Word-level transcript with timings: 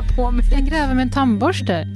hålla 0.00 0.16
på 0.16 0.30
med? 0.30 0.44
Jag 0.52 0.64
gräver 0.66 0.94
med 0.94 1.02
en 1.02 1.10
tandborste. 1.10 1.86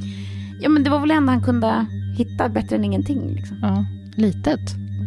Ja, 0.60 0.68
men 0.68 0.84
det 0.84 0.90
var 0.90 1.00
väl 1.00 1.10
ändå 1.10 1.32
han 1.32 1.42
kunde 1.42 1.86
hitta 2.16 2.48
bättre 2.48 2.76
än 2.76 2.84
ingenting. 2.84 3.34
Liksom. 3.34 3.58
Ja, 3.62 3.84
litet. 4.16 4.60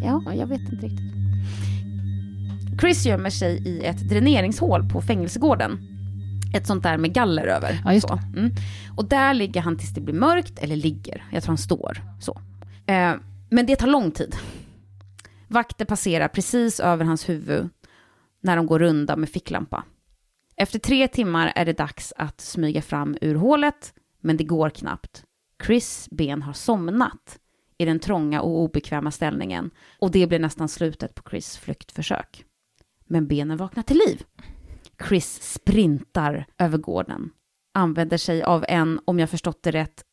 Ja, 0.03 0.33
jag 0.33 0.47
vet 0.47 0.61
inte 0.61 0.85
riktigt. 0.85 1.07
Chris 2.81 3.05
gömmer 3.05 3.29
sig 3.29 3.67
i 3.67 3.85
ett 3.85 4.09
dräneringshål 4.09 4.89
på 4.89 5.01
fängelsegården. 5.01 5.79
Ett 6.53 6.67
sånt 6.67 6.83
där 6.83 6.97
med 6.97 7.13
galler 7.13 7.47
över. 7.47 7.81
Ja, 7.85 7.93
just. 7.93 8.09
Mm. 8.35 8.51
Och 8.97 9.05
där 9.05 9.33
ligger 9.33 9.61
han 9.61 9.77
tills 9.77 9.93
det 9.93 10.01
blir 10.01 10.15
mörkt, 10.15 10.59
eller 10.59 10.75
ligger, 10.75 11.23
jag 11.31 11.43
tror 11.43 11.51
han 11.51 11.57
står 11.57 12.01
så. 12.19 12.41
Eh, 12.85 13.13
men 13.49 13.65
det 13.65 13.75
tar 13.75 13.87
lång 13.87 14.11
tid. 14.11 14.35
Vakter 15.47 15.85
passerar 15.85 16.27
precis 16.27 16.79
över 16.79 17.05
hans 17.05 17.29
huvud 17.29 17.69
när 18.43 18.55
de 18.55 18.65
går 18.67 18.79
runda 18.79 19.15
med 19.15 19.29
ficklampa. 19.29 19.83
Efter 20.59 20.79
tre 20.79 21.07
timmar 21.07 21.53
är 21.55 21.65
det 21.65 21.73
dags 21.73 22.13
att 22.17 22.41
smyga 22.41 22.81
fram 22.81 23.17
ur 23.21 23.35
hålet, 23.35 23.93
men 24.21 24.37
det 24.37 24.43
går 24.43 24.69
knappt. 24.69 25.23
Chris 25.65 26.07
ben 26.11 26.41
har 26.41 26.53
somnat 26.53 27.39
i 27.77 27.85
den 27.85 27.99
trånga 27.99 28.41
och 28.41 28.59
obekväma 28.59 29.11
ställningen 29.11 29.71
och 29.99 30.11
det 30.11 30.27
blir 30.27 30.39
nästan 30.39 30.69
slutet 30.69 31.15
på 31.15 31.29
Chris 31.29 31.57
flyktförsök. 31.57 32.45
Men 33.05 33.27
benen 33.27 33.57
vaknar 33.57 33.83
till 33.83 34.01
liv. 34.07 34.23
Chris 35.07 35.53
sprintar 35.53 36.45
över 36.57 36.77
gården, 36.77 37.29
använder 37.73 38.17
sig 38.17 38.43
av 38.43 38.65
en, 38.67 38.99
om 39.05 39.19
jag 39.19 39.29
förstått 39.29 39.63
det 39.63 39.71
rätt, 39.71 40.03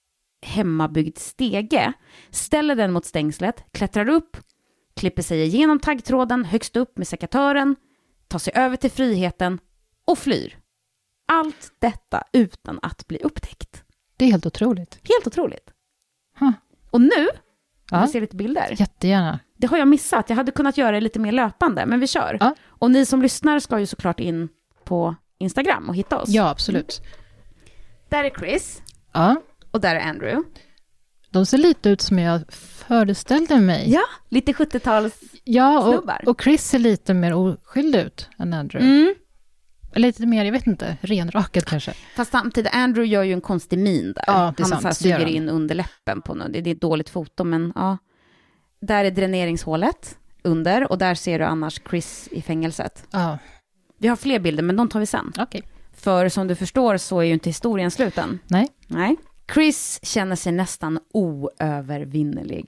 hemmabyggd 0.46 1.18
stege, 1.18 1.92
ställer 2.30 2.74
den 2.74 2.92
mot 2.92 3.04
stängslet, 3.04 3.64
klättrar 3.72 4.08
upp, 4.08 4.36
klipper 4.96 5.22
sig 5.22 5.42
igenom 5.42 5.80
taggtråden 5.80 6.44
högst 6.44 6.76
upp 6.76 6.98
med 6.98 7.08
sekatören, 7.08 7.76
tar 8.28 8.38
sig 8.38 8.52
över 8.56 8.76
till 8.76 8.90
friheten 8.90 9.58
och 10.04 10.18
flyr. 10.18 10.58
Allt 11.32 11.72
detta 11.78 12.22
utan 12.32 12.78
att 12.82 13.06
bli 13.06 13.18
upptäckt. 13.18 13.84
Det 14.16 14.24
är 14.24 14.30
helt 14.30 14.46
otroligt. 14.46 14.94
Helt 14.94 15.26
otroligt. 15.26 15.70
Huh. 16.38 16.50
Och 16.90 17.00
nu, 17.00 17.28
Ja. 17.90 18.00
vi 18.00 18.08
ser 18.12 18.20
lite 18.20 18.36
bilder. 18.36 18.74
Jättegärna. 18.78 19.38
Det 19.56 19.66
har 19.66 19.78
jag 19.78 19.88
missat. 19.88 20.28
Jag 20.30 20.36
hade 20.36 20.52
kunnat 20.52 20.78
göra 20.78 20.90
det 20.90 21.00
lite 21.00 21.18
mer 21.18 21.32
löpande, 21.32 21.86
men 21.86 22.00
vi 22.00 22.06
kör. 22.06 22.36
Ja. 22.40 22.54
Och 22.66 22.90
ni 22.90 23.06
som 23.06 23.22
lyssnar 23.22 23.58
ska 23.58 23.78
ju 23.80 23.86
såklart 23.86 24.20
in 24.20 24.48
på 24.84 25.14
Instagram 25.38 25.88
och 25.88 25.96
hitta 25.96 26.20
oss. 26.20 26.28
Ja, 26.28 26.48
absolut. 26.50 27.00
Där 28.08 28.24
är 28.24 28.30
Chris 28.30 28.82
Ja. 29.12 29.36
och 29.70 29.80
där 29.80 29.94
är 29.96 30.00
Andrew. 30.00 30.50
De 31.30 31.46
ser 31.46 31.58
lite 31.58 31.88
ut 31.90 32.00
som 32.00 32.18
jag 32.18 32.52
föreställde 32.52 33.60
mig. 33.60 33.90
Ja, 33.92 34.02
lite 34.28 34.52
70-tals... 34.52 35.20
Ja, 35.44 35.80
och, 35.98 36.28
och 36.28 36.42
Chris 36.42 36.64
ser 36.68 36.78
lite 36.78 37.14
mer 37.14 37.34
oskyldig 37.34 37.98
ut 38.00 38.28
än 38.38 38.52
Andrew. 38.54 38.92
Mm. 39.00 39.14
Eller 39.94 40.08
Lite 40.08 40.26
mer, 40.26 40.44
jag 40.44 40.52
vet 40.52 40.66
inte, 40.66 40.96
renrakad 41.00 41.64
kanske. 41.64 41.94
Fast 42.16 42.30
samtidigt, 42.32 42.74
Andrew 42.74 43.12
gör 43.12 43.22
ju 43.22 43.32
en 43.32 43.40
konstig 43.40 43.78
min 43.78 44.12
där. 44.12 44.24
Ja, 44.26 44.32
han 44.32 44.54
sant, 44.56 44.82
så 44.82 44.88
här 44.88 44.96
det 45.02 45.08
gör 45.08 45.18
suger 45.18 45.32
in 45.32 45.48
under 45.48 45.74
läppen 45.74 46.22
på 46.22 46.34
något. 46.34 46.52
Det 46.52 46.58
är 46.58 46.68
ett 46.74 46.80
dåligt 46.80 47.08
foto, 47.08 47.44
men 47.44 47.72
ja. 47.74 47.98
Där 48.80 49.04
är 49.04 49.10
dräneringshålet 49.10 50.18
under 50.42 50.90
och 50.92 50.98
där 50.98 51.14
ser 51.14 51.38
du 51.38 51.44
annars 51.44 51.80
Chris 51.90 52.28
i 52.32 52.42
fängelset. 52.42 53.06
Ja, 53.10 53.38
Vi 53.98 54.08
har 54.08 54.16
fler 54.16 54.38
bilder, 54.38 54.62
men 54.62 54.76
de 54.76 54.88
tar 54.88 55.00
vi 55.00 55.06
sen. 55.06 55.32
okej. 55.38 55.62
För 55.92 56.28
som 56.28 56.46
du 56.48 56.54
förstår 56.54 56.96
så 56.96 57.20
är 57.20 57.24
ju 57.24 57.32
inte 57.32 57.48
historien 57.48 57.90
sluten. 57.90 58.38
Nej. 58.46 58.68
Nej. 58.86 59.16
Chris 59.54 60.00
känner 60.02 60.36
sig 60.36 60.52
nästan 60.52 60.98
oövervinnerlig. 61.12 62.66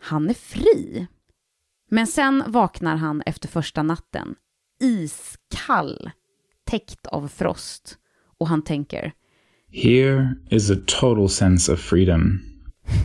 Han 0.00 0.28
är 0.30 0.34
fri. 0.34 1.06
Men 1.90 2.06
sen 2.06 2.44
vaknar 2.46 2.96
han 2.96 3.22
efter 3.26 3.48
första 3.48 3.82
natten, 3.82 4.34
iskall, 4.82 6.10
täckt 6.64 7.06
av 7.06 7.28
frost. 7.28 7.98
Och 8.38 8.48
han 8.48 8.62
tänker, 8.62 9.12
Here 9.72 10.34
is 10.50 10.70
a 10.70 10.74
total 10.86 11.28
sense 11.28 11.72
of 11.72 11.80
freedom. 11.80 12.40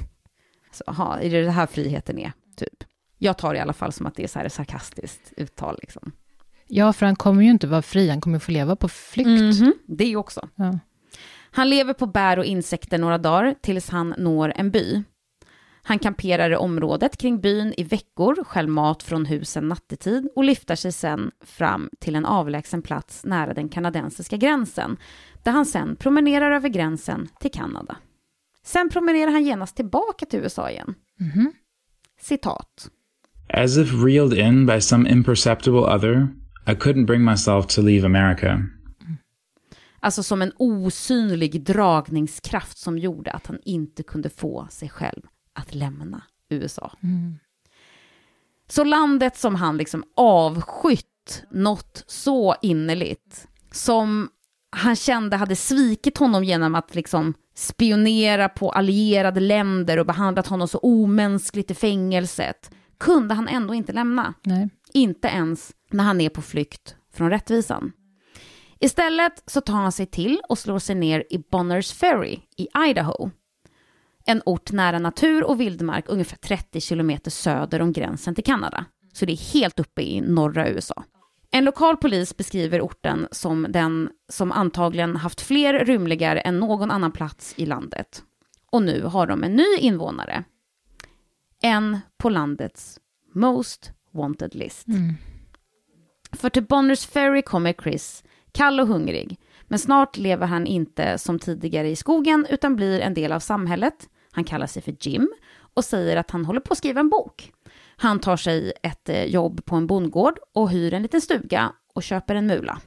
så, 0.72 0.84
aha, 0.88 1.18
är 1.20 1.30
det 1.30 1.42
det 1.42 1.52
här 1.52 1.66
friheten 1.68 2.20
är? 2.20 2.32
Typ. 2.56 2.84
Jag 3.18 3.38
tar 3.38 3.54
det 3.54 3.58
i 3.58 3.62
alla 3.62 3.74
fall 3.74 3.92
som 3.94 4.06
att 4.06 4.16
det 4.16 4.24
är 4.24 4.28
så 4.28 4.40
här 4.40 4.50
sarkastiskt 4.50 5.34
uttal. 5.38 5.78
Liksom. 5.82 6.12
Ja, 6.68 6.94
för 6.94 7.06
han 7.06 7.16
kommer 7.16 7.44
ju 7.44 7.50
inte 7.50 7.68
vara 7.68 7.82
fri, 7.82 8.10
han 8.10 8.22
kommer 8.22 8.40
få 8.40 8.52
leva 8.52 8.76
på 8.76 8.88
flykt. 8.88 9.60
Mhm, 9.60 9.74
Det 9.88 10.04
är 10.04 10.10
ju 10.10 10.16
också. 10.16 10.50
Ja. 10.56 10.80
Han 11.52 11.70
lever 11.70 11.94
på 11.94 12.06
bär 12.06 12.40
och 12.40 12.46
insekter 12.46 12.98
några 12.98 13.18
dagar 13.18 13.56
tills 13.62 13.90
han 13.90 14.16
når 14.18 14.54
en 14.56 14.72
by. 14.72 15.04
Han 15.88 16.00
kamperar 16.00 16.52
i 16.52 16.56
området 16.56 17.18
kring 17.18 17.42
byn 17.42 17.74
i 17.78 17.84
veckor, 17.84 18.44
stjäl 18.44 18.68
mat 18.68 19.04
från 19.04 19.26
husen 19.26 19.68
nattetid 19.68 20.30
och 20.36 20.44
lyfter 20.44 20.76
sig 20.76 20.92
sen 20.92 21.32
fram 21.42 21.90
till 22.00 22.16
en 22.16 22.26
avlägsen 22.26 22.82
plats 22.82 23.26
nära 23.26 23.54
den 23.54 23.70
kanadensiska 23.70 24.38
gränsen, 24.38 24.98
där 25.44 25.52
han 25.52 25.66
sen 25.66 25.96
promenerar 25.96 26.52
över 26.52 26.70
gränsen 26.70 27.28
till 27.40 27.52
Kanada. 27.52 27.98
Sen 28.64 28.90
promenerar 28.90 29.32
han 29.32 29.44
genast 29.44 29.76
tillbaka 29.76 30.26
till 30.26 30.40
USA 30.40 30.70
igen. 30.70 30.96
Citat. 32.22 32.90
As 33.54 33.78
if 33.78 33.94
reeled 34.06 34.34
in 34.34 34.66
by 34.66 34.82
some 34.82 35.10
imperceptible 35.10 35.96
other, 35.96 36.28
I 36.66 36.72
couldn't 36.72 37.06
bring 37.06 37.24
myself 37.26 37.66
to 37.68 37.82
leave 37.82 38.06
America. 38.06 38.64
Alltså 40.00 40.24
som 40.24 40.42
en 40.42 40.52
osynlig 40.58 41.64
dragningskraft 41.64 42.78
som 42.78 42.98
gjorde 42.98 43.32
att 43.32 43.48
han 43.48 43.60
inte 43.66 44.04
kunde 44.04 44.30
få 44.30 44.68
sig 44.70 44.90
själv 44.90 45.22
att 45.58 45.76
lämna 45.76 46.22
USA. 46.50 46.92
Så 48.70 48.84
landet 48.84 49.38
som 49.38 49.56
han 49.56 49.78
liksom 49.78 50.04
avskytt 50.16 51.44
något 51.52 52.04
så 52.08 52.56
innerligt, 52.62 53.48
som 53.72 54.30
han 54.70 54.96
kände 54.96 55.36
hade 55.38 55.56
svikit 55.56 56.18
honom 56.18 56.44
genom 56.44 56.76
att 56.76 56.96
liksom 56.96 57.34
spionera 57.56 58.50
på 58.50 58.72
allierade 58.72 59.40
länder 59.40 60.00
och 60.00 60.06
behandlat 60.06 60.48
honom 60.48 60.68
så 60.68 60.78
omänskligt 60.78 61.72
i 61.72 61.74
fängelset, 61.74 62.72
kunde 62.98 63.34
han 63.34 63.48
ändå 63.48 63.74
inte 63.74 63.94
lämna. 63.94 64.34
Nej. 64.44 64.70
Inte 64.94 65.28
ens 65.28 65.72
när 65.92 66.04
han 66.04 66.22
är 66.22 66.30
på 66.30 66.42
flykt 66.42 66.96
från 67.14 67.30
rättvisan. 67.30 67.92
Istället 68.80 69.44
så 69.46 69.62
tar 69.62 69.74
han 69.74 69.92
sig 69.92 70.06
till 70.06 70.42
och 70.50 70.58
slår 70.58 70.80
sig 70.80 70.96
ner 70.96 71.24
i 71.30 71.38
Bonners 71.52 71.94
Ferry 71.94 72.40
i 72.58 72.68
Idaho. 72.90 73.30
En 74.30 74.42
ort 74.46 74.72
nära 74.72 75.00
natur 75.00 75.44
och 75.44 75.60
vildmark 75.60 76.06
ungefär 76.08 76.38
30 76.38 76.82
kilometer 76.82 77.32
söder 77.32 77.82
om 77.82 77.92
gränsen 77.92 78.36
till 78.36 78.44
Kanada. 78.44 78.86
Så 79.14 79.26
det 79.26 79.32
är 79.32 79.54
helt 79.54 79.80
uppe 79.80 80.02
i 80.02 80.22
norra 80.22 80.70
USA. 80.70 81.04
En 81.52 81.66
lokal 81.66 81.98
polis 81.98 82.38
beskriver 82.38 82.82
orten 82.82 83.28
som 83.32 83.68
den 83.70 84.10
som 84.30 84.52
antagligen 84.52 85.16
haft 85.16 85.42
fler 85.42 85.86
rymlingar 85.86 86.42
än 86.46 86.60
någon 86.60 86.92
annan 86.92 87.12
plats 87.12 87.54
i 87.58 87.66
landet. 87.66 88.24
Och 88.72 88.84
nu 88.84 89.04
har 89.04 89.28
de 89.28 89.44
en 89.44 89.56
ny 89.56 89.78
invånare. 89.80 90.44
En 91.62 92.00
på 92.18 92.30
landets 92.30 93.00
Most 93.34 93.92
Wanted 94.14 94.56
List. 94.56 94.88
För 96.32 96.50
till 96.50 96.64
Bonners 96.64 97.06
Ferry 97.06 97.42
kommer 97.42 97.74
Chris, 97.74 98.24
kall 98.52 98.80
och 98.80 98.88
hungrig. 98.88 99.40
Men 99.68 99.80
snart 99.80 100.18
lever 100.18 100.48
han 100.48 100.68
inte 100.68 101.18
som 101.18 101.40
tidigare 101.40 101.90
i 101.90 101.96
skogen 101.96 102.48
utan 102.50 102.76
blir 102.76 103.00
en 103.00 103.14
del 103.14 103.32
av 103.32 103.40
samhället. 103.40 104.10
Han 104.38 104.44
kallar 104.44 104.68
sig 104.68 104.82
för 104.82 104.96
Jim 105.00 105.30
och 105.74 105.86
säger 105.86 106.18
att 106.18 106.32
han 106.32 106.46
håller 106.46 106.60
på 106.60 106.72
att 106.72 106.78
skriva 106.78 107.00
en 107.00 107.10
bok. 107.10 107.52
Han 107.96 108.20
tar 108.20 108.38
sig 108.38 108.74
ett 108.84 109.10
eh, 109.10 109.24
jobb 109.24 109.66
på 109.66 109.76
en 109.76 109.88
bondgård 109.88 110.40
och 110.54 110.70
hyr 110.70 110.94
en 110.94 111.02
liten 111.02 111.22
stuga 111.22 111.72
och 111.94 112.04
köper 112.04 112.36
en 112.36 112.48
mula. 112.48 112.80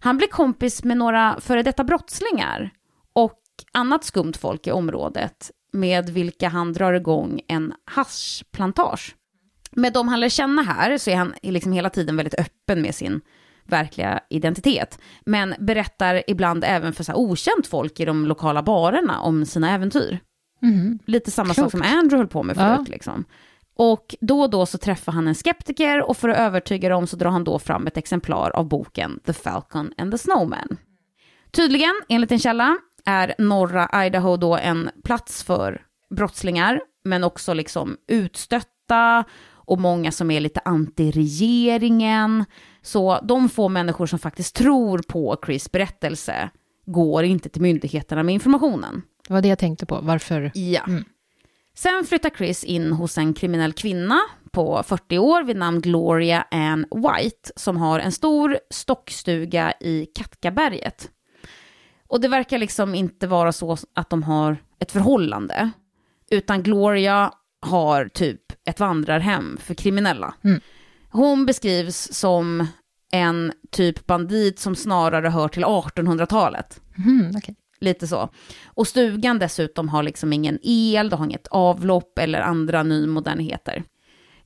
Han 0.00 0.16
blir 0.16 0.28
kompis 0.28 0.84
med 0.84 0.96
några 0.96 1.40
före 1.40 1.62
detta 1.62 1.84
brottslingar 1.84 2.70
och 3.12 3.42
annat 3.72 4.04
skumt 4.04 4.32
folk 4.38 4.66
i 4.66 4.70
området 4.70 5.50
med 5.72 6.10
vilka 6.10 6.48
han 6.48 6.72
drar 6.72 6.92
igång 6.92 7.40
en 7.48 7.72
haschplantage. 7.84 9.16
Med 9.70 9.92
de 9.92 10.08
han 10.08 10.20
lär 10.20 10.28
känna 10.28 10.62
här 10.62 10.98
så 10.98 11.10
är 11.10 11.16
han 11.16 11.34
liksom 11.42 11.72
hela 11.72 11.90
tiden 11.90 12.16
väldigt 12.16 12.40
öppen 12.40 12.82
med 12.82 12.94
sin 12.94 13.20
verkliga 13.64 14.20
identitet. 14.30 14.98
Men 15.26 15.54
berättar 15.58 16.22
ibland 16.26 16.64
även 16.64 16.92
för 16.92 17.04
så 17.04 17.14
okänt 17.14 17.66
folk 17.66 18.00
i 18.00 18.04
de 18.04 18.26
lokala 18.26 18.62
barerna 18.62 19.20
om 19.20 19.44
sina 19.46 19.70
äventyr. 19.70 20.20
Lite 21.04 21.30
samma 21.30 21.54
sak 21.54 21.56
Klokt. 21.56 21.70
som 21.70 21.82
Andrew 21.82 22.16
höll 22.16 22.26
på 22.26 22.42
med 22.42 22.56
förut. 22.56 22.80
Ja. 22.86 22.92
Liksom. 22.92 23.24
Och 23.76 24.14
då 24.20 24.40
och 24.40 24.50
då 24.50 24.66
så 24.66 24.78
träffar 24.78 25.12
han 25.12 25.28
en 25.28 25.34
skeptiker 25.34 26.02
och 26.02 26.16
för 26.16 26.28
att 26.28 26.38
övertyga 26.38 26.88
dem 26.88 27.06
så 27.06 27.16
drar 27.16 27.30
han 27.30 27.44
då 27.44 27.58
fram 27.58 27.86
ett 27.86 27.96
exemplar 27.96 28.50
av 28.50 28.68
boken 28.68 29.20
The 29.26 29.32
Falcon 29.32 29.92
and 29.96 30.12
the 30.12 30.18
Snowman. 30.18 30.76
Tydligen, 31.50 31.94
enligt 32.08 32.32
en 32.32 32.38
källa, 32.38 32.78
är 33.04 33.34
norra 33.38 34.06
Idaho 34.06 34.36
då 34.36 34.56
en 34.56 34.90
plats 35.04 35.42
för 35.42 35.82
brottslingar, 36.10 36.80
men 37.04 37.24
också 37.24 37.54
liksom 37.54 37.96
utstötta 38.08 39.24
och 39.48 39.80
många 39.80 40.12
som 40.12 40.30
är 40.30 40.40
lite 40.40 40.60
anti-regeringen. 40.64 42.44
Så 42.82 43.20
de 43.22 43.48
få 43.48 43.68
människor 43.68 44.06
som 44.06 44.18
faktiskt 44.18 44.56
tror 44.56 44.98
på 44.98 45.38
Chris 45.46 45.72
berättelse 45.72 46.50
går 46.86 47.24
inte 47.24 47.48
till 47.48 47.62
myndigheterna 47.62 48.22
med 48.22 48.34
informationen. 48.34 49.02
Det 49.28 49.34
var 49.34 49.42
det 49.42 49.48
jag 49.48 49.58
tänkte 49.58 49.86
på, 49.86 50.00
varför? 50.02 50.50
Ja. 50.54 50.82
Sen 51.74 52.04
flyttar 52.04 52.30
Chris 52.30 52.64
in 52.64 52.92
hos 52.92 53.18
en 53.18 53.34
kriminell 53.34 53.72
kvinna 53.72 54.20
på 54.50 54.82
40 54.82 55.18
år 55.18 55.42
vid 55.42 55.56
namn 55.56 55.80
Gloria 55.80 56.46
Ann 56.50 56.86
White 56.90 57.50
som 57.56 57.76
har 57.76 58.00
en 58.00 58.12
stor 58.12 58.58
stockstuga 58.70 59.72
i 59.80 60.06
Katkaberget. 60.14 61.10
Och 62.08 62.20
det 62.20 62.28
verkar 62.28 62.58
liksom 62.58 62.94
inte 62.94 63.26
vara 63.26 63.52
så 63.52 63.76
att 63.94 64.10
de 64.10 64.22
har 64.22 64.56
ett 64.78 64.92
förhållande, 64.92 65.70
utan 66.30 66.62
Gloria 66.62 67.32
har 67.60 68.08
typ 68.08 68.40
ett 68.64 68.80
vandrarhem 68.80 69.58
för 69.60 69.74
kriminella. 69.74 70.34
Mm. 70.44 70.60
Hon 71.10 71.46
beskrivs 71.46 72.08
som 72.12 72.66
en 73.12 73.52
typ 73.70 74.06
bandit 74.06 74.58
som 74.58 74.76
snarare 74.76 75.28
hör 75.28 75.48
till 75.48 75.64
1800-talet. 75.64 76.80
Mm, 76.98 77.32
okej. 77.36 77.54
Lite 77.80 78.06
så. 78.06 78.28
Och 78.66 78.88
stugan 78.88 79.38
dessutom 79.38 79.88
har 79.88 80.02
liksom 80.02 80.32
ingen 80.32 80.58
el, 80.62 81.08
det 81.08 81.16
har 81.16 81.24
inget 81.24 81.46
avlopp 81.46 82.18
eller 82.18 82.40
andra 82.40 82.82
nymodernheter. 82.82 83.84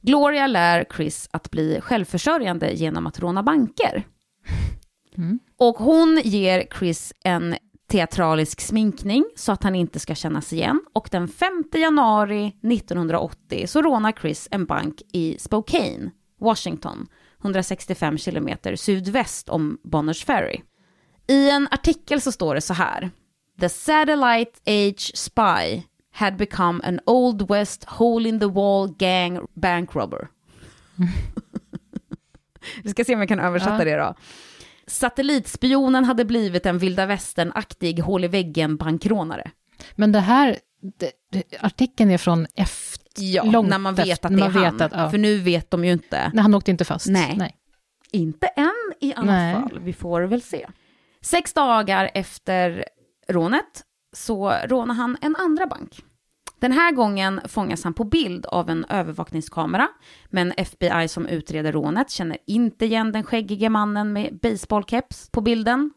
Gloria 0.01 0.47
lär 0.47 0.85
Chris 0.97 1.29
att 1.31 1.51
bli 1.51 1.81
självförsörjande 1.81 2.73
genom 2.73 3.07
att 3.07 3.21
råna 3.21 3.43
banker. 3.43 4.07
Mm. 5.17 5.39
Och 5.59 5.77
hon 5.77 6.21
ger 6.25 6.67
Chris 6.79 7.13
en 7.25 7.56
teatralisk 7.91 8.61
sminkning 8.61 9.25
så 9.37 9.53
att 9.53 9.63
han 9.63 9.75
inte 9.75 9.99
ska 10.01 10.15
kännas 10.15 10.53
igen. 10.53 10.81
Och 10.93 11.09
den 11.13 11.29
5 11.29 11.65
januari 11.75 12.47
1980 12.47 13.67
så 13.67 13.83
rånar 13.83 14.13
Chris 14.13 14.49
en 14.51 14.65
bank 14.67 15.03
i 15.13 15.37
Spokane, 15.39 16.11
Washington, 16.41 17.06
165 17.43 18.19
kilometer 18.19 18.77
sydväst 18.77 19.49
om 19.49 19.79
Bonners 19.85 20.25
Ferry. 20.25 20.61
I 21.29 21.51
en 21.51 21.69
artikel 21.71 22.21
så 22.21 22.33
står 22.33 22.55
det 22.55 22.61
så 22.61 22.75
här. 22.75 23.11
The 23.61 23.69
satellite 23.69 24.53
age 24.67 25.17
spy 25.17 25.83
had 26.13 26.37
become 26.37 26.81
an 26.85 27.01
old 27.07 27.51
west 27.51 27.85
hole 27.85 28.29
in 28.29 28.41
the 28.41 28.47
wall 28.47 28.95
gang 28.99 29.47
bank 29.55 29.95
robber. 29.95 30.29
Vi 32.83 32.91
ska 32.91 33.05
se 33.05 33.15
om 33.15 33.21
jag 33.21 33.29
kan 33.29 33.41
översätta 33.41 33.79
Ja. 33.79 33.85
det 33.85 33.97
då. 33.97 34.15
Satellitspionen 34.87 36.05
hade 36.05 36.25
blivit 36.25 36.67
en 36.67 36.79
vilda 36.79 37.07
västern-aktig 37.07 38.01
hål 38.01 38.25
i 38.25 38.29
väggen 38.29 38.77
bankrånare. 38.77 39.51
Men 39.95 40.13
det 40.13 40.21
här, 40.21 40.59
det, 40.99 41.13
det, 41.33 41.45
artikeln 41.61 42.11
är 42.11 42.19
från 42.19 42.47
efter, 42.55 43.00
Ja, 43.19 43.43
långt 43.45 43.69
när 43.69 43.79
man 43.79 43.95
vet 43.95 44.25
att 44.25 44.31
det 44.33 44.37
är 44.45 44.51
man 44.51 44.65
han. 44.65 44.81
att- 44.83 44.93
ja. 44.95 45.11
För 45.11 45.19
nu 45.19 45.39
vet 45.39 45.71
de 45.71 45.85
ju 45.85 45.93
inte. 45.93 46.31
Nej, 46.35 46.43
han 46.43 46.55
åkte 46.55 46.71
inte 46.71 46.85
fast. 46.85 47.07
Nej. 47.09 47.35
Nej. 47.39 47.57
Inte 48.12 48.47
än 48.47 48.73
i 49.01 49.15
alla 49.17 49.33
Nej. 49.33 49.55
fall. 49.55 49.79
Vi 49.83 49.93
får 49.93 50.21
väl 50.23 50.43
se. 50.43 50.67
Sex 51.21 51.53
dagar 51.53 52.11
efter 52.15 52.85
rånet 53.29 53.83
så 54.17 54.51
rånar 54.65 54.95
han 54.95 55.17
en 55.21 55.37
andra 55.37 55.67
bank. 55.67 56.03
Den 56.61 56.73
här 56.73 56.93
gången 56.93 57.41
fångas 57.49 57.85
han 57.85 57.95
på 57.95 58.05
bild 58.05 58.47
av 58.47 58.71
en 58.71 58.85
övervakningskamera, 58.89 59.89
men 60.31 60.53
FBI 60.56 61.09
som 61.09 61.27
utreder 61.27 61.73
rånet 61.73 62.11
känner 62.11 62.39
inte 62.47 62.85
igen 62.85 63.13
den 63.13 63.25
skäggige 63.25 63.69
mannen 63.69 64.13
med 64.13 64.39
baseballkeps 64.43 65.29
på 65.31 65.41
bilden. 65.41 65.91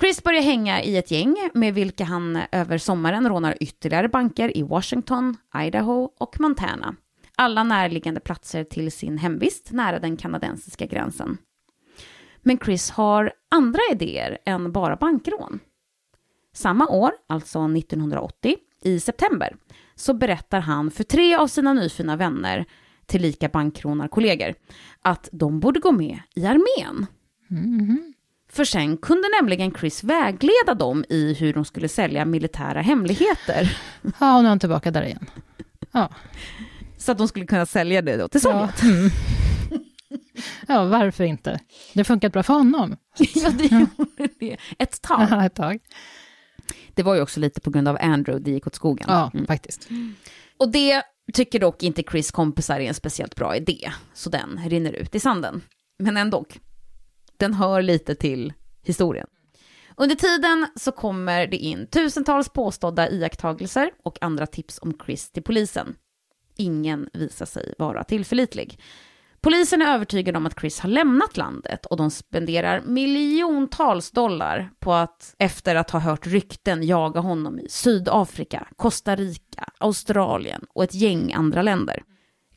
Chris 0.00 0.22
börjar 0.22 0.42
hänga 0.42 0.82
i 0.82 0.96
ett 0.96 1.10
gäng 1.10 1.36
med 1.54 1.74
vilka 1.74 2.04
han 2.04 2.38
över 2.52 2.78
sommaren 2.78 3.28
rånar 3.28 3.56
ytterligare 3.60 4.08
banker 4.08 4.56
i 4.56 4.62
Washington, 4.62 5.36
Idaho 5.64 6.10
och 6.18 6.40
Montana. 6.40 6.96
Alla 7.36 7.64
närliggande 7.64 8.20
platser 8.20 8.64
till 8.64 8.92
sin 8.92 9.18
hemvist 9.18 9.72
nära 9.72 9.98
den 9.98 10.16
kanadensiska 10.16 10.86
gränsen. 10.86 11.38
Men 12.42 12.58
Chris 12.58 12.90
har 12.90 13.32
andra 13.50 13.80
idéer 13.92 14.38
än 14.46 14.72
bara 14.72 14.96
bankrån. 14.96 15.60
Samma 16.52 16.88
år, 16.88 17.10
alltså 17.26 17.64
1980, 17.64 18.56
i 18.82 19.00
september, 19.00 19.56
så 19.94 20.14
berättar 20.14 20.60
han 20.60 20.90
för 20.90 21.04
tre 21.04 21.34
av 21.34 21.46
sina 21.46 21.72
nyfina 21.72 22.16
vänner, 22.16 22.64
tillika 23.06 23.48
bankrånarkollegor, 23.48 24.54
att 25.02 25.28
de 25.32 25.60
borde 25.60 25.80
gå 25.80 25.92
med 25.92 26.18
i 26.34 26.46
armén. 26.46 27.06
Mm-hmm. 27.50 28.12
För 28.48 28.64
sen 28.64 28.96
kunde 28.96 29.28
nämligen 29.40 29.72
Chris 29.74 30.04
vägleda 30.04 30.74
dem 30.74 31.04
i 31.08 31.34
hur 31.34 31.52
de 31.52 31.64
skulle 31.64 31.88
sälja 31.88 32.24
militära 32.24 32.80
hemligheter. 32.80 33.78
Ja, 34.20 34.36
och 34.36 34.42
nu 34.42 34.46
är 34.46 34.48
han 34.48 34.58
tillbaka 34.58 34.90
där 34.90 35.02
igen. 35.02 35.26
Ja, 35.92 36.08
Så 36.98 37.12
att 37.12 37.18
de 37.18 37.28
skulle 37.28 37.46
kunna 37.46 37.66
sälja 37.66 38.02
det 38.02 38.16
då 38.16 38.28
till 38.28 38.40
ja. 38.44 38.50
Sovjet. 38.52 38.82
Mm. 38.82 39.10
ja 40.68 40.84
varför 40.84 41.24
inte? 41.24 41.60
Det 41.94 42.00
har 42.00 42.04
funkat 42.04 42.32
bra 42.32 42.42
för 42.42 42.54
honom. 42.54 42.96
Ja, 43.34 43.50
det 43.50 43.64
gjorde 43.64 44.28
det. 44.40 44.56
Ett 44.78 45.02
tag. 45.02 45.26
Ja, 45.30 45.44
ett 45.46 45.54
tag. 45.54 45.78
Det 46.94 47.02
var 47.02 47.14
ju 47.14 47.20
också 47.20 47.40
lite 47.40 47.60
på 47.60 47.70
grund 47.70 47.88
av 47.88 47.98
Andrew 48.00 48.44
det 48.44 48.50
gick 48.50 48.66
åt 48.66 48.74
skogen. 48.74 49.06
Ja, 49.08 49.30
Mm. 49.34 49.46
faktiskt. 49.46 49.88
Och 50.58 50.68
det 50.72 51.02
tycker 51.34 51.58
dock 51.60 51.82
inte 51.82 52.02
Chris 52.10 52.30
kompisar 52.30 52.80
är 52.80 52.88
en 52.88 52.94
speciellt 52.94 53.34
bra 53.34 53.56
idé, 53.56 53.92
så 54.14 54.30
den 54.30 54.60
rinner 54.68 54.92
ut 54.92 55.14
i 55.14 55.20
sanden. 55.20 55.62
Men 55.98 56.16
ändå, 56.16 56.44
den 57.38 57.54
hör 57.54 57.82
lite 57.82 58.14
till 58.14 58.52
historien. 58.82 59.26
Under 59.96 60.16
tiden 60.16 60.66
så 60.76 60.92
kommer 60.92 61.46
det 61.46 61.56
in 61.56 61.86
tusentals 61.86 62.48
påstådda 62.48 63.10
iakttagelser 63.10 63.90
och 64.04 64.18
andra 64.20 64.46
tips 64.46 64.78
om 64.82 64.98
Chris 65.04 65.30
till 65.30 65.42
polisen. 65.42 65.94
Ingen 66.56 67.08
visar 67.12 67.46
sig 67.46 67.74
vara 67.78 68.04
tillförlitlig. 68.04 68.80
Polisen 69.40 69.82
är 69.82 69.94
övertygad 69.94 70.36
om 70.36 70.46
att 70.46 70.60
Chris 70.60 70.80
har 70.80 70.88
lämnat 70.88 71.36
landet 71.36 71.86
och 71.86 71.96
de 71.96 72.10
spenderar 72.10 72.80
miljontals 72.80 74.10
dollar 74.10 74.70
på 74.78 74.92
att 74.92 75.34
efter 75.38 75.74
att 75.74 75.90
ha 75.90 76.00
hört 76.00 76.26
rykten 76.26 76.86
jaga 76.86 77.20
honom 77.20 77.58
i 77.58 77.68
Sydafrika, 77.68 78.68
Costa 78.76 79.16
Rica, 79.16 79.68
Australien 79.78 80.64
och 80.68 80.84
ett 80.84 80.94
gäng 80.94 81.32
andra 81.32 81.62
länder. 81.62 82.02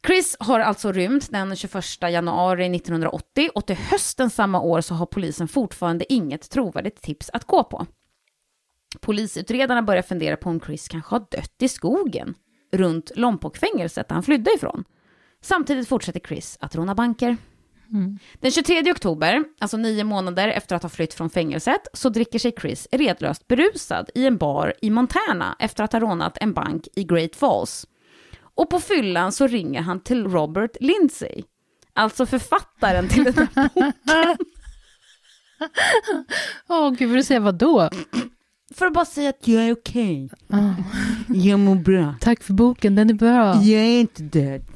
Chris 0.09 0.35
har 0.39 0.59
alltså 0.59 0.91
rymt 0.91 1.31
den 1.31 1.55
21 1.55 1.83
januari 2.01 2.75
1980 2.75 3.49
och 3.55 3.65
till 3.65 3.75
hösten 3.75 4.29
samma 4.29 4.61
år 4.61 4.81
så 4.81 4.93
har 4.93 5.05
polisen 5.05 5.47
fortfarande 5.47 6.13
inget 6.13 6.49
trovärdigt 6.49 7.01
tips 7.01 7.29
att 7.33 7.45
gå 7.45 7.63
på. 7.63 7.85
Polisutredarna 8.99 9.81
börjar 9.81 10.01
fundera 10.01 10.37
på 10.37 10.49
om 10.49 10.59
Chris 10.59 10.87
kanske 10.87 11.15
har 11.15 11.19
dött 11.31 11.55
i 11.59 11.67
skogen 11.67 12.35
runt 12.71 13.11
Lompokfängelset 13.15 14.07
där 14.07 14.13
han 14.13 14.23
flydde 14.23 14.55
ifrån. 14.55 14.83
Samtidigt 15.41 15.87
fortsätter 15.87 16.19
Chris 16.19 16.57
att 16.59 16.75
råna 16.75 16.95
banker. 16.95 17.37
Den 18.39 18.51
23 18.51 18.91
oktober, 18.91 19.43
alltså 19.59 19.77
nio 19.77 20.03
månader 20.03 20.47
efter 20.47 20.75
att 20.75 20.83
ha 20.83 20.89
flytt 20.89 21.13
från 21.13 21.29
fängelset, 21.29 21.87
så 21.93 22.09
dricker 22.09 22.39
sig 22.39 22.53
Chris 22.61 22.87
redlöst 22.91 23.47
berusad 23.47 24.09
i 24.15 24.25
en 24.25 24.37
bar 24.37 24.73
i 24.81 24.89
Montana 24.89 25.55
efter 25.59 25.83
att 25.83 25.93
ha 25.93 25.99
rånat 25.99 26.37
en 26.41 26.53
bank 26.53 26.87
i 26.95 27.03
Great 27.03 27.35
Falls. 27.35 27.85
Och 28.59 28.69
på 28.69 28.79
fyllan 28.79 29.31
så 29.31 29.47
ringer 29.47 29.81
han 29.81 29.99
till 29.99 30.27
Robert 30.27 30.71
Lindsay, 30.79 31.43
alltså 31.93 32.25
författaren 32.25 33.07
till 33.07 33.23
den 33.23 33.47
där 33.53 33.69
Åh, 36.69 36.89
gud, 36.91 37.09
vill 37.09 37.17
du 37.17 37.23
säga 37.23 37.39
vad 37.39 37.55
då? 37.55 37.89
för 38.75 38.85
att 38.85 38.93
bara 38.93 39.05
säga 39.05 39.29
att 39.29 39.47
jag 39.47 39.63
är 39.63 39.73
okej. 39.73 40.29
Ah, 40.49 40.73
Jag 41.27 41.59
mår 41.59 41.75
bra. 41.75 42.15
tack 42.21 42.43
för 42.43 42.53
boken, 42.53 42.95
den 42.95 43.09
är 43.09 43.13
bra. 43.13 43.55
Jag 43.55 43.81
är 43.81 43.99
inte 43.99 44.23
död. 44.23 44.61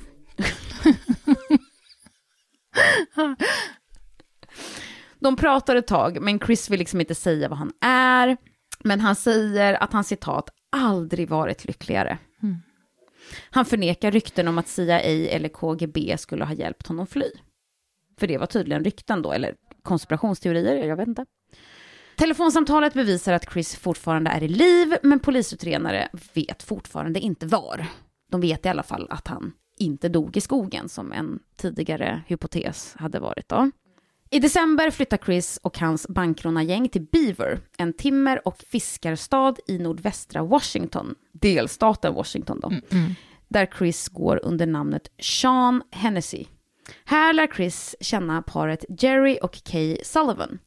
De 5.19 5.35
pratar 5.35 5.75
ett 5.75 5.87
tag, 5.87 6.21
men 6.21 6.39
Chris 6.39 6.69
vill 6.69 6.79
liksom 6.79 6.99
inte 7.01 7.15
säga 7.15 7.49
vad 7.49 7.57
han 7.57 7.71
är. 7.81 8.37
Men 8.83 8.99
han 8.99 9.15
säger 9.15 9.83
att 9.83 9.93
han 9.93 10.03
citat 10.03 10.49
aldrig 10.71 11.29
varit 11.29 11.65
lyckligare. 11.65 12.17
Han 13.49 13.65
förnekar 13.65 14.11
rykten 14.11 14.47
om 14.47 14.57
att 14.57 14.67
CIA 14.67 14.99
eller 14.99 15.49
KGB 15.49 16.17
skulle 16.17 16.45
ha 16.45 16.53
hjälpt 16.53 16.87
honom 16.87 17.07
fly. 17.07 17.31
För 18.19 18.27
det 18.27 18.37
var 18.37 18.45
tydligen 18.45 18.83
rykten 18.83 19.21
då, 19.21 19.31
eller 19.31 19.55
konspirationsteorier, 19.81 20.87
jag 20.87 20.95
vet 20.95 21.07
inte. 21.07 21.25
Telefonsamtalet 22.15 22.93
bevisar 22.93 23.33
att 23.33 23.51
Chris 23.53 23.75
fortfarande 23.75 24.31
är 24.31 24.43
i 24.43 24.47
liv, 24.47 24.95
men 25.03 25.19
polisutredare 25.19 26.09
vet 26.33 26.63
fortfarande 26.63 27.19
inte 27.19 27.45
var. 27.45 27.85
De 28.31 28.41
vet 28.41 28.65
i 28.65 28.69
alla 28.69 28.83
fall 28.83 29.07
att 29.09 29.27
han 29.27 29.53
inte 29.77 30.09
dog 30.09 30.37
i 30.37 30.41
skogen, 30.41 30.89
som 30.89 31.11
en 31.11 31.39
tidigare 31.55 32.23
hypotes 32.27 32.95
hade 32.99 33.19
varit 33.19 33.49
då. 33.49 33.71
I 34.33 34.39
december 34.39 34.89
flyttar 34.89 35.17
Chris 35.17 35.59
och 35.63 35.77
hans 35.77 36.07
bankrånargäng 36.07 36.89
till 36.89 37.01
Beaver, 37.11 37.59
en 37.77 37.93
timmer 37.93 38.47
och 38.47 38.63
fiskarstad 38.69 39.59
i 39.67 39.77
nordvästra 39.77 40.43
Washington, 40.43 41.15
delstaten 41.31 42.13
Washington 42.13 42.59
då, 42.59 42.71
där 43.47 43.69
Chris 43.77 44.09
går 44.09 44.39
under 44.43 44.65
namnet 44.67 45.11
Sean 45.19 45.83
Hennessy. 45.91 46.45
Här 47.05 47.33
lär 47.33 47.47
Chris 47.55 47.95
känna 47.99 48.41
paret 48.41 48.85
Jerry 48.99 49.39
och 49.41 49.63
Kay 49.63 49.97
Sullivan. 50.03 50.59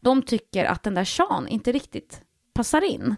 De 0.00 0.22
tycker 0.22 0.64
att 0.64 0.82
den 0.82 0.94
där 0.94 1.04
Sean 1.04 1.48
inte 1.48 1.72
riktigt 1.72 2.22
passar 2.54 2.84
in. 2.84 3.16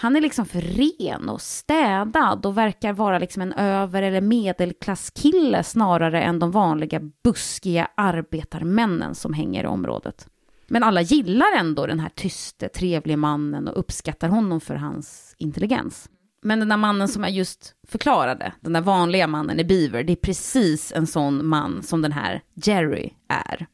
Han 0.00 0.16
är 0.16 0.20
liksom 0.20 0.46
för 0.46 0.60
ren 0.60 1.28
och 1.28 1.40
städad 1.40 2.46
och 2.46 2.58
verkar 2.58 2.92
vara 2.92 3.18
liksom 3.18 3.42
en 3.42 3.52
över 3.52 4.02
eller 4.02 4.20
medelklasskille 4.20 5.62
snarare 5.62 6.22
än 6.22 6.38
de 6.38 6.50
vanliga 6.50 7.00
buskiga 7.24 7.88
arbetarmännen 7.94 9.14
som 9.14 9.32
hänger 9.32 9.64
i 9.64 9.66
området. 9.66 10.28
Men 10.66 10.82
alla 10.82 11.02
gillar 11.02 11.56
ändå 11.56 11.86
den 11.86 12.00
här 12.00 12.08
tyste, 12.08 12.68
trevliga 12.68 13.16
mannen 13.16 13.68
och 13.68 13.78
uppskattar 13.78 14.28
honom 14.28 14.60
för 14.60 14.74
hans 14.74 15.34
intelligens. 15.38 16.08
Men 16.42 16.58
den 16.58 16.68
där 16.68 16.76
mannen 16.76 17.08
som 17.08 17.22
jag 17.22 17.32
just 17.32 17.74
förklarade, 17.88 18.52
den 18.60 18.72
där 18.72 18.80
vanliga 18.80 19.26
mannen 19.26 19.60
i 19.60 19.64
Beaver, 19.64 20.04
det 20.04 20.12
är 20.12 20.16
precis 20.16 20.92
en 20.92 21.06
sån 21.06 21.46
man 21.46 21.82
som 21.82 22.02
den 22.02 22.12
här 22.12 22.42
Jerry 22.54 23.10
är. 23.28 23.66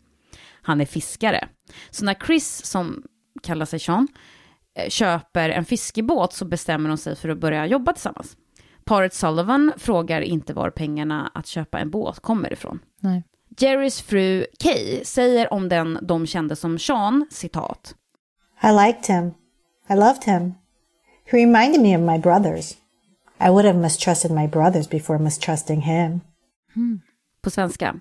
Han 0.63 0.81
är 0.81 0.87
fiskare. 0.87 1.49
Så 1.91 2.05
när 2.05 2.15
Chris, 2.27 2.65
som 2.65 3.03
kallar 3.43 3.67
sig 3.67 3.79
Sean, 3.79 4.09
köper 4.89 5.51
en 5.51 5.65
fiskebåt 5.65 6.33
så 6.33 6.45
bestämmer 6.45 6.89
de 6.89 6.99
sig 6.99 7.17
för 7.17 7.29
att 7.29 7.39
börja 7.39 7.67
jobba 7.67 7.93
tillsammans. 7.93 8.37
Paret 8.85 9.15
Sullivan 9.15 9.73
frågar 9.77 10.21
inte 10.21 10.53
var 10.53 10.71
pengarna 10.71 11.31
att 11.35 11.47
köpa 11.47 11.79
en 11.79 11.91
båt 11.91 12.21
kommer 12.21 12.53
ifrån. 12.53 12.79
Nej. 13.01 13.25
Jerrys 13.59 14.03
fru 14.03 14.47
Kay 14.59 15.05
säger 15.05 15.53
om 15.53 15.69
den 15.69 15.99
de 16.03 16.27
kände 16.27 16.57
som 16.57 16.79
Sean, 16.79 17.27
citat. 17.31 17.95
I 18.63 18.67
liked 18.67 19.17
him. 19.17 19.35
I 19.89 19.95
loved 19.95 20.25
him. 20.25 20.55
He 21.25 21.39
reminded 21.39 21.81
me 21.81 21.97
of 21.97 22.03
my 22.03 22.19
brothers. 22.19 22.73
I 23.41 23.51
would 23.51 23.65
have 23.65 23.79
mistrusted 23.79 24.31
my 24.31 24.49
brothers 24.49 24.89
before 24.89 25.19
mistrusting 25.19 25.81
him. 25.81 26.21
På 27.43 27.51
svenska. 27.51 27.97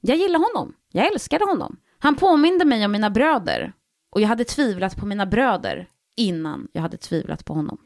Jag 0.00 0.16
gillar 0.16 0.38
honom. 0.38 0.74
Jag 0.92 1.12
älskade 1.12 1.44
honom. 1.44 1.76
Han 1.98 2.16
påminde 2.16 2.64
mig 2.64 2.84
om 2.84 2.92
mina 2.92 3.10
bröder. 3.10 3.72
Och 4.10 4.20
jag 4.20 4.28
hade 4.28 4.44
tvivlat 4.44 4.96
på 4.96 5.06
mina 5.06 5.26
bröder 5.26 5.88
innan 6.16 6.68
jag 6.72 6.82
hade 6.82 6.96
tvivlat 6.96 7.44
på 7.44 7.54
honom. 7.54 7.78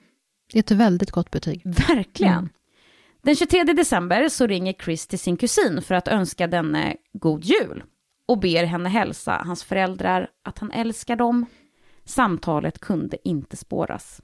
Det 0.53 0.59
är 0.59 0.61
ett 0.61 0.71
väldigt 0.71 1.11
gott 1.11 1.31
betyg. 1.31 1.63
Verkligen. 1.65 2.33
Mm. 2.33 2.49
Den 3.23 3.37
23 3.37 3.63
december 3.65 4.29
så 4.29 4.47
ringer 4.47 4.73
Chris 4.73 5.07
till 5.07 5.19
sin 5.19 5.37
kusin 5.37 5.83
för 5.83 5.95
att 5.95 6.09
önska 6.09 6.47
denne 6.47 6.97
god 7.13 7.45
jul 7.45 7.83
och 8.27 8.39
ber 8.39 8.65
henne 8.65 8.89
hälsa 8.89 9.43
hans 9.47 9.65
föräldrar 9.65 10.29
att 10.45 10.59
han 10.59 10.71
älskar 10.71 11.17
dem. 11.17 11.47
Samtalet 12.05 12.79
kunde 12.79 13.29
inte 13.29 13.57
spåras. 13.57 14.21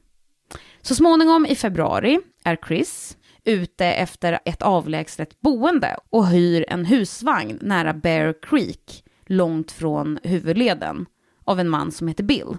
Så 0.83 0.95
småningom 0.95 1.47
i 1.47 1.55
februari 1.55 2.21
är 2.45 2.59
Chris 2.69 3.17
ute 3.45 3.87
efter 3.87 4.39
ett 4.45 4.63
avlägset 4.63 5.41
boende 5.41 5.97
och 6.11 6.27
hyr 6.27 6.65
en 6.69 6.85
husvagn 6.85 7.59
nära 7.63 7.95
Bear 7.95 8.35
Creek, 8.43 9.05
långt 9.27 9.73
från 9.73 10.19
huvudleden, 10.23 11.07
av 11.45 11.61
en 11.61 11.69
man 11.69 11.93
som 11.93 12.09
heter 12.09 12.25
Bill. 12.25 12.57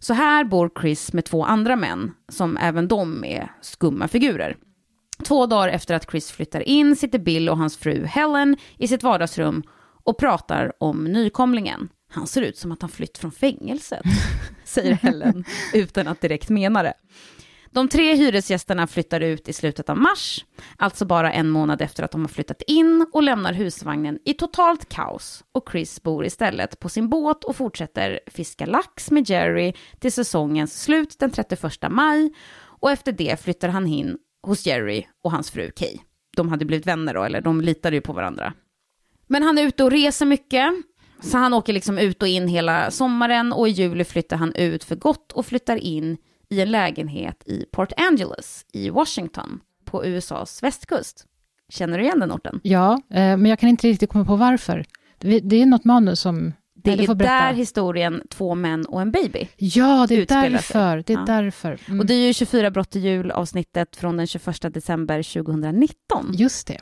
Så 0.00 0.14
här 0.14 0.44
bor 0.44 0.70
Chris 0.80 1.12
med 1.12 1.24
två 1.24 1.44
andra 1.44 1.76
män, 1.76 2.12
som 2.28 2.56
även 2.56 2.88
de 2.88 3.24
är 3.24 3.52
skumma 3.60 4.08
figurer. 4.08 4.56
Två 5.24 5.46
dagar 5.46 5.68
efter 5.68 5.94
att 5.94 6.10
Chris 6.10 6.30
flyttar 6.32 6.60
in 6.68 6.96
sitter 6.96 7.18
Bill 7.18 7.48
och 7.48 7.56
hans 7.56 7.76
fru 7.76 8.04
Helen 8.04 8.56
i 8.78 8.88
sitt 8.88 9.02
vardagsrum 9.02 9.62
och 10.04 10.18
pratar 10.18 10.72
om 10.78 11.04
nykomlingen. 11.04 11.88
Han 12.12 12.26
ser 12.26 12.42
ut 12.42 12.56
som 12.56 12.72
att 12.72 12.82
han 12.82 12.90
flytt 12.90 13.18
från 13.18 13.32
fängelset, 13.32 14.02
säger 14.64 14.92
Helen 14.94 15.44
utan 15.74 16.08
att 16.08 16.20
direkt 16.20 16.48
mena 16.48 16.82
det. 16.82 16.94
De 17.72 17.88
tre 17.88 18.14
hyresgästerna 18.14 18.86
flyttar 18.86 19.20
ut 19.20 19.48
i 19.48 19.52
slutet 19.52 19.90
av 19.90 19.96
mars, 19.96 20.44
alltså 20.76 21.04
bara 21.04 21.32
en 21.32 21.50
månad 21.50 21.82
efter 21.82 22.02
att 22.02 22.10
de 22.10 22.20
har 22.20 22.28
flyttat 22.28 22.62
in 22.66 23.06
och 23.12 23.22
lämnar 23.22 23.52
husvagnen 23.52 24.18
i 24.24 24.34
totalt 24.34 24.88
kaos. 24.88 25.44
Och 25.52 25.68
Chris 25.72 26.02
bor 26.02 26.24
istället 26.24 26.80
på 26.80 26.88
sin 26.88 27.08
båt 27.08 27.44
och 27.44 27.56
fortsätter 27.56 28.20
fiska 28.26 28.66
lax 28.66 29.10
med 29.10 29.30
Jerry 29.30 29.72
till 29.98 30.12
säsongens 30.12 30.82
slut 30.82 31.18
den 31.18 31.30
31 31.30 31.62
maj. 31.90 32.32
Och 32.60 32.90
efter 32.90 33.12
det 33.12 33.40
flyttar 33.40 33.68
han 33.68 33.86
in 33.86 34.18
hos 34.42 34.66
Jerry 34.66 35.06
och 35.24 35.30
hans 35.30 35.50
fru 35.50 35.70
Kay. 35.70 35.96
De 36.36 36.48
hade 36.48 36.64
blivit 36.64 36.86
vänner 36.86 37.14
då, 37.14 37.22
eller 37.22 37.40
de 37.40 37.60
litade 37.60 37.96
ju 37.96 38.02
på 38.02 38.12
varandra. 38.12 38.52
Men 39.26 39.42
han 39.42 39.58
är 39.58 39.62
ute 39.62 39.84
och 39.84 39.90
reser 39.90 40.26
mycket, 40.26 40.72
så 41.22 41.38
han 41.38 41.54
åker 41.54 41.72
liksom 41.72 41.98
ut 41.98 42.22
och 42.22 42.28
in 42.28 42.48
hela 42.48 42.90
sommaren 42.90 43.52
och 43.52 43.68
i 43.68 43.70
juli 43.70 44.04
flyttar 44.04 44.36
han 44.36 44.54
ut 44.54 44.84
för 44.84 44.96
gott 44.96 45.32
och 45.32 45.46
flyttar 45.46 45.76
in 45.76 46.16
i 46.50 46.60
en 46.60 46.70
lägenhet 46.70 47.42
i 47.46 47.64
Port 47.72 47.92
Angeles 47.96 48.66
i 48.72 48.90
Washington 48.90 49.60
på 49.84 50.04
USAs 50.04 50.62
västkust. 50.62 51.26
Känner 51.68 51.98
du 51.98 52.04
igen 52.04 52.20
den 52.20 52.32
orten? 52.32 52.60
Ja, 52.62 52.92
eh, 53.10 53.16
men 53.16 53.46
jag 53.46 53.58
kan 53.58 53.68
inte 53.68 53.88
riktigt 53.88 54.10
komma 54.10 54.24
på 54.24 54.36
varför. 54.36 54.84
Det, 55.18 55.56
är 55.62 55.66
något 55.66 55.84
manus 55.84 56.20
som... 56.20 56.52
Det 56.74 56.92
är 56.92 57.14
där 57.14 57.52
historien 57.52 58.22
Två 58.30 58.54
män 58.54 58.86
och 58.86 59.00
en 59.00 59.10
baby. 59.10 59.48
Ja, 59.56 60.06
det 60.08 60.14
är 60.14 60.18
sig. 60.26 60.50
därför. 60.50 61.02
Det 61.06 61.12
är 61.12 61.18
Ja. 61.18 61.24
därför. 61.26 61.78
Mm. 61.88 62.00
Och 62.00 62.06
det 62.06 62.14
är 62.14 62.26
ju 62.26 62.32
24 62.34 62.70
brott 62.70 62.96
i 62.96 63.00
jul 63.00 63.30
avsnittet 63.30 63.96
från 63.96 64.16
den 64.16 64.26
21 64.26 64.74
december 64.74 65.22
2019. 65.22 66.26
Just 66.32 66.66
det. 66.66 66.78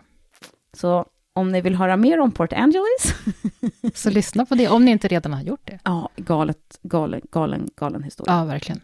Så 0.73 1.07
om 1.33 1.53
ni 1.53 1.61
vill 1.61 1.75
höra 1.75 1.97
mer 1.97 2.21
om 2.21 2.33
Port 2.33 2.53
Angeles, 2.53 3.15
Så 3.95 4.11
lyssna 4.11 4.47
på 4.47 4.55
det, 4.55 4.69
om 4.69 4.85
ni 4.85 4.91
inte 4.91 5.09
redan 5.09 5.33
har 5.33 5.43
gjort 5.43 5.61
det. 5.67 5.79
ja, 5.85 6.09
galet, 6.17 6.79
galen, 6.83 7.21
galen, 7.33 7.69
galen 7.77 8.03
historia. 8.03 8.35
Ja, 8.35 8.45
verkligen. 8.45 8.81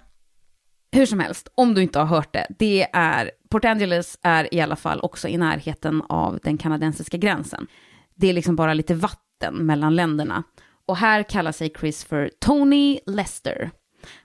Hur 0.95 1.07
som 1.07 1.21
helst, 1.21 1.49
om 1.55 1.75
du 1.75 1.83
inte 1.83 1.99
har 1.99 2.07
hört 2.07 2.33
det, 2.33 2.47
det 2.59 2.87
är, 2.93 3.31
Port 3.49 3.65
Angeles 3.65 4.19
är 4.23 4.55
i 4.55 4.61
alla 4.61 4.77
fall 4.77 5.01
också 5.01 5.29
i 5.29 5.37
närheten 5.37 6.03
av 6.09 6.39
den 6.43 6.59
kanadensiska 6.59 7.17
gränsen. 7.17 7.67
Det 8.15 8.29
är 8.29 8.33
liksom 8.33 8.57
bara 8.57 8.75
lite 8.75 8.95
vatten 8.95 9.55
mellan 9.55 9.97
länderna. 9.97 10.43
Och 10.87 10.97
här 10.97 11.23
kallar 11.23 11.53
sig 11.53 11.73
Chris 11.79 12.05
för 12.05 12.31
Tony 12.39 13.01
Lester. 13.07 13.71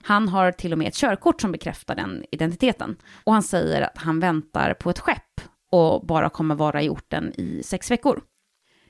Han 0.02 0.28
har 0.28 0.52
till 0.52 0.72
och 0.72 0.78
med 0.78 0.88
ett 0.88 0.94
körkort 0.94 1.40
som 1.40 1.52
bekräftar 1.52 1.94
den 1.94 2.24
identiteten. 2.30 2.96
Och 3.24 3.32
han 3.32 3.42
säger 3.42 3.82
att 3.82 3.98
han 3.98 4.20
väntar 4.20 4.74
på 4.74 4.90
ett 4.90 4.98
skepp 4.98 5.40
och 5.72 6.06
bara 6.06 6.28
kommer 6.28 6.54
vara 6.54 6.82
i 6.82 6.88
orten 6.88 7.32
i 7.36 7.62
sex 7.62 7.90
veckor. 7.90 8.22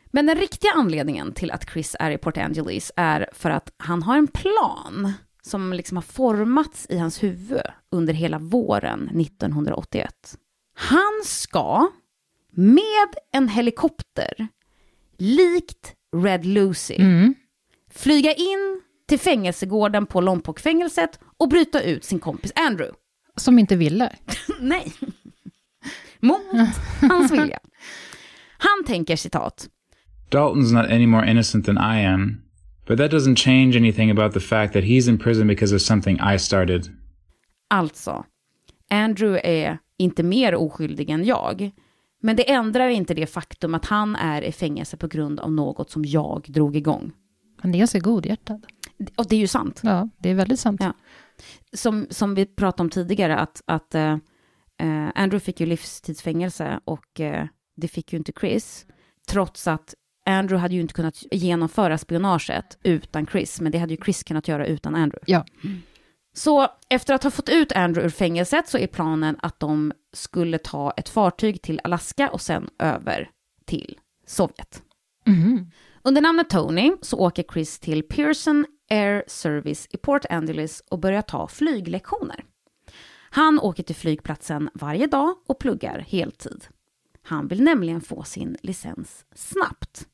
Men 0.07 0.27
den 0.27 0.37
riktiga 0.37 0.71
anledningen 0.77 1.33
till 1.33 1.51
att 1.51 1.71
Chris 1.71 1.97
är 2.01 2.11
i 2.11 2.19
Port 2.19 2.37
Angeles 2.37 2.93
är 2.97 3.29
för 3.33 3.51
att 3.51 3.73
han 3.77 4.03
har 4.03 4.17
en 4.17 4.29
plan 4.29 5.13
som 5.43 5.73
liksom 5.73 5.97
har 5.97 6.03
formats 6.03 6.87
i 6.91 6.99
hans 6.99 7.23
huvud 7.23 7.63
under 7.91 8.15
hela 8.15 8.39
våren 8.39 9.09
1981. 9.21 10.37
Han 10.75 11.21
ska 11.25 11.89
med 12.51 13.09
en 13.33 13.49
helikopter, 13.49 14.49
likt 15.19 15.95
Red 16.17 16.45
Lucy, 16.47 16.95
Mm. 16.99 17.35
flyga 17.91 18.33
in 18.35 18.83
till 19.09 19.19
fängelsegården 19.21 20.07
på 20.07 20.21
Lompoc-fängelset 20.21 21.19
och 21.37 21.49
bryta 21.49 21.83
ut 21.83 22.05
sin 22.05 22.19
kompis 22.19 22.53
Andrew. 22.55 22.97
Som 23.37 23.59
inte 23.59 23.77
ville. 23.77 24.13
Nej. 24.61 24.93
Mot 26.21 26.41
hans 27.01 27.33
vilja. 27.33 27.59
Han 28.59 28.85
tänker 28.87 29.17
citat. 29.17 29.69
Dalton's 30.31 30.73
not 30.83 30.91
any 30.91 31.07
more 31.07 31.31
innocent 31.31 31.67
than 31.67 31.77
I 31.77 32.07
am, 32.07 32.43
but 32.91 32.99
that 32.99 33.11
doesn't 33.11 33.37
change 33.37 33.77
anything 33.77 34.11
about 34.11 34.33
the 34.33 34.41
fact 34.41 34.73
that 34.73 34.85
he's 34.85 35.09
in 35.09 35.19
prison 35.19 35.47
because 35.47 35.75
of 35.75 35.81
something 35.81 36.19
I 36.35 36.39
started. 36.39 36.89
Alltså, 37.69 38.25
Andrew 38.91 39.41
är 39.45 39.79
inte 39.97 40.23
mer 40.23 40.55
oskyldig 40.55 41.11
än 41.11 41.25
jag. 41.25 41.71
Men 42.23 42.37
det 42.37 42.51
ändrar 42.51 42.89
inte 42.89 43.15
det 43.15 43.27
faktum 43.27 43.75
att 43.75 43.85
han 43.85 44.17
är 44.17 44.43
i 44.43 44.53
fängelse 44.53 44.97
på 44.97 45.09
grund 45.09 45.41
av 45.41 45.53
något 45.53 45.91
som 45.91 46.05
jag 46.05 46.47
drog 46.49 46.77
igång. 46.77 47.13
Han 47.57 47.75
är 47.75 47.79
ganska 47.79 47.99
godhjärtad. 47.99 48.67
Och 49.17 49.27
det 49.29 49.37
är 49.37 49.41
ju 49.41 49.47
sant. 49.47 49.81
Ja, 49.85 50.09
det 50.19 50.31
är 50.31 50.35
väldigt 50.35 50.61
sant. 50.61 50.81
Ja. 50.81 50.93
Som, 51.73 52.07
som 52.11 52.35
vi 52.35 52.47
pratade 52.47 52.83
om 52.83 52.91
tidigare, 52.91 53.37
att, 53.37 53.63
att 53.67 53.95
eh, 53.95 54.17
Andrew 55.15 55.41
fick 55.41 55.61
ju 55.61 55.67
livstidsfängelse 55.67 56.81
och 56.85 57.21
eh, 57.21 57.47
det 57.77 57.89
fick 57.89 58.13
ju 58.13 58.19
inte 58.19 58.33
Chris. 58.41 58.87
Trots 59.29 59.69
att 59.69 59.95
Andrew 60.27 60.61
hade 60.61 60.75
ju 60.75 60.81
inte 60.81 60.95
kunnat 60.95 61.25
genomföra 61.31 61.99
spionaget 61.99 62.79
utan 62.83 63.27
Chris, 63.27 63.61
men 63.61 63.73
det 63.73 63.79
hade 63.79 63.95
ju 63.95 64.01
Chris 64.05 64.23
kunnat 64.23 64.49
göra 64.49 64.67
utan 64.67 64.95
Andrew. 64.95 65.33
Ja. 65.33 65.45
Så 66.33 66.69
efter 66.89 67.15
att 67.15 67.23
ha 67.23 67.31
fått 67.31 67.49
ut 67.49 67.73
Andrew 67.73 68.07
ur 68.07 68.11
fängelset 68.11 68.69
så 68.69 68.79
är 68.79 68.87
planen 68.87 69.37
att 69.43 69.61
de 69.61 69.93
skulle 70.13 70.59
ta 70.59 70.91
ett 70.97 71.09
fartyg 71.09 71.63
till 71.63 71.81
Alaska 71.85 72.31
och 72.31 72.41
sen 72.41 72.69
över 72.79 73.31
till 73.65 73.99
Sovjet. 74.27 74.83
Mhm. 75.27 75.71
Under 76.03 76.21
namnet 76.21 76.51
Tony 76.51 76.93
så 77.03 77.19
åker 77.19 77.45
Chris 77.53 77.79
till 77.79 78.03
Pearson 78.03 78.67
Air 78.91 79.25
Service 79.27 79.87
i 79.91 79.97
Port 79.97 80.25
Angeles 80.31 80.83
och 80.91 80.99
börjar 80.99 81.23
ta 81.23 81.49
flyglektioner. 81.49 82.45
Han 83.31 83.61
åker 83.61 83.83
till 83.83 83.97
flygplatsen 83.97 84.71
varje 84.75 85.07
dag 85.07 85.35
och 85.47 85.59
pluggar 85.59 86.05
heltid. 86.09 86.65
Han 87.31 87.49
vill 87.49 87.63
nämligen 87.63 88.01
få 88.01 88.23
sin 88.23 88.57
licens 88.63 89.25
snabbt. 89.35 90.07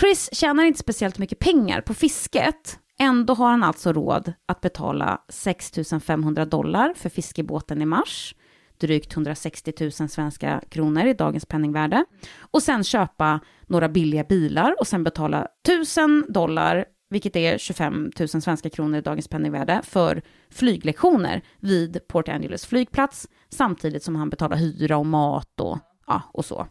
Chris 0.00 0.28
tjänar 0.32 0.64
inte 0.64 0.78
speciellt 0.78 1.18
mycket 1.18 1.38
pengar 1.38 1.80
på 1.80 1.94
fisket. 1.94 2.78
Ändå 2.98 3.34
har 3.34 3.50
han 3.50 3.62
alltså 3.62 3.92
råd 3.92 4.32
att 4.46 4.60
betala 4.60 5.20
6 5.28 5.72
500 6.02 6.44
dollar 6.44 6.94
för 6.96 7.08
fiskebåten 7.08 7.82
i 7.82 7.86
mars, 7.86 8.34
drygt 8.80 9.12
160 9.12 9.72
000 9.80 9.92
svenska 9.92 10.62
kronor 10.68 11.06
i 11.06 11.14
dagens 11.14 11.46
penningvärde, 11.46 12.04
och 12.40 12.62
sen 12.62 12.84
köpa 12.84 13.40
några 13.66 13.88
billiga 13.88 14.24
bilar 14.24 14.74
och 14.80 14.86
sen 14.86 15.04
betala 15.04 15.46
1000 15.68 16.24
dollar, 16.28 16.84
vilket 17.10 17.36
är 17.36 17.58
25 17.58 18.10
000 18.18 18.28
svenska 18.28 18.70
kronor 18.70 18.98
i 18.98 19.02
dagens 19.02 19.28
penningvärde, 19.28 19.80
för 19.84 20.22
flyglektioner 20.50 21.42
vid 21.60 22.08
Port 22.08 22.28
Angeles 22.28 22.66
flygplats, 22.66 23.28
samtidigt 23.48 24.02
som 24.02 24.16
han 24.16 24.30
betalar 24.30 24.56
hyra 24.56 24.96
och 24.96 25.06
mat 25.06 25.60
och, 25.60 25.78
ja, 26.08 26.22
och 26.32 26.44
så. 26.44 26.66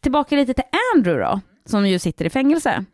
Tillbaka 0.00 0.36
lite 0.36 0.54
till 0.54 0.64
Andrew 0.94 1.24
då, 1.30 1.40
som 1.64 1.88
ju 1.88 1.98
sitter 1.98 2.24
i 2.24 2.30
fängelse. 2.30 2.84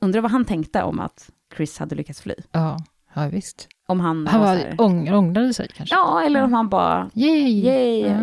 Undrar 0.00 0.20
vad 0.20 0.30
han 0.30 0.44
tänkte 0.44 0.82
om 0.82 1.00
att 1.00 1.30
Chris 1.56 1.78
hade 1.78 1.94
lyckats 1.94 2.20
fly. 2.20 2.34
Ja, 2.52 2.78
ja 3.14 3.28
visst. 3.28 3.68
Om 3.86 4.00
han, 4.00 4.26
Han 4.26 4.40
var 4.40 4.80
ång, 4.80 5.12
ångrade 5.12 5.54
sig 5.54 5.68
kanske. 5.74 5.94
Ja, 5.94 6.22
eller 6.22 6.42
om 6.42 6.52
han 6.52 6.68
bara, 6.68 7.10
Yay! 7.14 7.60
yay, 7.60 8.00
Ja. 8.00 8.22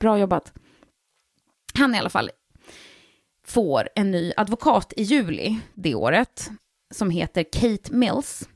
bra 0.00 0.18
jobbat. 0.18 0.52
Han 1.74 1.94
i 1.94 1.98
alla 1.98 2.10
fall 2.10 2.30
får 3.46 3.88
en 3.94 4.10
ny 4.10 4.32
advokat 4.36 4.92
i 4.96 5.02
juli 5.02 5.60
det 5.74 5.94
året, 5.94 6.50
som 6.90 7.10
heter 7.10 7.42
Kate 7.52 7.92
Mills. 7.94 8.48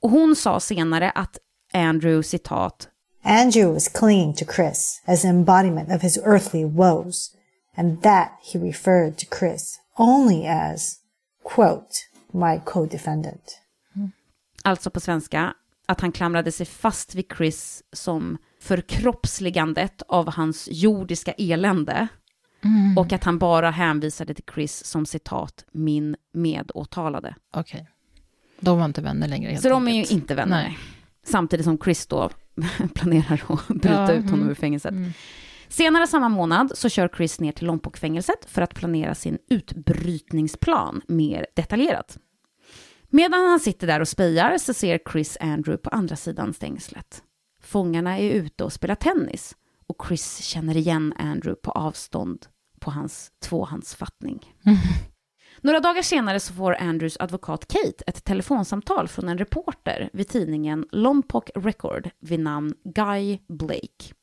Och 0.00 0.10
hon 0.10 0.36
sa 0.36 0.60
senare 0.60 1.10
att 1.10 1.38
Andrew 1.74 2.22
citat 2.22 2.88
Andrew 3.24 3.72
was 3.72 3.88
clinging 3.88 4.34
to 4.34 4.44
Chris 4.44 5.02
as 5.06 5.24
an 5.24 5.30
embodiment 5.30 5.90
of 5.92 6.02
his 6.02 6.18
earthly 6.24 6.64
woes, 6.64 7.30
and 7.76 8.02
that 8.02 8.28
he 8.52 8.58
referred 8.58 9.16
to 9.18 9.26
Chris 9.38 9.78
only 9.96 10.46
as, 10.46 10.96
quote, 11.54 11.90
my 12.32 12.60
co-defendant. 12.64 13.58
alltså 14.64 14.90
på 14.90 15.00
svenska, 15.00 15.54
att 15.86 16.00
han 16.00 16.12
klamrade 16.12 16.52
sig 16.52 16.66
fast 16.66 17.14
vid 17.14 17.24
Chris 17.36 17.82
som 17.92 18.38
förkroppsligandet 18.60 20.02
av 20.08 20.30
hans 20.32 20.68
jordiska 20.70 21.32
elände. 21.32 22.08
Och 22.96 23.12
att 23.12 23.24
han 23.24 23.38
bara 23.38 23.70
hänvisade 23.70 24.34
till 24.34 24.44
Chris 24.54 24.84
som 24.84 25.06
citat, 25.06 25.64
min 25.72 26.16
medåtalade. 26.32 27.34
Okej. 27.52 27.86
De 28.60 28.78
var 28.78 28.84
inte 28.84 29.00
vänner 29.02 29.28
längre 29.28 29.50
helt 29.50 29.62
Så 29.62 29.68
de 29.68 29.88
är 29.88 29.92
ju 29.92 29.98
enkelt. 29.98 30.12
inte 30.12 30.34
vänner. 30.34 30.62
Nej. 30.62 30.78
Samtidigt 31.24 31.64
som 31.64 31.78
Chris 31.78 32.06
då 32.06 32.30
planerar 32.94 33.42
att 33.48 33.68
bryta 33.68 33.88
Ja, 33.88 34.12
ut 34.12 34.24
honom 34.24 34.40
mm, 34.40 34.50
ur 34.50 34.54
fängelset. 34.54 34.94
Senare 35.68 36.06
samma 36.06 36.28
månad 36.28 36.72
så 36.74 36.88
kör 36.88 37.08
Chris 37.16 37.40
ner 37.40 37.52
till 37.52 37.66
Lompoc-fängelset 37.66 38.44
för 38.46 38.62
att 38.62 38.74
planera 38.74 39.14
sin 39.14 39.38
utbrytningsplan 39.50 41.02
mer 41.08 41.46
detaljerat. 41.56 42.18
Medan 43.10 43.44
han 43.48 43.60
sitter 43.60 43.86
där 43.86 44.00
och 44.00 44.08
spejar 44.08 44.58
så 44.58 44.74
ser 44.74 45.00
Chris 45.12 45.36
Andrew 45.40 45.76
på 45.82 45.90
andra 45.90 46.16
sidan 46.16 46.54
stängslet. 46.54 47.22
Fångarna 47.62 48.18
är 48.18 48.30
ute 48.30 48.64
och 48.64 48.72
spelar 48.72 48.94
tennis 48.94 49.56
och 49.86 50.06
Chris 50.08 50.38
känner 50.38 50.76
igen 50.76 51.14
Andrew 51.16 51.60
på 51.62 51.70
avstånd 51.70 52.46
på 52.80 52.90
hans 52.90 53.30
tvåhandsfattning. 53.42 54.54
Några 55.64 55.80
dagar 55.80 56.02
senare 56.02 56.40
så 56.40 56.52
får 56.52 56.76
Andrews 56.80 57.16
advokat 57.20 57.68
Kate 57.68 58.04
ett 58.06 58.24
telefonsamtal 58.24 59.08
från 59.08 59.28
en 59.28 59.38
reporter 59.38 60.10
vid 60.12 60.28
tidningen 60.28 60.86
Lompoc 60.92 61.44
Record 61.54 62.10
vid 62.20 62.40
namn 62.40 62.74
Guy 62.84 63.38
Blake. 63.48 64.14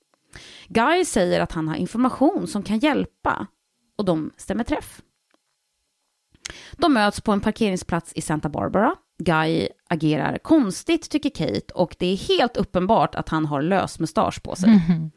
Guy 0.68 1.06
säger 1.06 1.42
att 1.42 1.52
han 1.52 1.68
har 1.68 1.76
information 1.76 2.48
som 2.48 2.64
kan 2.64 2.80
hjälpa 2.80 3.48
och 3.98 4.06
de 4.06 4.32
stämmer 4.38 4.64
träff. 4.64 5.02
De 6.72 6.94
möts 6.94 7.22
på 7.22 7.32
en 7.32 7.42
parkeringsplats 7.42 8.14
i 8.16 8.22
Santa 8.22 8.50
Barbara. 8.50 8.96
Guy 9.24 9.68
agerar 9.90 10.38
konstigt 10.38 11.10
tycker 11.10 11.30
Kate 11.30 11.74
och 11.74 11.96
det 12.00 12.06
är 12.06 12.18
helt 12.18 12.58
uppenbart 12.58 13.16
att 13.16 13.30
han 13.30 13.46
har 13.46 13.62
lös 13.62 14.00
mustasch 14.00 14.44
på 14.44 14.56
sig. 14.56 14.70
Mhm. 14.70 15.12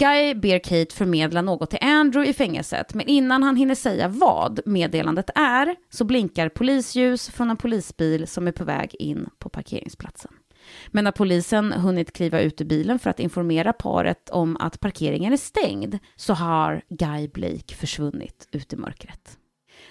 Guy 0.00 0.34
ber 0.34 0.58
Kate 0.58 0.94
förmedla 0.94 1.42
något 1.42 1.70
till 1.70 1.78
Andrew 1.82 2.30
i 2.30 2.32
fängelset, 2.32 2.94
men 2.94 3.06
innan 3.06 3.42
han 3.42 3.56
hinner 3.56 3.74
säga 3.74 4.08
vad 4.08 4.60
meddelandet 4.66 5.30
är 5.34 5.76
så 5.90 6.04
blinkar 6.04 6.48
polisljus 6.48 7.30
från 7.30 7.50
en 7.50 7.56
polisbil 7.56 8.26
som 8.26 8.48
är 8.48 8.52
på 8.52 8.64
väg 8.64 8.96
in 8.98 9.28
på 9.38 9.48
parkeringsplatsen. 9.48 10.32
Men 10.88 11.04
när 11.04 11.12
polisen 11.12 11.72
hunnit 11.72 12.12
kliva 12.12 12.40
ut 12.40 12.60
ur 12.60 12.64
bilen 12.64 12.98
för 12.98 13.10
att 13.10 13.20
informera 13.20 13.72
paret 13.72 14.30
om 14.30 14.56
att 14.56 14.80
parkeringen 14.80 15.32
är 15.32 15.36
stängd 15.36 15.98
så 16.16 16.34
har 16.34 16.82
Guy 16.88 17.28
Blake 17.28 17.74
försvunnit 17.74 18.48
ut 18.52 18.72
i 18.72 18.76
mörkret. 18.76 19.38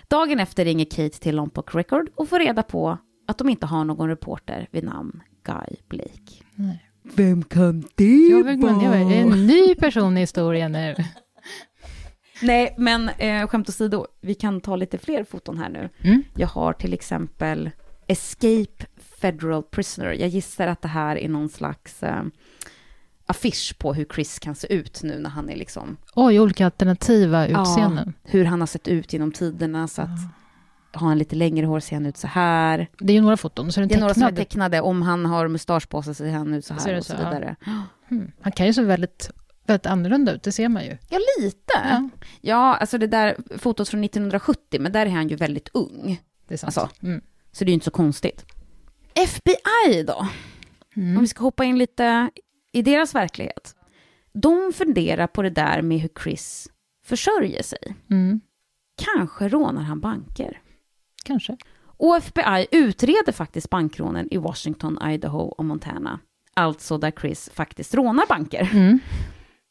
Dagen 0.08 0.40
efter 0.40 0.66
ringer 0.66 0.86
Kate 0.86 1.20
till 1.20 1.36
Lompoc 1.36 1.66
Record 1.76 2.10
och 2.16 2.30
får 2.30 2.40
reda 2.40 2.64
på 2.64 2.98
att 3.28 3.38
de 3.38 3.50
inte 3.50 3.66
har 3.66 3.86
någon 3.86 4.10
reporter 4.10 4.68
vid 4.72 4.84
namn 4.84 5.22
Guy 5.44 5.78
Blake. 5.90 6.44
Nej. 6.56 6.89
Vem 7.04 7.44
kan 7.44 7.84
det 7.96 8.28
Jag 8.30 8.44
vill 8.44 8.56
gå 8.58 8.72
ner. 8.72 8.94
Är 8.94 9.22
en 9.22 9.48
ny 9.48 9.76
person 9.76 10.18
i 10.18 10.20
historien 10.20 10.72
nu? 10.72 10.96
Nej, 12.42 12.76
men 12.78 13.10
eh, 13.10 13.48
skämt 13.48 13.70
åsido, 13.70 14.06
vi 14.22 14.34
kan 14.36 14.62
ta 14.62 14.76
lite 14.76 14.98
fler 14.98 15.24
foton 15.24 15.58
här 15.58 15.70
nu. 15.70 15.90
Mm. 16.02 16.24
Jag 16.36 16.48
har 16.48 16.74
till 16.74 16.94
exempel 16.94 17.70
Escape 18.08 18.86
Federal 19.22 19.64
Prisoner. 19.64 20.14
Jag 20.14 20.30
gissar 20.30 20.68
att 20.68 20.82
det 20.82 20.88
här 20.88 21.16
är 21.16 21.30
någon 21.30 21.50
slags 21.50 22.04
eh, 22.04 22.24
affisch 23.26 23.76
på 23.80 23.94
hur 23.94 24.06
Chris 24.14 24.40
kan 24.40 24.56
se 24.56 24.74
ut 24.74 25.04
nu 25.04 25.20
när 25.20 25.30
han 25.30 25.50
är 25.50 25.56
liksom, 25.56 25.98
Oj, 26.16 26.40
olika 26.40 26.66
alternativa 26.66 27.48
utseenden. 27.48 28.14
hur 28.24 28.46
han 28.46 28.60
har 28.60 28.68
sett 28.68 28.88
ut 28.88 29.14
genom 29.14 29.32
tiderna. 29.32 29.88
Så 29.88 30.02
att 30.02 30.20
har 30.92 31.08
han 31.08 31.18
lite 31.18 31.36
längre 31.36 31.66
hår 31.66 31.80
ser 31.80 31.96
han 31.96 32.06
ut 32.06 32.18
så 32.18 32.28
här. 32.28 32.88
Det 32.98 33.14
är 33.14 33.16
ju 33.16 33.22
några 33.22 33.38
foton, 33.38 33.72
så 33.72 33.82
är 33.82 33.86
Det 33.86 33.88
är 33.88 33.90
den 33.90 34.00
några 34.00 34.14
som 34.14 34.24
är 34.24 34.28
tecknad. 34.28 34.48
tecknade. 34.48 34.82
Om 34.82 35.02
han 35.02 35.26
har 35.26 35.48
mustasch 35.48 35.90
på 35.90 36.02
sig 36.02 36.16
ser 36.16 36.32
han 36.32 36.54
ut 36.54 36.66
så 36.66 36.74
här 36.74 36.92
det 36.92 36.98
och 36.98 37.06
så, 37.06 37.16
så, 37.16 37.22
ja. 37.22 37.30
vidare. 37.30 37.56
Mm. 38.12 38.32
Han 38.42 38.52
kan 38.52 38.66
ju 38.66 38.74
se 38.74 38.82
väldigt, 38.82 39.32
väldigt 39.68 39.86
annorlunda 39.86 40.32
ut, 40.34 40.44
det 40.44 40.52
ser 40.52 40.70
man 40.70 40.84
ju. 40.86 40.98
Ja, 41.10 41.20
lite. 41.42 41.74
Ja. 41.84 42.10
Ja, 42.42 42.76
alltså 42.76 42.98
det 42.98 43.08
där 43.08 43.38
fotot 43.58 43.90
från 43.90 44.04
1970, 44.04 44.82
men 44.82 44.92
där 44.92 45.06
är 45.06 45.10
han 45.10 45.28
ju 45.28 45.36
väldigt 45.36 45.70
ung. 45.74 46.22
det 46.48 46.54
är 46.54 46.58
sant. 46.58 46.78
Alltså. 46.78 47.06
Mm. 47.06 47.22
Så 47.52 47.64
det 47.64 47.70
är 47.70 47.72
ju 47.72 47.74
inte 47.74 47.86
så 47.86 47.92
konstigt. 47.92 48.46
FBI 49.14 50.04
då? 50.08 50.28
Mm. 50.96 51.18
Om 51.18 51.22
vi 51.22 51.28
ska 51.28 51.44
hoppa 51.44 51.64
in 51.64 51.78
lite 51.78 52.30
i 52.72 52.82
deras 52.82 53.16
verklighet. 53.16 53.76
De 54.34 54.74
funderar 54.74 55.28
på 55.28 55.42
det 55.42 55.50
där 55.50 55.82
med 55.82 56.00
hur 56.00 56.10
Chris 56.24 56.68
försörjer 57.06 57.64
sig. 57.64 57.96
Mm. 58.10 58.42
Kanske 59.16 59.48
rånar 59.48 59.82
han 59.82 60.00
banker. 60.00 60.62
Kanske. 61.26 61.58
Och 61.98 62.18
FBI 62.18 62.68
utreder 62.72 63.32
faktiskt 63.32 63.70
bankrånen 63.70 64.28
i 64.32 64.38
Washington, 64.38 65.00
Idaho 65.12 65.40
och 65.40 65.66
Montana. 65.66 66.20
Alltså 66.54 66.98
där 66.98 67.12
Chris 67.12 67.50
faktiskt 67.54 67.96
rånar 67.96 68.26
banker. 68.30 68.70
Mm. 68.74 69.00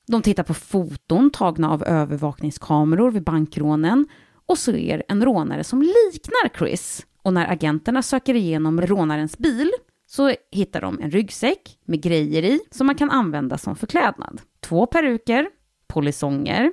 De 0.06 0.22
tittar 0.22 0.42
på 0.42 0.54
foton 0.54 1.30
tagna 1.30 1.70
av 1.70 1.84
övervakningskameror 1.84 3.10
vid 3.10 3.24
bankrånen 3.24 4.06
och 4.46 4.58
ser 4.58 5.02
en 5.08 5.24
rånare 5.24 5.64
som 5.64 5.82
liknar 5.82 6.58
Chris. 6.58 7.06
Och 7.22 7.32
när 7.32 7.52
agenterna 7.52 8.02
söker 8.02 8.34
igenom 8.34 8.80
rånarens 8.80 9.38
bil 9.38 9.70
så 10.06 10.34
hittar 10.50 10.80
de 10.80 11.00
en 11.00 11.10
ryggsäck 11.10 11.78
med 11.84 12.02
grejer 12.02 12.42
i 12.42 12.60
som 12.70 12.86
man 12.86 12.96
kan 12.96 13.10
använda 13.10 13.58
som 13.58 13.76
förklädnad. 13.76 14.40
Två 14.60 14.86
peruker, 14.86 15.48
polisonger, 15.86 16.72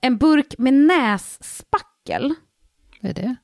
en 0.00 0.18
burk 0.18 0.54
med 0.58 0.74
nässpackel. 0.74 2.34
Vad 3.00 3.10
är 3.10 3.14
det? 3.14 3.36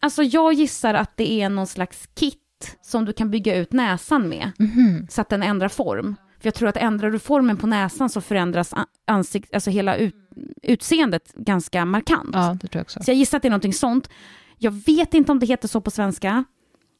Alltså 0.00 0.22
jag 0.22 0.52
gissar 0.52 0.94
att 0.94 1.16
det 1.16 1.40
är 1.42 1.48
någon 1.48 1.66
slags 1.66 2.08
kit 2.14 2.76
som 2.82 3.04
du 3.04 3.12
kan 3.12 3.30
bygga 3.30 3.56
ut 3.56 3.72
näsan 3.72 4.28
med 4.28 4.52
Mhm. 4.58 5.06
så 5.10 5.20
att 5.20 5.28
den 5.28 5.42
ändrar 5.42 5.68
form. 5.68 6.16
För 6.40 6.46
jag 6.46 6.54
tror 6.54 6.68
att 6.68 6.76
ändrar 6.76 7.10
du 7.10 7.18
formen 7.18 7.56
på 7.56 7.66
näsan 7.66 8.10
så 8.10 8.20
förändras 8.20 8.74
ansikt, 9.06 9.54
alltså 9.54 9.70
hela 9.70 9.96
ut, 9.96 10.14
utseendet 10.62 11.32
ganska 11.34 11.84
markant. 11.84 12.30
Ja, 12.32 12.56
det 12.60 12.68
tror 12.68 12.78
jag 12.80 12.82
också. 12.82 13.02
Så 13.02 13.10
jag 13.10 13.16
gissar 13.18 13.36
att 13.38 13.42
det 13.42 13.48
är 13.48 13.50
någonting 13.50 13.72
sånt. 13.72 14.10
Jag 14.58 14.70
vet 14.70 15.14
inte 15.14 15.32
om 15.32 15.38
det 15.38 15.46
heter 15.46 15.68
så 15.68 15.80
på 15.80 15.90
svenska. 15.90 16.44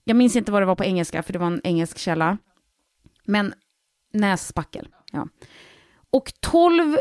Jag 0.05 0.17
minns 0.17 0.37
inte 0.37 0.53
vad 0.53 0.63
det 0.63 0.67
var 0.67 0.77
på 0.77 0.85
engelska, 0.85 1.23
för 1.23 1.33
det 1.33 1.39
var 1.39 1.47
en 1.47 1.61
engelsk 1.65 1.99
källa. 1.99 2.39
Men 3.25 3.55
nässpackel, 4.13 4.89
ja. 5.13 5.29
Och 6.11 6.33
12 6.41 6.99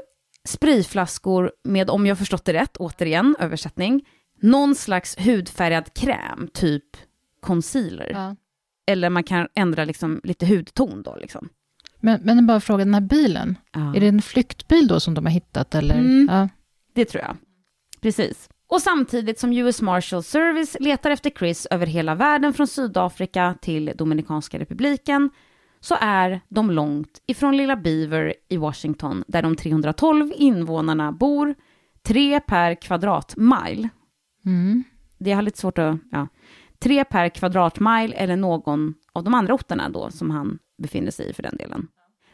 sprayflaskor 0.47 1.51
med, 1.63 1.89
om 1.89 2.05
jag 2.05 2.17
förstått 2.17 2.45
det 2.45 2.53
rätt, 2.53 2.77
återigen, 2.77 3.35
översättning, 3.39 4.05
någon 4.45 4.75
slags 4.75 5.17
hudfärgad 5.19 5.93
kräm, 5.93 6.47
typ 6.53 6.97
concealer. 7.39 8.11
Ja. 8.13 8.35
Eller 8.87 9.09
man 9.09 9.23
kan 9.23 9.47
ändra 9.55 9.85
liksom 9.85 10.21
lite 10.23 10.45
hudton 10.45 11.03
då. 11.03 11.15
Liksom. 11.15 11.49
Men, 11.99 12.19
men 12.23 12.47
bara 12.47 12.59
fråga, 12.59 12.85
den 12.85 12.93
här 12.93 13.01
bilen, 13.01 13.57
Ja. 13.71 13.95
är 13.95 13.99
det 13.99 14.07
en 14.07 14.21
flyktbil 14.21 14.87
då 14.87 14.99
som 14.99 15.13
de 15.13 15.25
har 15.25 15.31
hittat? 15.31 15.75
Eller? 15.75 15.95
Mm. 15.95 16.27
Ja. 16.31 16.49
Det 16.93 17.05
tror 17.05 17.23
jag. 17.23 17.37
Precis. 18.01 18.49
Och 18.67 18.81
samtidigt 18.81 19.39
som 19.39 19.53
US 19.53 19.81
Marshal 19.81 20.23
Service 20.23 20.77
letar 20.79 21.11
efter 21.11 21.29
Chris 21.29 21.65
över 21.71 21.85
hela 21.87 22.15
världen 22.15 22.53
från 22.53 22.67
Sydafrika 22.67 23.55
till 23.61 23.91
Dominikanska 23.95 24.59
republiken 24.59 25.29
så 25.79 25.95
är 26.01 26.41
de 26.49 26.71
långt 26.71 27.21
ifrån 27.27 27.57
lilla 27.57 27.75
Beaver 27.75 28.33
i 28.49 28.57
Washington 28.57 29.23
där 29.27 29.41
de 29.41 29.55
312 29.55 30.31
invånarna 30.35 31.11
bor, 31.11 31.55
tre 32.03 32.39
per 32.39 32.75
kvadratmile. 32.75 33.89
Mm. 34.45 34.83
Det 35.17 35.31
har 35.31 35.41
lite 35.41 35.59
svårt 35.59 35.77
att... 35.77 35.97
Ja. 36.11 36.27
Tre 36.79 37.05
per 37.05 37.29
kvadratmile 37.29 38.15
eller 38.15 38.35
någon 38.35 38.93
av 39.13 39.23
de 39.23 39.33
andra 39.33 39.53
orterna 39.53 39.89
då 39.89 40.11
som 40.11 40.29
han 40.29 40.59
befinner 40.77 41.11
sig 41.11 41.29
i 41.29 41.33
för 41.33 41.43
den 41.43 41.57
delen. 41.57 41.87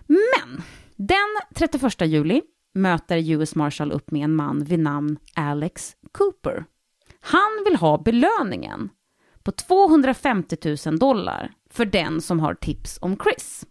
Men 0.07 0.61
den 0.95 1.27
31 1.55 2.01
juli 2.01 2.41
möter 2.73 3.31
US 3.31 3.55
Marshall 3.55 3.91
upp 3.91 4.11
med 4.11 4.23
en 4.23 4.35
man 4.35 4.63
vid 4.63 4.79
namn 4.79 5.17
Alex 5.35 5.95
Cooper. 6.11 6.65
Han 7.19 7.63
vill 7.65 7.75
ha 7.75 7.97
belöningen 7.97 8.89
på 9.43 9.51
250 9.51 10.57
000 10.85 10.99
dollar 10.99 11.51
för 11.69 11.85
den 11.85 12.21
som 12.21 12.39
har 12.39 12.53
tips 12.53 12.97
om 13.01 13.17
Chris. 13.23 13.65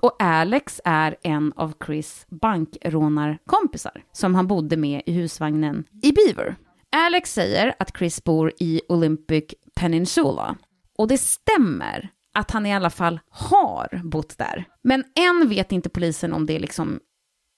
Och 0.00 0.22
Alex 0.22 0.80
är 0.84 1.16
en 1.22 1.52
av 1.56 1.72
Chris 1.86 2.26
bankrånarkompisar 2.28 4.04
som 4.12 4.34
han 4.34 4.46
bodde 4.46 4.76
med 4.76 5.02
i 5.06 5.12
husvagnen 5.12 5.84
i 6.02 6.12
Beaver. 6.12 6.56
Alex 6.96 7.32
säger 7.32 7.74
att 7.78 7.96
Chris 7.98 8.24
bor 8.24 8.52
i 8.58 8.80
Olympic 8.88 9.44
Peninsula. 9.74 10.56
Och 10.98 11.08
det 11.08 11.18
stämmer 11.18 12.08
att 12.34 12.50
han 12.50 12.66
i 12.66 12.74
alla 12.74 12.90
fall 12.90 13.20
har 13.30 14.00
bott 14.04 14.38
där. 14.38 14.64
Men 14.82 15.04
än 15.16 15.48
vet 15.48 15.72
inte 15.72 15.88
polisen 15.88 16.32
om 16.32 16.46
det 16.46 16.58
liksom 16.58 17.00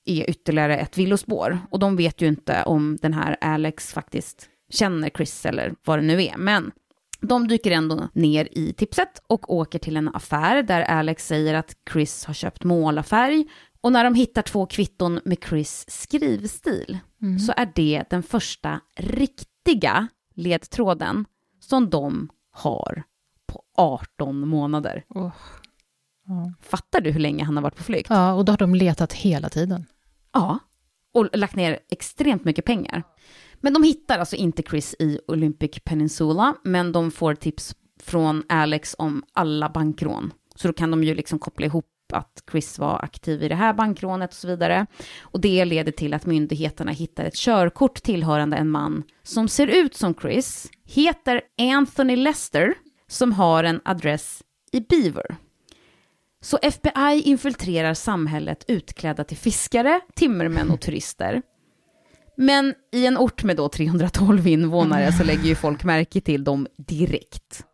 är 0.05 0.31
ytterligare 0.31 0.77
ett 0.79 0.99
villospår. 0.99 1.59
Och 1.71 1.79
de 1.79 1.97
vet 1.97 2.21
ju 2.21 2.27
inte 2.27 2.63
om 2.63 2.99
den 3.03 3.13
här 3.13 3.37
Alex 3.41 3.93
faktiskt 3.93 4.49
känner 4.71 5.11
Chris 5.11 5.47
eller 5.47 5.75
vad 5.85 5.99
det 5.99 6.03
nu 6.03 6.25
är. 6.25 6.37
Men 6.37 6.73
De 7.21 7.49
dyker 7.49 7.71
ändå 7.71 8.09
ner 8.13 8.49
i 8.53 8.73
tipset 8.73 9.23
och 9.27 9.55
åker 9.55 9.79
till 9.79 9.97
en 9.97 10.15
affär 10.15 10.63
där 10.63 10.83
Alex 10.83 11.27
säger 11.27 11.55
att 11.55 11.77
Chris 11.93 12.25
har 12.25 12.35
köpt 12.35 12.65
målarfärg. 12.65 13.47
Och 13.83 13.93
när 13.93 14.05
de 14.05 14.15
hittar 14.15 14.43
två 14.43 14.67
kvitton 14.67 15.21
med 15.25 15.39
Chris 15.49 15.85
skrivstil 15.89 16.99
så 17.47 17.53
är 17.57 17.73
det 17.75 18.05
den 18.11 18.23
första 18.23 18.81
riktiga 18.97 20.09
ledtråden 20.35 21.25
som 21.61 21.91
de 21.91 22.29
har 22.51 23.03
på 23.47 23.63
18 23.77 24.49
månader. 24.49 25.05
Åh. 25.09 25.33
Fattar 26.61 27.01
du 27.01 27.11
hur 27.11 27.21
länge 27.21 27.45
han 27.45 27.57
har 27.57 27.63
varit 27.63 27.77
på 27.77 27.83
flykt? 27.83 28.11
Ja, 28.11 28.33
och 28.33 28.45
då 28.45 28.53
har 28.53 28.59
de 28.59 28.75
letat 28.75 29.13
hela 29.13 29.49
tiden. 29.49 29.87
Ja, 30.33 30.59
och 31.13 31.29
lagt 31.39 31.57
ner 31.57 31.79
extremt 31.91 32.45
mycket 32.45 32.65
pengar. 32.65 33.03
Men 33.61 33.73
de 33.73 33.83
hittar 33.83 34.19
alltså 34.19 34.37
inte 34.37 34.63
Chris 34.63 34.95
i 34.99 35.21
Olympic 35.27 35.71
Peninsula, 35.85 36.55
men 36.65 36.93
de 36.93 37.11
får 37.11 37.35
tips 37.35 37.77
från 38.03 38.43
Alex 38.49 38.95
om 38.99 39.25
alla 39.33 39.69
bankrån. 39.69 40.33
Så 40.55 40.69
då 40.69 40.75
kan 40.75 40.91
de 40.91 41.05
ju 41.05 41.15
liksom 41.15 41.39
koppla 41.39 41.67
ihop 41.67 41.87
att 42.13 42.43
Chris 42.51 42.79
var 42.79 43.05
aktiv 43.05 43.43
i 43.43 43.49
det 43.49 43.55
här 43.55 43.73
bankrånet 43.73 44.31
och 44.31 44.37
så 44.37 44.49
vidare. 44.49 44.87
Och 45.21 45.41
det 45.41 45.65
leder 45.65 45.93
till 45.93 46.15
att 46.15 46.27
myndigheterna 46.27 46.93
hittar 46.93 47.25
ett 47.25 47.37
körkort 47.37 48.03
tillhörande 48.03 48.57
en 48.57 48.71
man 48.71 49.03
som 49.23 49.49
ser 49.49 49.67
ut 49.67 49.95
som 49.95 50.15
Chris, 50.15 50.71
heter 50.85 51.41
Anthony 51.59 52.17
Lester, 52.17 52.75
som 53.09 53.33
har 53.33 53.65
en 53.65 53.81
adress 53.85 54.43
i 54.73 54.81
Beaver. 54.81 55.37
Så 56.43 56.59
FBI 56.63 57.23
infiltrerar 57.25 57.95
samhället 57.95 58.65
utklädda 58.69 59.25
till 59.25 59.37
fiskare, 59.37 60.01
timmermän 60.15 60.71
och 60.71 60.81
turister. 60.81 61.43
Men 62.37 62.75
i 62.93 63.07
en 63.07 63.19
ort 63.19 63.45
med 63.45 63.57
då 63.57 63.69
312 63.69 64.47
invånare 64.47 65.13
så 65.13 65.25
lägger 65.25 65.45
ju 65.45 65.55
folk 65.55 65.85
märke 65.85 66.21
till 66.21 66.45
dem 66.45 66.67
direkt. 66.77 67.65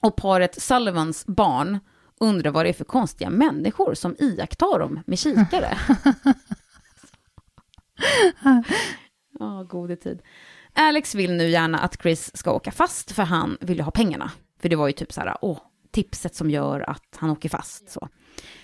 Och 0.00 0.16
paret 0.16 0.62
Sullivans 0.62 1.26
barn 1.26 1.78
undrar 2.20 2.50
vad 2.50 2.64
det 2.64 2.68
är 2.68 2.72
för 2.72 2.84
konstiga 2.84 3.30
människor 3.30 3.94
som 3.94 4.16
iakttar 4.18 4.78
dem 4.78 5.00
med 5.06 5.18
kikare. 5.18 5.78
Ja, 9.38 9.66
gode 9.68 9.96
tid. 9.96 10.22
Alex 10.74 11.14
vill 11.14 11.32
nu 11.32 11.48
gärna 11.48 11.78
att 11.78 12.02
Chris 12.02 12.36
ska 12.36 12.52
åka 12.52 12.72
fast 12.72 13.12
för 13.12 13.22
han 13.22 13.56
vill 13.60 13.76
ju 13.76 13.82
ha 13.82 13.90
pengarna. 13.90 14.30
För 14.60 14.68
det 14.68 14.76
var 14.76 14.86
ju 14.86 14.92
typ 14.92 15.12
så 15.12 15.20
här, 15.20 15.36
åh, 15.40 15.58
tipset 15.90 16.34
som 16.34 16.50
gör 16.50 16.80
att 16.80 17.16
han 17.16 17.30
åker 17.30 17.48
fast. 17.48 17.90
Så, 17.90 18.08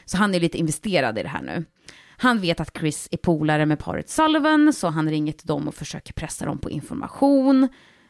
så 0.04 0.16
han 0.16 0.34
är 0.34 0.40
lite 0.40 0.58
investerad 0.58 1.18
i 1.18 1.22
det 1.22 1.28
här 1.28 1.42
nu. 1.42 1.64
Han 2.16 2.40
vet 2.40 2.60
att 2.60 2.76
Chris 2.78 3.08
är 3.10 3.16
polare 3.16 3.66
med 3.66 3.78
paret 3.78 4.08
Sullivan, 4.08 4.72
så 4.72 4.88
han 4.88 5.10
ringer 5.10 5.32
till 5.32 5.46
dem 5.46 5.68
och 5.68 5.74
försöker 5.74 6.12
pressa 6.12 6.44
dem 6.44 6.58
på 6.58 6.70
information. 6.70 7.68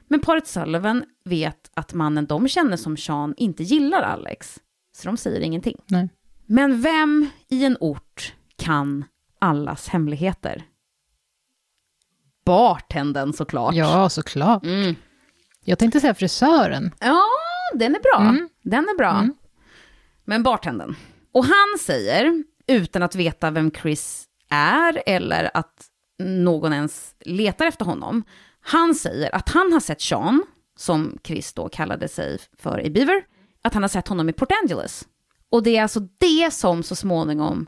Men 0.09 0.21
paret 0.21 0.47
Sullivan 0.47 1.05
vet 1.25 1.71
att 1.75 1.95
mannen 1.95 2.27
de 2.27 2.49
känner 2.49 2.77
som 2.77 2.97
Sean 2.97 3.35
inte 3.37 3.63
gillar 3.63 4.03
Alex, 4.03 4.61
så 4.93 5.09
de 5.09 5.17
säger 5.17 5.41
ingenting. 5.41 5.77
Nej. 5.87 6.09
Men 6.47 6.83
vem 6.83 7.31
i 7.49 7.65
en 7.65 7.77
ort 7.81 8.35
kan 8.57 9.05
allas 9.39 9.89
hemligheter? 9.89 10.65
Bartenden 12.45 13.33
såklart. 13.33 13.75
Ja, 13.75 14.09
såklart. 14.09 14.65
Mm. 14.65 14.95
Jag 15.65 15.79
tänkte 15.79 16.01
säga 16.01 16.15
frisören. 16.15 16.95
Ja, 17.01 17.23
den 17.75 17.95
är 17.95 18.01
bra. 18.01 18.29
Mm. 18.29 18.49
Den 18.63 18.85
är 18.85 18.99
bra. 18.99 19.11
Mm. 19.11 19.35
Men 20.25 20.43
bartenden. 20.43 20.97
Och 21.33 21.45
han 21.45 21.79
säger, 21.81 22.45
utan 22.67 23.03
att 23.03 23.15
veta 23.15 23.51
vem 23.51 23.71
Chris 23.71 24.29
är 24.51 25.03
eller 25.07 25.51
att 25.55 25.87
någon 26.19 26.73
ens 26.73 27.15
letar 27.21 27.67
efter 27.67 27.85
honom, 27.85 28.25
han 28.61 28.95
säger 28.95 29.35
att 29.35 29.49
han 29.49 29.73
har 29.73 29.81
sett 29.81 30.01
Sean, 30.01 30.43
som 30.77 31.19
Chris 31.25 31.53
då 31.53 31.69
kallade 31.69 32.09
sig 32.09 32.39
för 32.59 32.81
i 32.87 32.91
Beaver, 32.91 33.25
att 33.63 33.75
han 33.75 33.83
har 33.83 33.89
sett 33.89 34.09
honom 34.09 34.29
i 34.29 34.33
Port 34.33 34.53
Angeles. 34.63 35.09
Och 35.51 35.63
det 35.63 35.77
är 35.77 35.83
alltså 35.83 36.01
det 36.01 36.53
som 36.53 36.83
så 36.83 36.97
småningom 36.97 37.67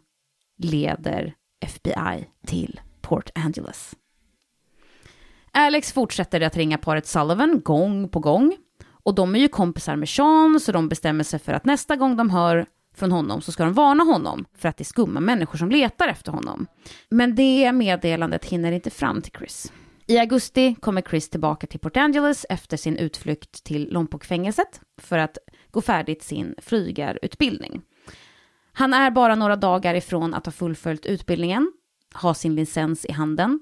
leder 0.57 1.35
FBI 1.61 2.29
till 2.47 2.81
Port 3.01 3.31
Angeles. 3.35 3.95
Alex 5.53 5.93
fortsätter 5.93 6.41
att 6.41 6.57
ringa 6.57 6.79
paret 6.79 7.07
Sullivan 7.07 7.61
gång 7.61 8.09
på 8.09 8.21
gång. 8.21 8.57
Och 9.05 9.15
de 9.15 9.35
är 9.35 9.39
ju 9.39 9.49
kompisar 9.49 9.97
med 9.97 10.09
Sean, 10.09 10.61
så 10.61 10.73
de 10.73 10.89
bestämmer 10.89 11.25
sig 11.25 11.39
för 11.39 11.53
att 11.53 11.65
nästa 11.65 11.97
gång 11.97 12.17
de 12.17 12.31
hör 12.31 12.67
från 12.95 13.13
honom 13.13 13.41
så 13.41 13.53
ska 13.53 13.65
de 13.65 13.73
varna 13.73 14.05
honom 14.05 14.45
för 14.55 14.69
att 14.69 14.77
det 14.77 14.83
är 14.83 14.85
skumma 14.87 15.21
människor 15.21 15.59
som 15.59 15.71
letar 15.71 16.09
efter 16.09 16.33
honom. 16.33 16.67
Men 17.09 17.35
det 17.35 17.73
meddelandet 17.73 18.45
hinner 18.45 18.73
inte 18.73 18.91
fram 18.91 19.23
till 19.23 19.33
Chris. 19.39 19.73
I 20.07 20.19
augusti 20.19 20.75
kommer 20.81 21.03
Chris 21.03 21.31
tillbaka 21.31 21.67
till 21.67 21.81
Port 21.81 21.97
Angeles 21.97 22.47
efter 22.49 22.77
sin 22.77 22.97
utflykt 22.97 23.65
till 23.65 23.93
Lompokfängelset 23.93 24.81
för 25.01 25.19
att 25.19 25.39
gå 25.75 25.81
färdigt 25.81 26.23
sin 26.23 26.55
flygarutbildning. 26.59 27.83
Han 28.73 28.95
är 28.95 29.11
bara 29.11 29.35
några 29.35 29.57
dagar 29.57 29.95
ifrån 29.95 30.35
att 30.35 30.47
ha 30.47 30.53
fullföljt 30.53 31.07
utbildningen, 31.07 31.73
ha 32.15 32.35
sin 32.35 32.55
licens 32.55 33.05
i 33.05 33.13
handen, 33.13 33.61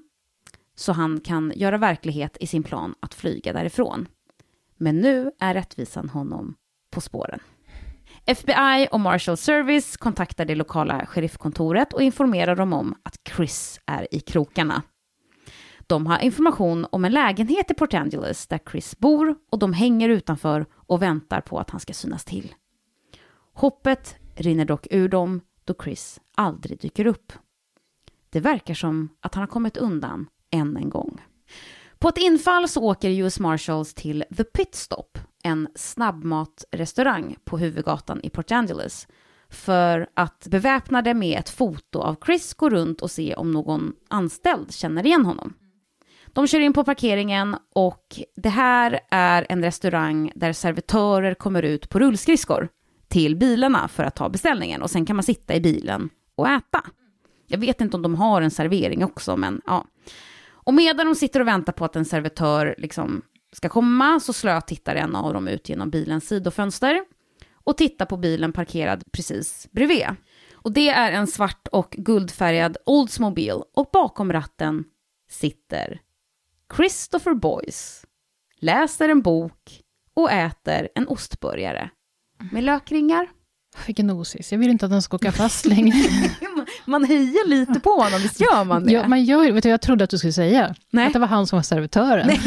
så 0.75 0.91
han 0.91 1.19
kan 1.19 1.53
göra 1.55 1.77
verklighet 1.77 2.37
i 2.39 2.47
sin 2.47 2.63
plan 2.63 2.95
att 2.99 3.13
flyga 3.13 3.53
därifrån. 3.53 4.07
Men 4.77 4.97
nu 4.97 5.31
är 5.39 5.53
rättvisan 5.53 6.09
honom 6.09 6.55
på 6.91 7.01
spåren. 7.01 7.39
FBI 8.25 8.87
och 8.91 8.99
Marshall 8.99 9.37
Service 9.37 9.97
kontaktar 9.97 10.45
det 10.45 10.55
lokala 10.55 11.05
sheriffkontoret 11.05 11.93
och 11.93 12.01
informerar 12.01 12.55
dem 12.55 12.73
om 12.73 12.95
att 13.03 13.17
Chris 13.35 13.79
är 13.85 14.07
i 14.15 14.19
krokarna. 14.19 14.81
De 15.87 16.07
har 16.07 16.19
information 16.19 16.87
om 16.91 17.05
en 17.05 17.11
lägenhet 17.11 17.71
i 17.71 17.73
Port 17.73 17.93
Angeles 17.93 18.47
där 18.47 18.59
Chris 18.71 18.97
bor 18.97 19.35
och 19.51 19.59
de 19.59 19.73
hänger 19.73 20.09
utanför 20.09 20.65
och 20.87 21.01
väntar 21.01 21.41
på 21.41 21.59
att 21.59 21.69
han 21.69 21.79
ska 21.79 21.93
synas 21.93 22.25
till. 22.25 22.55
Hoppet 23.53 24.15
rinner 24.35 24.65
dock 24.65 24.87
ur 24.91 25.09
dem 25.09 25.41
då 25.65 25.73
Chris 25.83 26.21
aldrig 26.35 26.79
dyker 26.79 27.05
upp. 27.05 27.33
Det 28.29 28.39
verkar 28.39 28.73
som 28.73 29.09
att 29.19 29.35
han 29.35 29.41
har 29.41 29.47
kommit 29.47 29.77
undan 29.77 30.27
än 30.51 30.77
en 30.77 30.89
gång. 30.89 31.21
På 31.99 32.09
ett 32.09 32.17
infall 32.17 32.69
så 32.69 32.83
åker 32.83 33.09
US 33.09 33.39
Marshals 33.39 33.93
till 33.93 34.23
The 34.37 34.43
Pit 34.43 34.75
Stop, 34.75 35.19
en 35.43 35.67
snabbmatrestaurang 35.75 37.35
på 37.43 37.57
huvudgatan 37.57 38.19
i 38.23 38.29
Port 38.29 38.51
Angeles, 38.51 39.07
för 39.49 40.07
att 40.13 40.47
beväpnade 40.47 41.13
med 41.13 41.39
ett 41.39 41.49
foto 41.49 41.99
av 41.99 42.15
Chris 42.25 42.53
gå 42.53 42.69
runt 42.69 43.01
och 43.01 43.11
se 43.11 43.35
om 43.35 43.51
någon 43.51 43.93
anställd 44.07 44.73
känner 44.73 45.05
igen 45.05 45.25
honom. 45.25 45.53
De 46.33 46.47
kör 46.47 46.59
in 46.59 46.73
på 46.73 46.83
parkeringen 46.83 47.57
och 47.75 48.19
det 48.35 48.49
här 48.49 48.99
är 49.11 49.45
en 49.49 49.63
restaurang 49.63 50.31
där 50.35 50.53
servitörer 50.53 51.33
kommer 51.33 51.63
ut 51.63 51.89
på 51.89 51.99
rullskridskor 51.99 52.69
till 53.07 53.35
bilarna 53.35 53.87
för 53.87 54.03
att 54.03 54.15
ta 54.15 54.29
beställningen 54.29 54.81
och 54.81 54.89
sen 54.89 55.05
kan 55.05 55.15
man 55.15 55.23
sitta 55.23 55.55
i 55.55 55.61
bilen 55.61 56.09
och 56.35 56.49
äta. 56.49 56.83
Jag 57.47 57.57
vet 57.57 57.81
inte 57.81 57.97
om 57.97 58.03
de 58.03 58.15
har 58.15 58.41
en 58.41 58.51
servering 58.51 59.03
också, 59.03 59.37
men 59.37 59.61
ja. 59.65 59.85
Och 60.45 60.73
medan 60.73 61.05
de 61.05 61.15
sitter 61.15 61.39
och 61.39 61.47
väntar 61.47 61.73
på 61.73 61.85
att 61.85 61.95
en 61.95 62.05
servitör 62.05 62.75
liksom 62.77 63.21
ska 63.51 63.69
komma 63.69 64.19
så 64.19 64.33
slöt 64.33 64.67
tittar 64.67 64.95
en 64.95 65.15
av 65.15 65.33
dem 65.33 65.47
ut 65.47 65.69
genom 65.69 65.89
bilens 65.89 66.27
sidofönster 66.27 67.05
och 67.53 67.77
tittar 67.77 68.05
på 68.05 68.17
bilen 68.17 68.53
parkerad 68.53 69.03
precis 69.11 69.67
bredvid. 69.71 70.07
Och 70.53 70.71
det 70.71 70.89
är 70.89 71.11
en 71.11 71.27
svart 71.27 71.67
och 71.71 71.95
guldfärgad 71.97 72.77
Oldsmobile 72.85 73.61
och 73.73 73.89
bakom 73.93 74.33
ratten 74.33 74.83
sitter 75.29 76.01
Christopher 76.75 77.33
Boyce, 77.33 78.05
läser 78.59 79.09
en 79.09 79.21
bok 79.21 79.81
och 80.13 80.31
äter 80.31 80.89
en 80.95 81.07
ostburgare 81.07 81.89
med 82.51 82.63
lökringar. 82.63 83.27
Vilken 83.85 84.09
osis. 84.09 84.51
Jag 84.51 84.59
vill 84.59 84.69
inte 84.69 84.85
att 84.85 84.91
den 84.91 85.01
ska 85.01 85.15
åka 85.15 85.31
fast 85.31 85.65
längre. 85.65 85.95
Man 86.85 87.03
hejar 87.03 87.47
lite 87.47 87.79
på 87.79 87.89
honom, 87.89 88.19
visst 88.21 88.39
gör 88.39 88.63
man 88.63 88.83
det? 88.85 88.91
ja, 88.91 89.07
man 89.07 89.23
gör, 89.23 89.51
vet 89.51 89.63
du, 89.63 89.69
jag 89.69 89.81
trodde 89.81 90.03
att 90.03 90.09
du 90.09 90.17
skulle 90.17 90.33
säga 90.33 90.75
Nej. 90.89 91.07
att 91.07 91.13
det 91.13 91.19
var 91.19 91.27
han 91.27 91.47
som 91.47 91.57
var 91.57 91.63
servitören. 91.63 92.37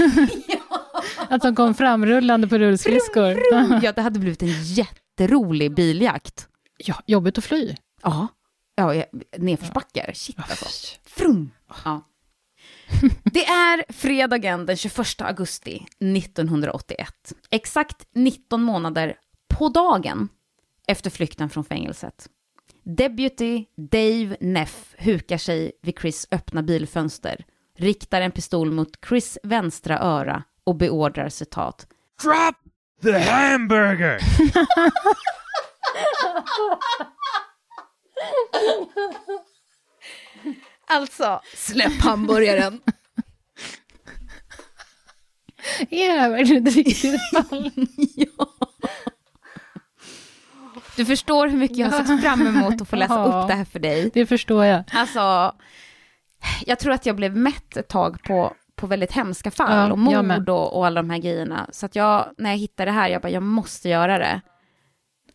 att 1.28 1.42
de 1.42 1.54
kom 1.54 1.74
framrullande 1.74 2.48
på 2.48 2.58
rullskridskor. 2.58 3.38
ja, 3.82 3.92
det 3.92 4.02
hade 4.02 4.18
blivit 4.18 4.42
en 4.42 4.64
jätterolig 4.64 5.74
biljakt. 5.74 6.48
ja, 6.78 6.94
jobbigt 7.06 7.38
att 7.38 7.44
fly. 7.44 7.74
Ja, 8.02 8.28
ja 8.76 8.94
ja, 8.94 9.04
nedförsbackar. 9.38 10.10
Shit 10.14 10.38
alltså. 10.38 10.66
Frum. 11.04 11.50
Ja. 11.84 12.02
Det 13.24 13.46
är 13.46 13.92
fredagen 13.92 14.66
den 14.66 14.76
21 14.76 15.20
augusti 15.20 15.86
1981. 15.98 17.32
Exakt 17.50 18.06
19 18.14 18.62
månader 18.62 19.16
på 19.48 19.68
dagen 19.68 20.28
efter 20.86 21.10
flykten 21.10 21.50
från 21.50 21.64
fängelset. 21.64 22.28
Deputy 22.82 23.64
Dave 23.76 24.36
Neff 24.40 24.94
hukar 24.98 25.38
sig 25.38 25.72
vid 25.82 25.98
Chris 25.98 26.28
öppna 26.30 26.62
bilfönster, 26.62 27.44
riktar 27.78 28.20
en 28.20 28.32
pistol 28.32 28.72
mot 28.72 28.90
Chris 29.08 29.38
vänstra 29.42 29.98
öra 29.98 30.42
och 30.64 30.76
beordrar 30.76 31.28
citat. 31.28 31.86
Drop 32.22 32.56
the 33.02 33.18
hamburger! 33.18 34.20
Alltså, 40.86 41.40
släpp 41.56 42.00
hamburgaren. 42.00 42.80
Är 45.90 46.12
det 46.14 46.20
här 46.20 46.30
verkligen 46.30 46.66
ett 46.66 46.74
riktigt 46.74 47.20
fall? 47.32 47.70
ja. 48.14 48.48
Du 50.96 51.04
förstår 51.04 51.48
hur 51.48 51.58
mycket 51.58 51.76
jag 51.76 51.90
har 51.90 52.04
sett 52.04 52.22
fram 52.22 52.46
emot 52.46 52.80
att 52.80 52.88
få 52.88 52.96
läsa 52.96 53.14
Ja. 53.14 53.42
upp 53.42 53.48
det 53.48 53.54
här 53.54 53.64
för 53.64 53.78
dig. 53.78 54.10
Det 54.14 54.26
förstår 54.26 54.64
jag. 54.64 54.82
Alltså, 54.92 55.54
jag 56.66 56.78
tror 56.78 56.92
att 56.92 57.06
jag 57.06 57.16
blev 57.16 57.36
mätt 57.36 57.76
ett 57.76 57.88
tag 57.88 58.22
på, 58.22 58.54
på 58.76 58.86
väldigt 58.86 59.12
hemska 59.12 59.50
fall 59.50 59.88
Ja, 59.88 59.92
och 59.92 59.98
mord 59.98 60.48
och, 60.48 60.76
och 60.76 60.86
alla 60.86 61.02
de 61.02 61.10
här 61.10 61.18
grejerna. 61.18 61.68
Så 61.72 61.86
att 61.86 61.96
jag, 61.96 62.26
när 62.38 62.50
jag 62.50 62.56
hittade 62.58 62.90
det 62.90 62.94
här, 62.94 63.08
jag 63.08 63.22
bara, 63.22 63.30
jag 63.30 63.42
måste 63.42 63.88
göra 63.88 64.18
det. 64.18 64.40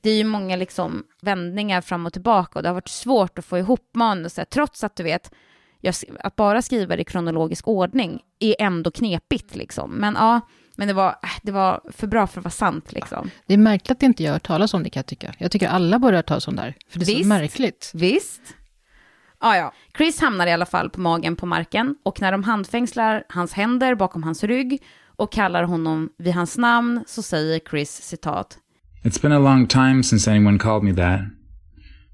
Det 0.01 0.09
är 0.09 0.15
ju 0.15 0.23
många 0.23 0.55
liksom 0.55 1.03
vändningar 1.21 1.81
fram 1.81 2.05
och 2.05 2.13
tillbaka 2.13 2.59
och 2.59 2.63
det 2.63 2.69
har 2.69 2.73
varit 2.73 2.87
svårt 2.87 3.39
att 3.39 3.45
få 3.45 3.57
ihop 3.57 3.89
manuset, 3.93 4.49
trots 4.49 4.83
att 4.83 4.95
du 4.95 5.03
vet, 5.03 5.31
jag, 5.79 5.95
att 6.19 6.35
bara 6.35 6.61
skriva 6.61 6.95
det 6.95 7.01
i 7.01 7.05
kronologisk 7.05 7.67
ordning 7.67 8.21
är 8.39 8.55
ändå 8.59 8.91
knepigt 8.91 9.55
liksom. 9.55 9.91
Men 9.91 10.15
ja, 10.15 10.41
men 10.75 10.87
det 10.87 10.93
var, 10.93 11.09
äh, 11.09 11.29
det 11.41 11.51
var 11.51 11.81
för 11.91 12.07
bra 12.07 12.27
för 12.27 12.39
att 12.39 12.45
vara 12.45 12.51
sant 12.51 12.91
liksom. 12.91 13.29
Det 13.45 13.53
är 13.53 13.57
märkligt 13.57 13.91
att 13.91 14.03
inte 14.03 14.23
jag 14.23 14.29
har 14.29 14.35
hört 14.35 14.47
talas 14.47 14.73
om 14.73 14.83
det 14.83 14.89
kan 14.89 14.99
jag 14.99 15.07
tycka. 15.07 15.33
Jag 15.37 15.51
tycker 15.51 15.67
alla 15.67 15.99
borde 15.99 16.13
ha 16.13 16.17
hört 16.17 16.27
talas 16.27 16.47
om 16.47 16.55
det 16.55 16.61
här. 16.61 16.75
För 16.89 16.99
det 16.99 17.05
är 17.05 17.07
Visst. 17.07 17.21
så 17.21 17.27
märkligt. 17.27 17.91
Visst. 17.93 18.41
Ja, 19.39 19.57
ja. 19.57 19.73
Chris 19.97 20.21
hamnar 20.21 20.47
i 20.47 20.51
alla 20.51 20.65
fall 20.65 20.89
på 20.89 20.99
magen 20.99 21.35
på 21.35 21.45
marken 21.45 21.95
och 22.03 22.21
när 22.21 22.31
de 22.31 22.43
handfängslar 22.43 23.23
hans 23.29 23.53
händer 23.53 23.95
bakom 23.95 24.23
hans 24.23 24.43
rygg 24.43 24.83
och 25.15 25.31
kallar 25.31 25.63
honom 25.63 26.09
vid 26.17 26.33
hans 26.33 26.57
namn 26.57 27.03
så 27.07 27.21
säger 27.21 27.59
Chris 27.69 27.91
citat. 27.91 28.57
It's 29.03 29.21
been 29.21 29.31
a 29.31 29.39
long 29.39 29.67
time 29.67 30.03
since 30.03 30.31
anyone 30.31 30.59
called 30.59 30.83
me 30.83 30.93
that. 30.93 31.21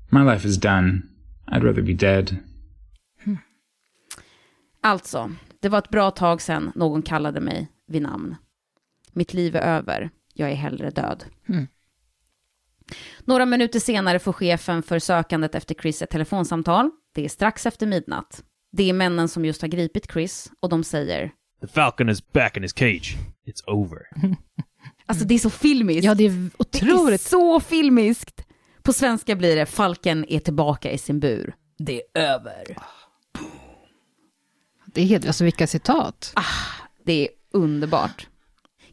My 0.10 0.24
life 0.24 0.48
is 0.48 0.58
done. 0.58 1.02
I'd 1.52 1.64
rather 1.64 1.82
be 1.82 1.94
dead. 1.94 2.38
Alltså, 4.82 5.32
det 5.60 5.70
var 5.70 5.78
ett 5.78 5.90
bra 5.90 6.12
tag 6.12 6.42
sedan 6.42 6.72
någon 6.76 7.02
kallade 7.02 7.40
mig 7.40 7.68
vid 7.88 8.02
namn. 8.02 8.36
Mitt 9.14 9.34
liv 9.34 9.56
är 9.56 9.62
över. 9.62 10.10
Jag 10.34 10.52
är 10.52 10.56
hellre 10.56 10.90
död. 10.90 11.26
Mm. 11.50 11.68
Några 13.26 13.46
minuter 13.46 13.80
senare 13.80 14.20
får 14.20 14.34
chefen 14.34 14.84
för 14.84 15.00
sökandet 15.00 15.56
efter 15.56 15.76
Chris 15.76 16.02
ett 16.02 16.10
telefonsamtal. 16.10 16.92
Det 17.14 17.26
är 17.26 17.30
strax 17.30 17.66
efter 17.66 17.88
midnatt. 17.88 18.44
Det 18.72 18.90
är 18.90 18.94
männen 18.94 19.28
som 19.28 19.46
just 19.46 19.62
har 19.62 19.70
gripit 19.70 20.12
Chris 20.12 20.52
och 20.60 20.70
de 20.70 20.84
säger 20.84 21.32
The 21.62 21.68
Falcon 21.68 22.10
is 22.10 22.32
back 22.32 22.58
in 22.58 22.64
his 22.64 22.74
cage. 22.74 23.18
It's 23.46 23.64
over. 23.68 24.00
Alltså 25.10 25.26
det 25.26 25.34
är 25.36 25.40
så 25.40 25.50
filmiskt. 25.50 26.04
Ja, 26.06 26.16
det 26.16 26.24
är 26.26 26.30
Det 26.30 26.36
är 26.36 26.52
otroligt. 26.58 27.22
så 27.22 27.60
filmiskt. 27.60 28.44
På 28.84 28.94
svenska 28.94 29.36
blir 29.36 29.56
det 29.56 29.66
Falken 29.66 30.26
är 30.30 30.40
tillbaka 30.40 30.92
i 30.92 30.98
sin 30.98 31.20
bur. 31.20 31.56
Det 31.78 32.02
är 32.14 32.22
över. 32.22 32.78
Det 34.86 35.02
är 35.02 35.06
helt, 35.06 35.28
alltså 35.28 35.44
vilka 35.44 35.68
citat. 35.68 36.34
Det 37.06 37.14
är 37.28 37.30
underbart. 37.54 38.28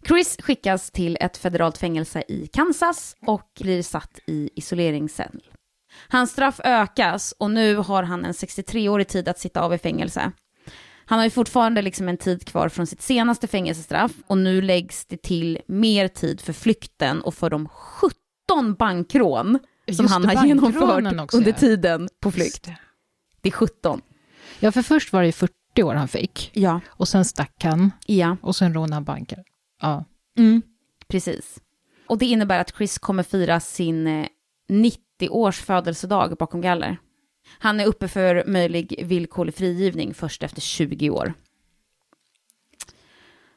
Chris 0.08 0.36
skickas 0.40 0.90
till 0.90 1.16
ett 1.20 1.36
federalt 1.36 1.78
fängelse 1.78 2.22
i 2.28 2.46
Kansas 2.46 3.16
och 3.26 3.50
blir 3.60 3.82
satt 3.82 4.18
i 4.26 4.50
isoleringscell. 4.54 5.42
Hans 6.08 6.30
straff 6.30 6.60
ökas 6.64 7.34
och 7.38 7.50
nu 7.50 7.76
har 7.76 8.02
han 8.02 8.24
en 8.24 8.32
63-årig 8.32 9.08
tid 9.08 9.28
att 9.28 9.38
sitta 9.38 9.60
av 9.60 9.74
i 9.74 9.78
fängelse. 9.78 10.32
Han 11.06 11.18
har 11.18 11.24
ju 11.24 11.30
fortfarande 11.30 11.82
liksom 11.82 12.08
en 12.08 12.16
tid 12.16 12.46
kvar 12.46 12.68
från 12.68 12.86
sitt 12.86 13.02
senaste 13.02 13.46
fängelsestraff 13.46 14.12
och 14.26 14.38
nu 14.38 14.62
läggs 14.62 15.06
det 15.06 15.22
till 15.22 15.58
mer 15.66 16.08
tid 16.08 16.40
för 16.40 16.52
flykten 16.52 17.20
och 17.22 17.34
för 17.34 17.50
de 17.50 17.68
17 17.68 18.74
bankrån 18.78 19.58
som 19.92 20.04
Just 20.04 20.14
han 20.14 20.24
har 20.24 20.46
genomfört 20.46 21.20
också, 21.22 21.36
under 21.36 21.52
tiden 21.52 22.08
på 22.20 22.30
flykt. 22.30 22.64
det. 22.64 22.76
Det 23.40 23.48
är 23.48 23.52
17. 23.52 24.00
Ja, 24.60 24.72
för 24.72 24.82
först 24.82 25.12
var 25.12 25.22
det 25.22 25.32
40 25.32 25.52
år 25.82 25.94
han 25.94 26.08
fick. 26.08 26.50
Ja. 26.54 26.80
Och 26.88 27.08
sen 27.08 27.24
stack 27.24 27.64
han. 27.64 27.90
Ja. 28.06 28.36
Och 28.42 28.56
sen 28.56 28.74
rånade 28.74 28.94
han 28.94 29.04
banker. 29.04 29.44
Ja. 29.82 30.04
Mm, 30.38 30.62
precis. 31.08 31.60
Och 32.06 32.18
det 32.18 32.26
innebär 32.26 32.58
att 32.58 32.76
Chris 32.76 32.98
kommer 32.98 33.22
fira 33.22 33.60
sin 33.60 34.06
eh, 34.06 34.26
90-års 34.68 35.60
födelsedag 35.60 36.36
bakom 36.38 36.60
galler. 36.60 36.98
Han 37.48 37.80
är 37.80 37.86
uppe 37.86 38.08
för 38.08 38.44
möjlig 38.46 39.04
villkorlig 39.06 39.54
frigivning 39.54 40.14
först 40.14 40.42
efter 40.42 40.60
20 40.60 41.10
år. 41.10 41.34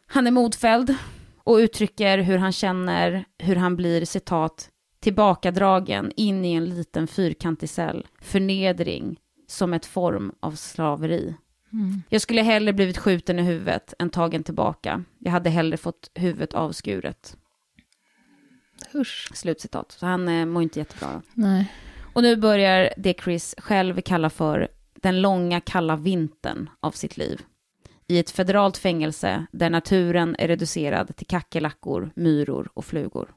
Han 0.07 0.27
är 0.27 0.31
modfälld 0.31 0.95
och 1.43 1.55
uttrycker 1.55 2.17
hur 2.17 2.37
han 2.37 2.51
känner 2.51 3.25
hur 3.37 3.55
han 3.55 3.75
blir, 3.75 4.05
citat, 4.05 4.69
tillbakadragen 4.99 6.11
in 6.15 6.45
i 6.45 6.53
en 6.53 6.65
liten 6.65 7.07
fyrkantig 7.07 7.69
cell, 7.69 8.07
förnedring 8.21 9.19
som 9.47 9.73
ett 9.73 9.85
form 9.85 10.33
av 10.39 10.51
slaveri. 10.51 11.35
Jag 12.09 12.21
skulle 12.21 12.41
hellre 12.41 12.73
blivit 12.73 12.97
skjuten 12.97 13.39
i 13.39 13.41
huvudet 13.41 13.93
än 13.99 14.09
tagen 14.09 14.43
tillbaka. 14.43 15.03
Jag 15.19 15.31
hade 15.31 15.49
hellre 15.49 15.77
fått 15.77 16.11
huvudet 16.13 16.53
avskuret. 16.53 17.37
Usch. 18.95 19.31
Slutcitat. 19.33 19.91
Så 19.91 20.05
han 20.05 20.27
eh, 20.27 20.45
mår 20.45 20.63
inte 20.63 20.79
jättebra. 20.79 21.21
Nej. 21.33 21.73
Och 22.17 22.23
nu 22.23 22.35
börjar 22.35 22.93
det 22.97 23.21
Chris 23.23 23.55
själv 23.57 24.01
kallar 24.01 24.29
för 24.29 24.67
den 25.01 25.21
långa 25.21 25.59
kalla 25.59 25.95
vintern 25.95 26.69
av 26.79 26.91
sitt 26.91 27.17
liv. 27.17 27.41
I 28.07 28.19
ett 28.19 28.31
federalt 28.31 28.77
fängelse 28.77 29.45
där 29.51 29.69
naturen 29.69 30.35
är 30.39 30.47
reducerad 30.47 31.15
till 31.15 31.27
kackerlackor, 31.27 32.11
myror 32.15 32.69
och 32.73 32.85
flugor. 32.85 33.29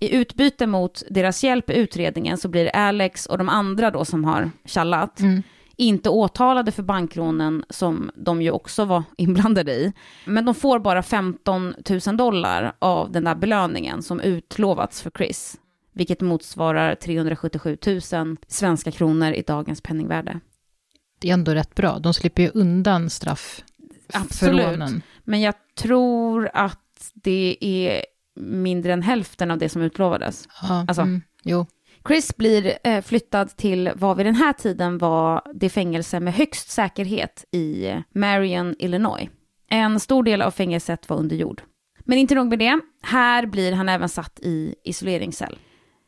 I 0.00 0.16
utbyte 0.16 0.66
mot 0.66 1.02
deras 1.10 1.44
hjälp 1.44 1.70
i 1.70 1.74
utredningen 1.74 2.38
så 2.38 2.48
blir 2.48 2.76
Alex 2.76 3.26
och 3.26 3.38
de 3.38 3.48
andra 3.48 3.90
då 3.90 4.04
som 4.04 4.24
har 4.24 4.50
tjallat 4.64 5.20
Mm. 5.20 5.42
inte 5.76 6.10
åtalade 6.10 6.72
för 6.72 6.82
bankrånen 6.82 7.64
som 7.70 8.10
de 8.14 8.42
ju 8.42 8.50
också 8.50 8.84
var 8.84 9.02
inblandade 9.16 9.72
i. 9.72 9.92
Men 10.24 10.44
de 10.44 10.54
får 10.54 10.78
bara 10.78 11.02
15 11.02 11.74
000 12.06 12.16
dollar 12.16 12.72
av 12.78 13.12
den 13.12 13.24
där 13.24 13.34
belöningen 13.34 14.02
som 14.02 14.20
utlovats 14.20 15.02
för 15.02 15.10
Chris. 15.10 15.58
Vilket 15.96 16.20
motsvarar 16.20 16.94
377 16.94 17.78
000 17.86 18.36
svenska 18.46 18.90
kronor 18.90 19.32
i 19.32 19.42
dagens 19.42 19.80
penningvärde. 19.80 20.40
Det 21.18 21.28
är 21.28 21.32
ändå 21.32 21.54
rätt 21.54 21.74
bra. 21.74 21.98
De 21.98 22.14
slipper 22.14 22.42
ju 22.42 22.50
undan 22.54 23.10
straff 23.10 23.64
Absolut. 24.12 24.66
rånen. 24.66 25.02
Men 25.24 25.40
jag 25.40 25.54
tror 25.78 26.50
att 26.54 27.10
det 27.14 27.56
är 27.60 28.04
mindre 28.40 28.92
än 28.92 29.02
hälften 29.02 29.50
av 29.50 29.58
det 29.58 29.68
som 29.68 29.82
utlovades. 29.82 30.48
Ja, 30.62 30.84
Alltså- 30.88 31.02
mm, 31.02 31.22
jo. 31.42 31.66
Chris 32.08 32.36
blir 32.36 32.78
eh, 32.84 33.02
flyttad 33.02 33.56
till 33.56 33.90
vad 33.94 34.16
vid 34.16 34.26
den 34.26 34.34
här 34.34 34.52
tiden 34.52 34.98
var 34.98 35.42
det 35.54 35.68
fängelse 35.68 36.20
med 36.20 36.34
högst 36.34 36.70
säkerhet 36.70 37.44
i 37.52 37.92
Marion, 38.14 38.74
Illinois. 38.78 39.28
En 39.68 40.00
stor 40.00 40.22
del 40.22 40.42
av 40.42 40.50
fängelset 40.50 41.08
var 41.08 41.16
under 41.16 41.36
jord. 41.36 41.62
Men 42.04 42.18
inte 42.18 42.34
nog 42.34 42.48
med 42.48 42.58
det, 42.58 42.80
här 43.02 43.46
blir 43.46 43.72
han 43.72 43.88
även 43.88 44.08
satt 44.08 44.40
i 44.40 44.74
isoleringscell. 44.84 45.58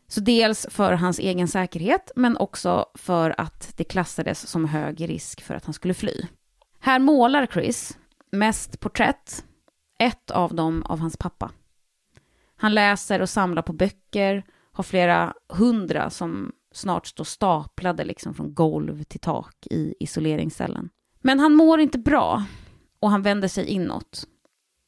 Så 0.08 0.20
dels 0.20 0.66
för 0.70 0.92
hans 0.92 1.18
egen 1.18 1.48
säkerhet, 1.48 2.10
men 2.16 2.36
också 2.36 2.86
för 2.94 3.34
att 3.40 3.72
det 3.76 3.84
klassades 3.84 4.46
som 4.46 4.64
hög 4.64 5.08
risk 5.08 5.42
för 5.42 5.54
att 5.54 5.64
han 5.64 5.74
skulle 5.74 5.94
fly. 5.94 6.22
Här 6.80 6.98
målar 6.98 7.46
Chris 7.46 7.98
mest 8.32 8.80
porträtt, 8.80 9.44
ett 9.98 10.30
av 10.30 10.54
dem 10.54 10.82
av 10.82 10.98
hans 10.98 11.16
pappa. 11.16 11.50
Han 12.56 12.74
läser 12.74 13.22
och 13.22 13.28
samlar 13.28 13.62
på 13.62 13.72
böcker, 13.72 14.44
har 14.72 14.84
flera 14.84 15.34
hundra 15.48 16.10
som 16.10 16.52
snart 16.72 17.06
står 17.06 17.24
staplade 17.24 18.04
liksom 18.04 18.34
från 18.34 18.54
golv 18.54 19.02
till 19.02 19.20
tak 19.20 19.66
i 19.70 19.94
isoleringscellen. 20.00 20.88
Men 21.20 21.40
han 21.40 21.54
mår 21.54 21.80
inte 21.80 21.98
bra 21.98 22.44
och 23.00 23.10
han 23.10 23.22
vänder 23.22 23.48
sig 23.48 23.66
inåt. 23.66 24.24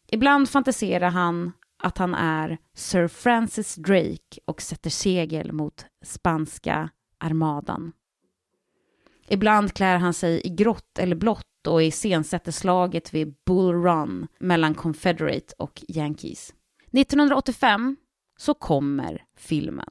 Ibland 0.09 0.49
fantiserar 0.49 1.11
han 1.11 1.53
att 1.83 1.99
han 1.99 2.15
är 2.15 2.59
Sir 2.75 3.09
Francis 3.09 3.75
Drake 3.75 4.41
och 4.45 4.63
sätter 4.63 4.91
segel 4.91 5.53
mot 5.53 5.87
spanska 6.05 6.91
armadan. 7.19 7.93
Ibland 9.29 9.73
klär 9.73 9.97
han 9.97 10.15
sig 10.15 10.41
i 10.45 10.49
grått 10.49 10.99
eller 10.99 11.17
blått 11.17 11.67
och 11.69 11.83
iscensätter 11.83 12.53
slaget 12.53 13.15
vid 13.15 13.35
Bull 13.47 13.75
Run 13.75 14.27
mellan 14.39 14.75
Confederate 14.75 15.55
och 15.59 15.83
Yankees. 15.89 16.55
1985 16.93 17.97
så 18.39 18.55
kommer 18.55 19.25
filmen. 19.37 19.91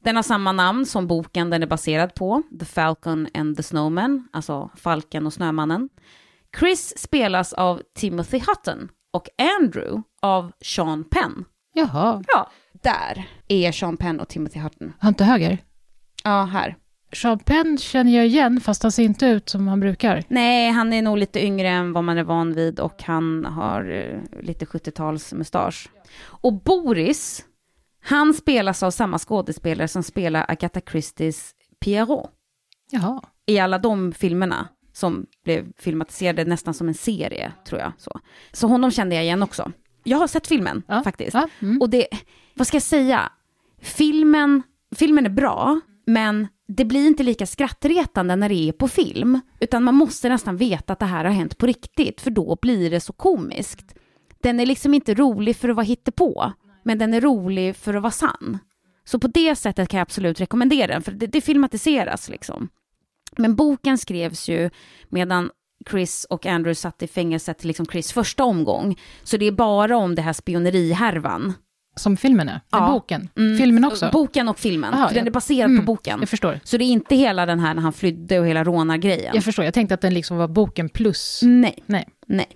Den 0.00 0.16
har 0.16 0.22
samma 0.22 0.52
namn 0.52 0.86
som 0.86 1.06
boken 1.06 1.50
den 1.50 1.62
är 1.62 1.66
baserad 1.66 2.14
på, 2.14 2.42
The 2.60 2.64
Falcon 2.64 3.28
and 3.34 3.56
the 3.56 3.62
Snowman, 3.62 4.28
alltså 4.32 4.70
Falken 4.76 5.26
och 5.26 5.32
Snömannen. 5.32 5.88
Chris 6.58 6.98
spelas 6.98 7.52
av 7.52 7.82
Timothy 7.94 8.38
Hutton 8.38 8.88
och 9.12 9.28
Andrew 9.60 10.02
av 10.22 10.52
Sean 10.60 11.04
Penn. 11.04 11.44
Jaha, 11.74 12.22
Ja, 12.28 12.50
där 12.82 13.28
är 13.48 13.72
Sean 13.72 13.96
Penn 13.96 14.20
och 14.20 14.28
Timothy 14.28 14.60
Hutton. 14.60 14.92
han 14.98 15.14
till 15.14 15.26
höger. 15.26 15.58
Ja, 16.24 16.42
här. 16.44 16.76
Sean 17.12 17.38
Penn 17.38 17.78
känner 17.78 18.16
jag 18.16 18.26
igen, 18.26 18.60
fast 18.60 18.82
han 18.82 18.92
ser 18.92 19.02
inte 19.02 19.26
ut 19.26 19.48
som 19.48 19.68
han 19.68 19.80
brukar. 19.80 20.24
Nej, 20.28 20.70
han 20.70 20.92
är 20.92 21.02
nog 21.02 21.18
lite 21.18 21.44
yngre 21.44 21.68
än 21.68 21.92
vad 21.92 22.04
man 22.04 22.18
är 22.18 22.24
van 22.24 22.54
vid 22.54 22.80
och 22.80 23.02
han 23.02 23.44
har 23.44 23.90
eh, 23.90 24.40
lite 24.42 24.64
70-tals 24.64 25.32
mustasch. 25.32 25.88
Och 26.24 26.52
Boris, 26.52 27.44
han 28.04 28.34
spelas 28.34 28.82
av 28.82 28.90
samma 28.90 29.18
skådespelare 29.18 29.88
som 29.88 30.02
spelar 30.02 30.44
Agatha 30.48 30.80
Christies 30.90 31.54
Pierrot 31.80 32.30
Jaha. 32.90 33.20
i 33.46 33.58
alla 33.58 33.78
de 33.78 34.12
filmerna 34.12 34.68
som 34.92 35.26
blev 35.44 35.72
filmatiserade 35.78 36.44
nästan 36.44 36.74
som 36.74 36.88
en 36.88 36.94
serie, 36.94 37.52
tror 37.68 37.80
jag. 37.80 37.92
Så, 37.98 38.20
så 38.52 38.66
honom 38.66 38.90
kände 38.90 39.14
jag 39.14 39.24
igen 39.24 39.42
också. 39.42 39.72
Jag 40.04 40.18
har 40.18 40.26
sett 40.26 40.46
filmen 40.46 40.82
Ja. 40.88 41.02
faktiskt. 41.04 41.34
Ja, 41.34 41.48
mm. 41.60 41.80
Och 41.80 41.90
det, 41.90 42.06
vad 42.54 42.66
ska 42.66 42.74
jag 42.74 42.82
säga? 42.82 43.32
Filmen, 43.80 44.62
filmen 44.94 45.26
är 45.26 45.30
bra, 45.30 45.80
men 46.06 46.48
det 46.68 46.84
blir 46.84 47.06
inte 47.06 47.22
lika 47.22 47.46
skrattretande 47.46 48.36
när 48.36 48.48
det 48.48 48.68
är 48.68 48.72
på 48.72 48.88
film. 48.88 49.40
Utan 49.60 49.82
man 49.84 49.94
måste 49.94 50.28
nästan 50.28 50.56
veta 50.56 50.92
att 50.92 50.98
det 50.98 51.06
här 51.06 51.24
har 51.24 51.32
hänt 51.32 51.58
på 51.58 51.66
riktigt, 51.66 52.20
för 52.20 52.30
då 52.30 52.58
blir 52.62 52.90
det 52.90 53.00
så 53.00 53.12
komiskt. 53.12 53.94
Den 54.42 54.60
är 54.60 54.66
liksom 54.66 54.94
inte 54.94 55.14
rolig 55.14 55.56
för 55.56 55.68
att 55.68 55.76
vara 55.76 55.84
hittepå, 55.86 56.52
men 56.84 56.98
den 56.98 57.14
är 57.14 57.20
rolig 57.20 57.76
för 57.76 57.94
att 57.94 58.02
vara 58.02 58.10
sann. 58.10 58.58
Så 59.04 59.18
på 59.18 59.28
det 59.28 59.56
sättet 59.56 59.88
kan 59.88 59.98
jag 59.98 60.02
absolut 60.02 60.40
rekommendera 60.40 60.86
den, 60.92 61.02
för 61.02 61.12
det, 61.12 61.26
det 61.26 61.40
filmatiseras 61.40 62.28
liksom. 62.28 62.68
Men 63.38 63.54
boken 63.54 63.98
skrevs 63.98 64.48
ju 64.48 64.70
medan 65.08 65.50
Chris 65.90 66.26
och 66.30 66.46
Andrew 66.46 66.74
satt 66.74 67.02
i 67.02 67.06
fängelset 67.06 67.58
till 67.58 67.68
liksom 67.68 67.86
Chris 67.86 68.12
första 68.12 68.44
omgång. 68.44 68.98
Så 69.22 69.36
det 69.36 69.46
är 69.46 69.52
bara 69.52 69.96
om 69.96 70.14
det 70.14 70.22
här 70.22 70.32
spionerihärvan. 70.32 71.52
Som 71.96 72.16
filmen 72.16 72.48
är? 72.48 72.60
Ja. 72.70 72.86
är 72.88 72.92
boken? 72.92 73.28
Mm. 73.36 73.58
Filmen 73.58 73.84
också? 73.84 74.10
Boken 74.12 74.48
och 74.48 74.58
filmen, 74.58 74.94
Aha, 74.94 75.08
för 75.08 75.14
den 75.14 75.26
är 75.26 75.30
baserad 75.30 75.70
Mm, 75.70 75.80
på 75.80 75.92
boken. 75.92 76.20
Jag 76.20 76.28
förstår. 76.28 76.60
Så 76.64 76.76
det 76.76 76.84
är 76.84 76.86
inte 76.86 77.16
hela 77.16 77.46
den 77.46 77.60
här 77.60 77.74
när 77.74 77.82
han 77.82 77.92
flydde 77.92 78.40
och 78.40 78.46
hela 78.46 78.64
rånargrejen. 78.64 79.34
Jag 79.34 79.44
förstår, 79.44 79.64
jag 79.64 79.74
tänkte 79.74 79.94
att 79.94 80.00
den 80.00 80.14
liksom 80.14 80.36
var 80.36 80.48
boken 80.48 80.88
plus... 80.88 81.40
Nej, 81.42 81.82
Nej. 81.86 82.08
nej. 82.26 82.46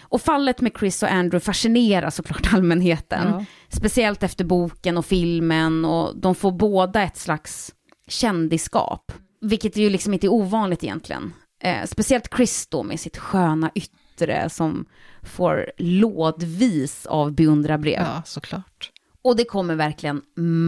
Och 0.00 0.22
fallet 0.22 0.60
med 0.60 0.72
Chris 0.78 1.02
och 1.02 1.12
Andrew 1.12 1.40
fascinerar 1.44 2.10
såklart 2.10 2.52
allmänheten. 2.54 3.28
Ja. 3.28 3.44
Speciellt 3.68 4.22
efter 4.22 4.44
boken 4.44 4.98
och 4.98 5.06
filmen 5.06 5.84
och 5.84 6.16
de 6.16 6.34
får 6.34 6.52
båda 6.52 7.02
ett 7.02 7.16
slags 7.16 7.74
kändisskap. 8.08 9.12
Vilket 9.44 9.76
ju 9.76 9.90
liksom 9.90 10.12
inte 10.14 10.26
är 10.26 10.32
ovanligt 10.32 10.84
egentligen. 10.84 11.32
Eh, 11.62 11.86
speciellt 11.86 12.28
Chris 12.36 12.66
då 12.66 12.82
med 12.82 13.00
sitt 13.00 13.16
sköna 13.16 13.70
yttre 13.74 14.50
som 14.50 14.86
får 15.22 15.70
lådvis 15.78 17.06
av 17.06 17.32
beundrarbrev. 17.32 18.02
ja, 18.02 18.22
såklart. 18.24 18.90
Och 19.22 19.36
det 19.36 19.44
kommer 19.44 19.74
verkligen 19.74 20.22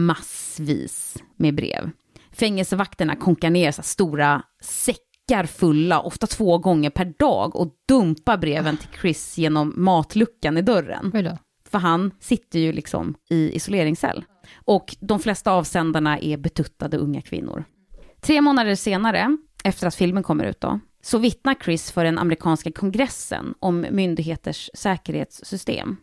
massvis 0.05 1.17
med 1.35 1.55
brev. 1.55 1.89
Fängelsevakterna 2.31 3.15
konkar 3.15 3.49
ner 3.49 3.71
så 3.71 3.81
stora 3.81 4.43
säckar 4.61 5.45
fulla, 5.45 6.01
ofta 6.01 6.27
två 6.27 6.57
gånger 6.57 6.89
per 6.89 7.13
dag, 7.19 7.55
och 7.55 7.73
dumpar 7.87 8.37
breven 8.37 8.77
till 8.77 8.89
Chris 9.01 9.37
genom 9.37 9.73
matluckan 9.75 10.57
i 10.57 10.61
dörren. 10.61 11.11
För 11.69 11.77
han 11.77 12.11
sitter 12.19 12.59
ju 12.59 12.71
liksom 12.71 13.15
i 13.29 13.55
isoleringscell. 13.55 14.25
Och 14.55 14.95
de 14.99 15.19
flesta 15.19 15.51
avsändarna 15.51 16.19
är 16.19 16.37
betuttade 16.37 16.97
unga 16.97 17.21
kvinnor. 17.21 17.63
Tre 18.27 18.41
månader 18.41 18.75
senare, 18.75 19.37
efter 19.63 19.87
att 19.87 19.95
filmen 19.95 20.23
kommer 20.23 20.43
ut 20.43 20.61
då, 20.61 20.79
så 21.01 21.17
vittnar 21.17 21.55
Chris 21.63 21.91
för 21.91 22.03
den 22.03 22.17
amerikanska 22.17 22.71
kongressen 22.71 23.53
om 23.59 23.85
myndigheters 23.91 24.69
säkerhetssystem. 24.73 25.97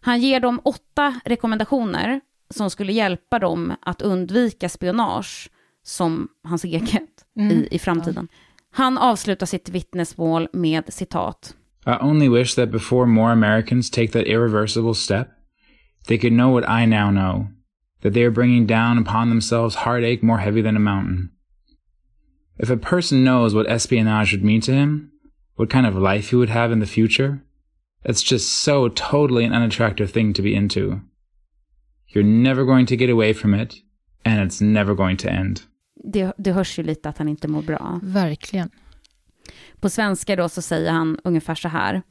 Han 0.00 0.20
ger 0.20 0.40
dem 0.40 0.60
åtta 0.64 1.20
rekommendationer 1.24 2.20
som 2.50 2.70
skulle 2.70 2.92
hjälpa 2.92 3.38
dem 3.38 3.72
att 3.82 4.02
undvika 4.02 4.68
spionage 4.68 5.50
som 5.82 6.28
hans 6.44 6.64
eget 6.64 7.24
i, 7.50 7.68
i 7.70 7.78
framtiden. 7.78 8.28
Han 8.72 8.98
avslutar 8.98 9.46
sitt 9.46 9.68
vittnesmål 9.68 10.48
med 10.52 10.92
citat. 10.92 11.54
I 11.86 12.04
only 12.04 12.28
wish 12.28 12.54
that 12.54 12.70
before 12.70 13.06
more 13.06 13.32
Americans 13.32 13.90
take 13.90 14.08
that 14.08 14.26
irreversible 14.26 14.94
step, 14.94 15.28
they 16.08 16.18
could 16.18 16.32
know 16.32 16.60
what 16.60 16.82
I 16.82 16.86
now 16.86 17.10
know 17.10 17.55
that 18.06 18.14
they 18.14 18.22
are 18.22 18.30
bringing 18.30 18.66
down 18.66 18.98
upon 18.98 19.30
themselves 19.30 19.74
heartache 19.74 20.22
more 20.22 20.38
heavy 20.38 20.62
than 20.62 20.76
a 20.76 20.78
mountain. 20.78 21.28
If 22.56 22.70
a 22.70 22.76
person 22.76 23.24
knows 23.24 23.52
what 23.52 23.68
espionage 23.68 24.30
would 24.30 24.44
mean 24.44 24.60
to 24.60 24.72
him, 24.72 25.10
what 25.56 25.70
kind 25.70 25.86
of 25.86 25.96
life 25.96 26.30
he 26.30 26.36
would 26.36 26.48
have 26.48 26.70
in 26.70 26.78
the 26.78 26.86
future, 26.86 27.42
it's 28.04 28.22
just 28.22 28.62
so 28.62 28.88
totally 28.88 29.44
an 29.44 29.52
unattractive 29.52 30.12
thing 30.12 30.32
to 30.34 30.42
be 30.42 30.54
into. 30.54 31.00
You're 32.06 32.22
never 32.22 32.64
going 32.64 32.86
to 32.86 32.96
get 32.96 33.10
away 33.10 33.32
from 33.32 33.54
it, 33.54 33.74
and 34.24 34.40
it's 34.40 34.60
never 34.60 34.94
going 34.94 35.16
to 35.16 35.28
end. 35.28 35.62
Det, 36.12 36.32
det 36.38 36.52
hörs 36.52 36.78
ju 36.78 36.82
lite 36.82 37.08
att 37.08 37.18
han 37.18 37.28
inte 37.28 37.48
mår 37.48 37.62
bra. 37.62 38.00
Verkligen. 38.02 38.70
På 39.80 39.90
svenska 39.90 40.36
då 40.36 40.48
så 40.48 40.62
säger 40.62 40.92
han 40.92 41.18
ungefär 41.24 41.54
så 41.54 41.68
här. 41.68 42.02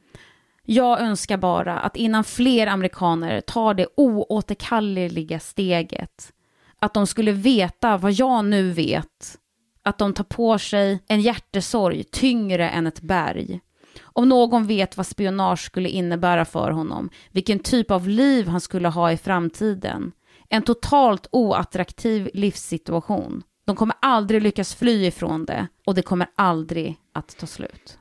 Jag 0.66 1.02
önskar 1.02 1.38
bara 1.38 1.80
att 1.80 1.96
innan 1.96 2.24
fler 2.24 2.68
amerikaner 2.68 3.42
tar 3.42 3.74
det 3.74 3.88
oåterkalleliga 3.98 5.40
steget, 5.40 6.34
att 6.80 6.94
de 6.94 7.08
skulle 7.08 7.32
veta 7.32 7.98
vad 7.98 8.12
jag 8.12 8.46
nu 8.46 8.72
vet, 8.72 9.38
att 9.84 9.98
de 9.98 10.14
tar 10.14 10.24
på 10.24 10.60
sig 10.60 11.00
en 11.08 11.22
hjärtesorg 11.22 12.04
tyngre 12.04 12.70
än 12.70 12.88
ett 12.88 13.02
berg. 13.02 13.60
Om 14.02 14.30
någon 14.30 14.68
vet 14.68 14.98
vad 14.98 15.08
spionage 15.08 15.60
skulle 15.66 15.90
innebära 15.90 16.46
för 16.46 16.72
honom, 16.72 17.10
vilken 17.32 17.60
typ 17.60 17.92
av 17.92 18.08
liv 18.08 18.48
han 18.48 18.62
skulle 18.62 18.88
ha 18.88 19.12
i 19.12 19.18
framtiden, 19.18 20.12
en 20.50 20.62
totalt 20.62 21.28
oattraktiv 21.32 22.30
livssituation. 22.34 23.44
De 23.66 23.76
kommer 23.76 23.96
aldrig 24.02 24.42
lyckas 24.42 24.76
fly 24.76 25.06
ifrån 25.06 25.46
det 25.46 25.68
och 25.86 25.96
det 25.96 26.02
kommer 26.02 26.28
aldrig 26.36 26.98
att 27.14 27.38
ta 27.38 27.46
slut. 27.46 28.00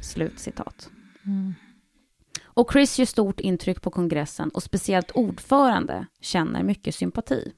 Slut 0.00 0.38
citat. 0.38 0.90
Mm. 1.26 1.54
Och 2.54 2.72
Chris 2.72 2.98
gör 2.98 3.06
stort 3.06 3.40
intryck 3.40 3.82
på 3.82 3.90
kongressen 3.90 4.48
och 4.48 4.62
speciellt 4.62 5.10
ordförande 5.10 6.06
känner 6.20 6.62
mycket 6.62 6.94
sympati. 6.94 7.52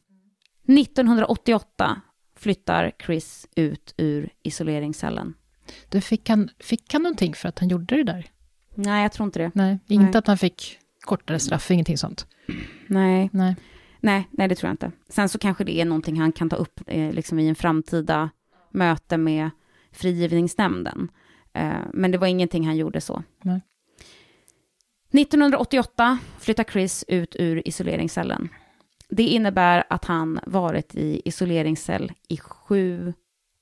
1988 0.69 2.01
flyttar 2.37 2.93
Chris 3.07 3.47
ut 3.57 3.95
ur 3.97 4.31
isoleringscellen. 4.43 5.35
Du, 5.89 6.01
fick, 6.01 6.29
han, 6.29 6.51
fick 6.59 6.93
han 6.93 7.03
någonting 7.03 7.35
för 7.35 7.49
att 7.49 7.59
han 7.59 7.69
gjorde 7.69 7.97
det 7.97 8.05
där? 8.05 8.27
Nej, 8.75 9.03
jag 9.03 9.13
tror 9.13 9.27
inte 9.27 9.39
det. 9.39 9.51
Nej, 9.55 9.79
inte 9.89 10.05
Nej. 10.05 10.17
att 10.17 10.27
han 10.27 10.39
fick 10.39 10.79
kortare 11.01 11.39
straff, 11.39 11.71
ingenting 11.71 11.99
sånt. 11.99 12.27
Nej, 12.87 13.31
Nej. 13.33 13.57
nej, 14.01 14.29
nej, 14.31 14.49
det 14.49 14.55
tror 14.55 14.69
jag 14.69 14.73
inte. 14.73 14.93
Sen 15.09 15.29
så 15.29 15.39
kanske 15.39 15.65
det 15.65 15.81
är 15.81 15.85
någonting 15.85 16.21
han 16.21 16.33
kan 16.33 16.51
ta 16.51 16.57
upp 16.57 16.81
eh, 16.87 17.13
liksom 17.13 17.39
i 17.39 17.49
en 17.49 17.55
framtida 17.55 18.31
möte 18.71 19.17
med 19.17 19.51
frigivningsnämnden. 19.93 21.09
Eh, 21.53 21.79
men 21.93 22.11
det 22.11 22.19
var 22.19 22.27
ingenting 22.27 22.67
han 22.67 22.77
gjorde 22.77 23.01
så. 23.01 23.23
Nej. 23.43 23.61
1988 25.15 26.19
flyttar 26.39 26.65
Chris 26.65 27.05
ut 27.09 27.37
ur 27.39 27.69
isoleringscellen. 27.69 28.49
Det 29.09 29.23
innebär 29.23 29.85
att 29.91 30.05
han 30.05 30.41
varit 30.47 30.95
i 30.95 31.23
isoleringscell 31.25 32.13
i 32.29 32.37
sju 32.37 33.15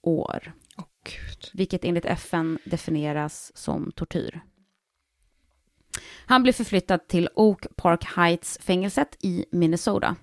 år, 0.02 0.52
Åh, 0.78 0.84
gud. 1.04 1.50
vilket 1.52 1.84
enligt 1.84 2.04
FN 2.04 2.58
definieras 2.64 3.52
som 3.54 3.92
tortyr. 3.92 4.40
Han 6.26 6.42
blir 6.42 6.52
förflyttad 6.52 7.08
till 7.08 7.28
Oak 7.34 7.66
Park 7.76 8.04
Heights-fängelset 8.04 9.16
i 9.20 9.44
Minnesota. 9.52 10.16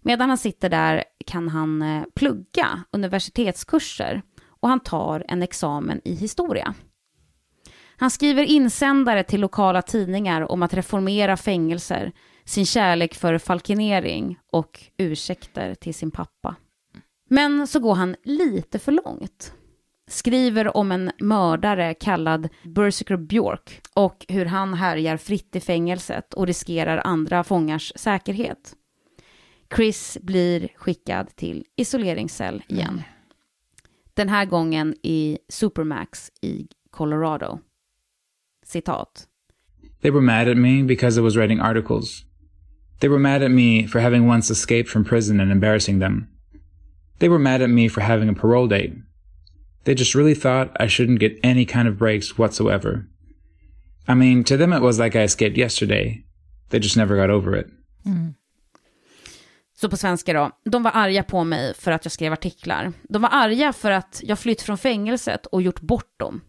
Medan 0.00 0.28
han 0.28 0.38
sitter 0.38 0.68
där 0.68 1.04
kan 1.26 1.48
han 1.48 1.82
eh, 1.82 2.04
plugga 2.14 2.84
universitetskurser 2.90 4.22
och 4.60 4.68
han 4.68 4.80
tar 4.80 5.24
en 5.28 5.42
examen 5.42 6.00
i 6.04 6.14
historia. 6.14 6.74
Han 8.02 8.10
skriver 8.10 8.42
insändare 8.42 9.22
till 9.22 9.40
lokala 9.40 9.82
tidningar 9.82 10.52
om 10.52 10.62
att 10.62 10.74
reformera 10.74 11.36
fängelser, 11.36 12.12
sin 12.44 12.66
kärlek 12.66 13.14
för 13.14 13.38
falkenering 13.38 14.38
och 14.52 14.80
ursäkter 14.96 15.74
till 15.74 15.94
sin 15.94 16.10
pappa. 16.10 16.56
Men 17.30 17.66
så 17.66 17.80
går 17.80 17.94
han 17.94 18.16
lite 18.24 18.78
för 18.78 18.92
långt. 18.92 19.54
Skriver 20.10 20.76
om 20.76 20.92
en 20.92 21.12
mördare 21.18 21.94
kallad 21.94 22.48
Berserker 22.62 23.16
Björk 23.16 23.80
och 23.94 24.26
hur 24.28 24.46
han 24.46 24.74
härjar 24.74 25.16
fritt 25.16 25.56
i 25.56 25.60
fängelset 25.60 26.34
och 26.34 26.46
riskerar 26.46 27.02
andra 27.04 27.44
fångars 27.44 27.92
säkerhet. 27.96 28.74
Chris 29.76 30.18
blir 30.22 30.68
skickad 30.76 31.36
till 31.36 31.64
isoleringscell 31.76 32.62
igen. 32.68 33.02
Den 34.14 34.28
här 34.28 34.44
gången 34.44 34.94
i 35.02 35.38
Supermax 35.48 36.30
i 36.40 36.68
Colorado. 36.90 37.58
Citat. 38.64 39.26
They 40.02 40.10
were 40.10 40.22
mad 40.22 40.48
at 40.48 40.56
me 40.56 40.82
because 40.82 41.18
I 41.18 41.22
was 41.22 41.36
writing 41.36 41.60
articles. 41.60 42.24
They 43.00 43.08
were 43.08 43.18
mad 43.18 43.42
at 43.42 43.50
me 43.50 43.86
for 43.86 44.00
having 44.00 44.26
once 44.26 44.50
escaped 44.50 44.88
from 44.88 45.04
prison 45.04 45.40
and 45.40 45.50
embarrassing 45.50 45.98
them. 45.98 46.28
They 47.18 47.28
were 47.28 47.38
mad 47.38 47.62
at 47.62 47.70
me 47.70 47.88
for 47.88 48.00
having 48.00 48.28
a 48.28 48.34
parole 48.34 48.68
date. 48.68 48.94
They 49.84 49.94
just 49.94 50.14
really 50.14 50.34
thought 50.34 50.76
I 50.80 50.86
shouldn't 50.86 51.20
get 51.20 51.38
any 51.42 51.64
kind 51.64 51.88
of 51.88 51.98
breaks 51.98 52.38
whatsoever. 52.38 53.06
I 54.08 54.14
mean, 54.14 54.44
to 54.44 54.56
them 54.56 54.72
it 54.72 54.82
was 54.82 54.98
like 54.98 55.16
I 55.16 55.22
escaped 55.22 55.56
yesterday. 55.56 56.24
They 56.70 56.78
just 56.78 56.96
never 56.96 57.16
got 57.16 57.30
over 57.30 57.56
it. 57.56 57.66
Så 59.74 59.88
på 59.88 59.96
svenska 59.96 60.32
då, 60.32 60.50
de 60.64 60.82
var 60.82 60.90
arga 60.94 61.22
på 61.22 61.44
mig 61.44 61.74
för 61.74 61.90
att 61.92 62.04
jag 62.04 62.12
skrev 62.12 62.32
artiklar. 62.32 62.92
De 63.08 63.22
var 63.22 63.30
arga 63.32 63.72
för 63.72 63.90
att 63.90 64.20
jag 64.24 64.38
flytt 64.38 64.62
från 64.62 64.78
fängelset 64.78 65.46
och 65.46 65.62
gjort 65.62 65.80
bort 65.80 66.18
dem. 66.18 66.40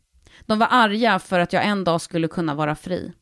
De 0.41 0.59
var 0.59 0.67
arga 0.71 1.19
för 1.19 1.39
att 1.39 1.53
jag 1.53 1.65
en 1.65 1.83
dag 1.83 2.01
skulle 2.01 2.27
kunna 2.27 2.55
vara 2.55 2.75
fri. 2.75 3.13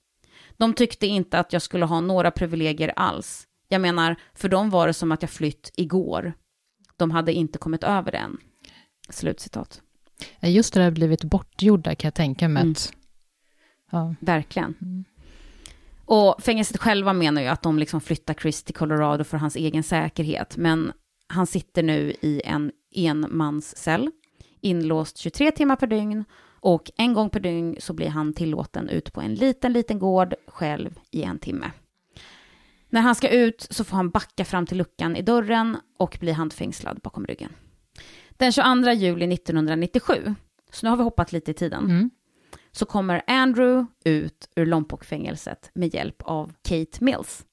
De 0.58 0.74
tyckte 0.74 1.08
inte 1.08 1.40
att 1.40 1.54
jag 1.54 1.62
skulle 1.62 1.86
ha 1.86 2.00
några 2.00 2.32
privilegier 2.32 2.94
alls. 2.96 3.48
Jag 3.68 3.82
menar, 3.82 4.16
för 4.34 4.50
dem 4.50 4.70
var 4.70 4.88
det 4.88 4.94
som 4.94 5.12
att 5.12 5.22
jag 5.22 5.32
flytt 5.32 5.72
igår. 5.76 6.34
De 6.98 7.12
hade 7.12 7.34
inte 7.34 7.58
kommit 7.58 7.84
över 7.84 8.12
det 8.12 8.18
än. 8.18 8.38
Slutcitat. 9.10 9.82
Just 10.42 10.74
det 10.74 10.80
där 10.80 10.92
blivit 10.92 11.24
bortgjorda 11.24 11.96
kan 11.96 12.08
jag 12.08 12.14
tänka 12.14 12.48
mig 12.48 12.62
Mm. 12.62 12.72
att... 12.72 12.94
Ja, 13.92 14.16
Verkligen. 14.20 15.06
Och 16.06 16.36
fängelset 16.40 16.78
själva 16.78 17.14
menar 17.14 17.42
ju 17.42 17.48
att 17.48 17.62
de 17.62 17.80
liksom 17.80 18.02
flyttar 18.02 18.34
Chris 18.34 18.64
till 18.64 18.76
Colorado 18.76 19.24
för 19.24 19.38
hans 19.38 19.56
egen 19.56 19.84
säkerhet. 19.84 20.58
Men 20.58 20.92
han 21.28 21.48
sitter 21.48 21.84
nu 21.84 22.14
i 22.22 22.42
en 22.46 22.72
enmanscell, 22.96 24.12
inlåst 24.62 25.18
23 25.18 25.52
timmar 25.52 25.76
per 25.76 25.88
dygn. 25.88 26.26
Och 26.62 26.92
en 26.98 27.14
gång 27.14 27.30
per 27.30 27.40
dygn 27.40 27.76
så 27.80 27.94
blir 27.94 28.10
han 28.10 28.34
tillåten 28.34 28.90
ut 28.90 29.14
på 29.14 29.22
en 29.22 29.36
liten, 29.36 29.74
liten 29.74 30.00
gård 30.00 30.34
själv 30.48 31.00
i 31.12 31.24
en 31.24 31.40
timme. 31.40 31.72
När 32.90 33.02
han 33.02 33.16
ska 33.16 33.30
ut 33.30 33.68
så 33.70 33.84
får 33.84 33.98
han 33.98 34.10
backa 34.10 34.46
fram 34.46 34.66
till 34.66 34.78
luckan 34.78 35.16
i 35.16 35.22
dörren 35.22 35.78
och 35.98 36.18
bli 36.20 36.32
handfängslad 36.32 37.00
bakom 37.04 37.26
ryggen. 37.26 37.52
Den 38.32 38.52
22 38.52 38.92
juli 38.92 39.34
1997, 39.34 40.36
så 40.72 40.86
nu 40.86 40.90
har 40.90 40.98
vi 40.98 41.04
hoppat 41.04 41.32
lite 41.32 41.52
i 41.52 41.54
tiden, 41.54 41.84
Mm. 41.86 42.10
så 42.72 42.86
kommer 42.86 43.22
Andrew 43.28 43.86
ut 44.06 44.50
ur 44.56 44.66
Lompoc-fängelset 44.66 45.70
med 45.74 45.94
hjälp 45.94 46.22
av 46.26 46.54
Kate 46.62 47.04
Mills. 47.04 47.46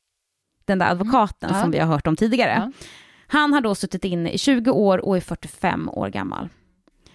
Den 0.65 0.79
där 0.79 0.91
advokaten 0.91 1.51
Ja. 1.53 1.61
som 1.63 1.71
vi 1.71 1.79
har 1.79 1.87
hört 1.87 2.07
om 2.07 2.17
tidigare. 2.17 2.53
Ja. 2.57 2.73
Han 3.27 3.53
har 3.53 3.61
då 3.61 3.75
suttit 3.75 4.05
inne 4.05 4.31
i 4.31 4.39
20 4.39 4.71
år 4.71 4.99
och 4.99 5.17
är 5.17 5.21
45 5.21 5.89
år 5.89 6.09
gammal. 6.09 6.49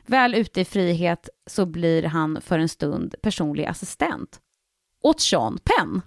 Väl 0.06 0.36
ute 0.36 0.62
i 0.62 0.66
frihet 0.66 1.30
så 1.48 1.66
blir 1.66 2.04
han 2.04 2.42
för 2.42 2.60
en 2.60 2.70
stund 2.70 3.16
personlig 3.22 3.66
assistent 3.66 4.40
åt 5.04 5.22
Sean 5.22 5.60
Penn, 5.64 6.02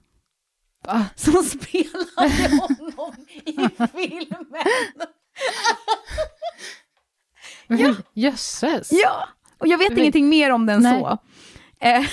Va? 0.86 1.06
som 1.16 1.42
spelade 1.42 2.60
honom 2.96 3.14
i 3.44 3.52
filmen. 3.92 4.66
Ja. 7.68 7.94
Jösses. 8.14 8.88
Ja, 8.92 9.28
och 9.58 9.66
jag 9.66 9.78
vet 9.78 9.88
Men- 9.90 9.98
ingenting 9.98 10.28
mer 10.28 10.50
om 10.50 10.66
den 10.66 10.82
Nej. 10.82 11.00
så. 11.00 11.18
Eh, 11.80 12.04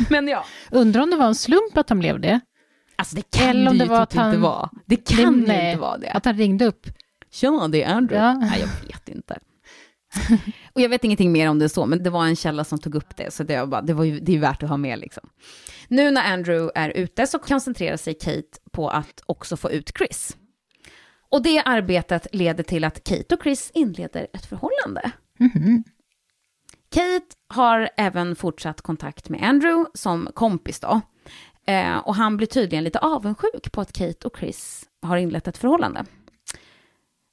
Men 0.10 0.28
ja. 0.28 0.44
Undrar 0.70 1.02
om 1.02 1.10
det 1.10 1.16
var 1.16 1.26
en 1.26 1.34
slump 1.34 1.76
att 1.76 1.88
han 1.88 1.98
blev 1.98 2.20
det? 2.20 2.40
Alltså 2.96 3.16
det 3.16 3.30
kan 3.30 3.48
Eller 3.48 3.70
om 3.70 3.78
det 3.78 3.84
det 3.84 3.88
ju 3.88 3.90
var 3.90 4.06
typ 4.06 4.18
att 4.18 4.22
han- 4.24 4.28
inte 4.30 4.40
vara. 4.42 4.70
Det 4.86 4.96
kan 4.96 5.18
ju 5.40 5.46
Nej, 5.46 5.70
inte 5.70 5.80
vara 5.80 5.98
det. 5.98 6.10
Att 6.10 6.24
han 6.24 6.36
ringde 6.36 6.66
upp. 6.66 6.86
Tjena, 7.30 7.68
det 7.68 7.82
är 7.82 7.94
Andrew. 7.94 8.26
Ja. 8.26 8.32
Nej, 8.50 8.60
jag 8.60 8.88
vet 8.88 9.08
inte. 9.08 9.38
Och 10.72 10.80
jag 10.80 10.88
vet 10.88 11.04
ingenting 11.04 11.32
mer 11.32 11.50
om 11.50 11.58
det 11.58 11.68
så, 11.68 11.86
men 11.86 12.02
det 12.02 12.10
var 12.10 12.26
en 12.26 12.36
källa 12.36 12.64
som 12.64 12.78
tog 12.78 12.94
upp 12.94 13.16
det, 13.16 13.30
så 13.30 13.42
det, 13.42 13.60
var 13.60 13.66
bara, 13.66 13.82
det, 13.82 13.94
var 13.94 14.04
ju, 14.04 14.20
det 14.20 14.34
är 14.34 14.38
värt 14.38 14.62
att 14.62 14.68
ha 14.68 14.76
med 14.76 14.98
liksom. 14.98 15.28
Nu 15.88 16.10
när 16.10 16.32
Andrew 16.32 16.72
är 16.74 16.90
ute 16.90 17.26
så 17.26 17.38
koncentrerar 17.38 17.96
sig 17.96 18.14
Kate 18.14 18.58
på 18.72 18.88
att 18.88 19.22
också 19.26 19.56
få 19.56 19.70
ut 19.70 19.92
Chris. 19.98 20.36
Och 21.30 21.42
det 21.42 21.62
arbetet 21.64 22.26
leder 22.32 22.64
till 22.64 22.84
att 22.84 23.04
Kate 23.04 23.34
och 23.34 23.42
Chris 23.42 23.70
inleder 23.74 24.26
ett 24.32 24.46
förhållande. 24.46 25.10
Mhm. 25.38 25.84
Kate 26.90 27.36
har 27.48 27.90
även 27.96 28.36
fortsatt 28.36 28.80
kontakt 28.80 29.28
med 29.28 29.42
Andrew 29.42 29.90
som 29.94 30.28
kompis 30.34 30.80
då. 30.80 31.00
Eh, 31.66 31.96
och 31.96 32.14
han 32.14 32.36
blir 32.36 32.46
tydligen 32.46 32.84
lite 32.84 32.98
avundsjuk 32.98 33.72
på 33.72 33.80
att 33.80 33.92
Kate 33.92 34.28
och 34.28 34.38
Chris 34.38 34.84
har 35.02 35.16
inlett 35.16 35.48
ett 35.48 35.58
förhållande. 35.58 36.04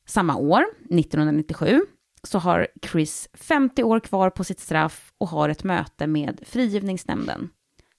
Samma 0.07 0.36
år, 0.36 0.65
1997, 0.89 1.81
så 2.28 2.39
har 2.39 2.67
Chris 2.82 3.30
50 3.34 3.84
år 3.84 3.99
kvar 3.99 4.30
på 4.30 4.43
sitt 4.43 4.59
straff 4.59 5.13
och 5.17 5.28
har 5.28 5.49
ett 5.49 5.63
möte 5.63 6.07
med 6.07 6.43
frigivningsnämnden. 6.45 7.49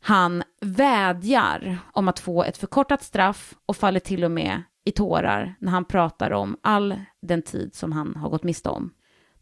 Han 0.00 0.42
vädjar 0.60 1.78
om 1.92 2.08
att 2.08 2.18
få 2.18 2.44
ett 2.44 2.56
förkortat 2.56 3.02
straff 3.02 3.54
och 3.66 3.76
faller 3.76 4.00
till 4.00 4.24
och 4.24 4.30
med 4.30 4.62
i 4.84 4.92
tårar 4.92 5.54
när 5.58 5.70
han 5.70 5.84
pratar 5.84 6.30
om 6.30 6.56
all 6.62 7.00
den 7.22 7.42
tid 7.42 7.74
som 7.74 7.92
han 7.92 8.16
har 8.16 8.30
gått 8.30 8.42
miste 8.42 8.68
om. 8.68 8.92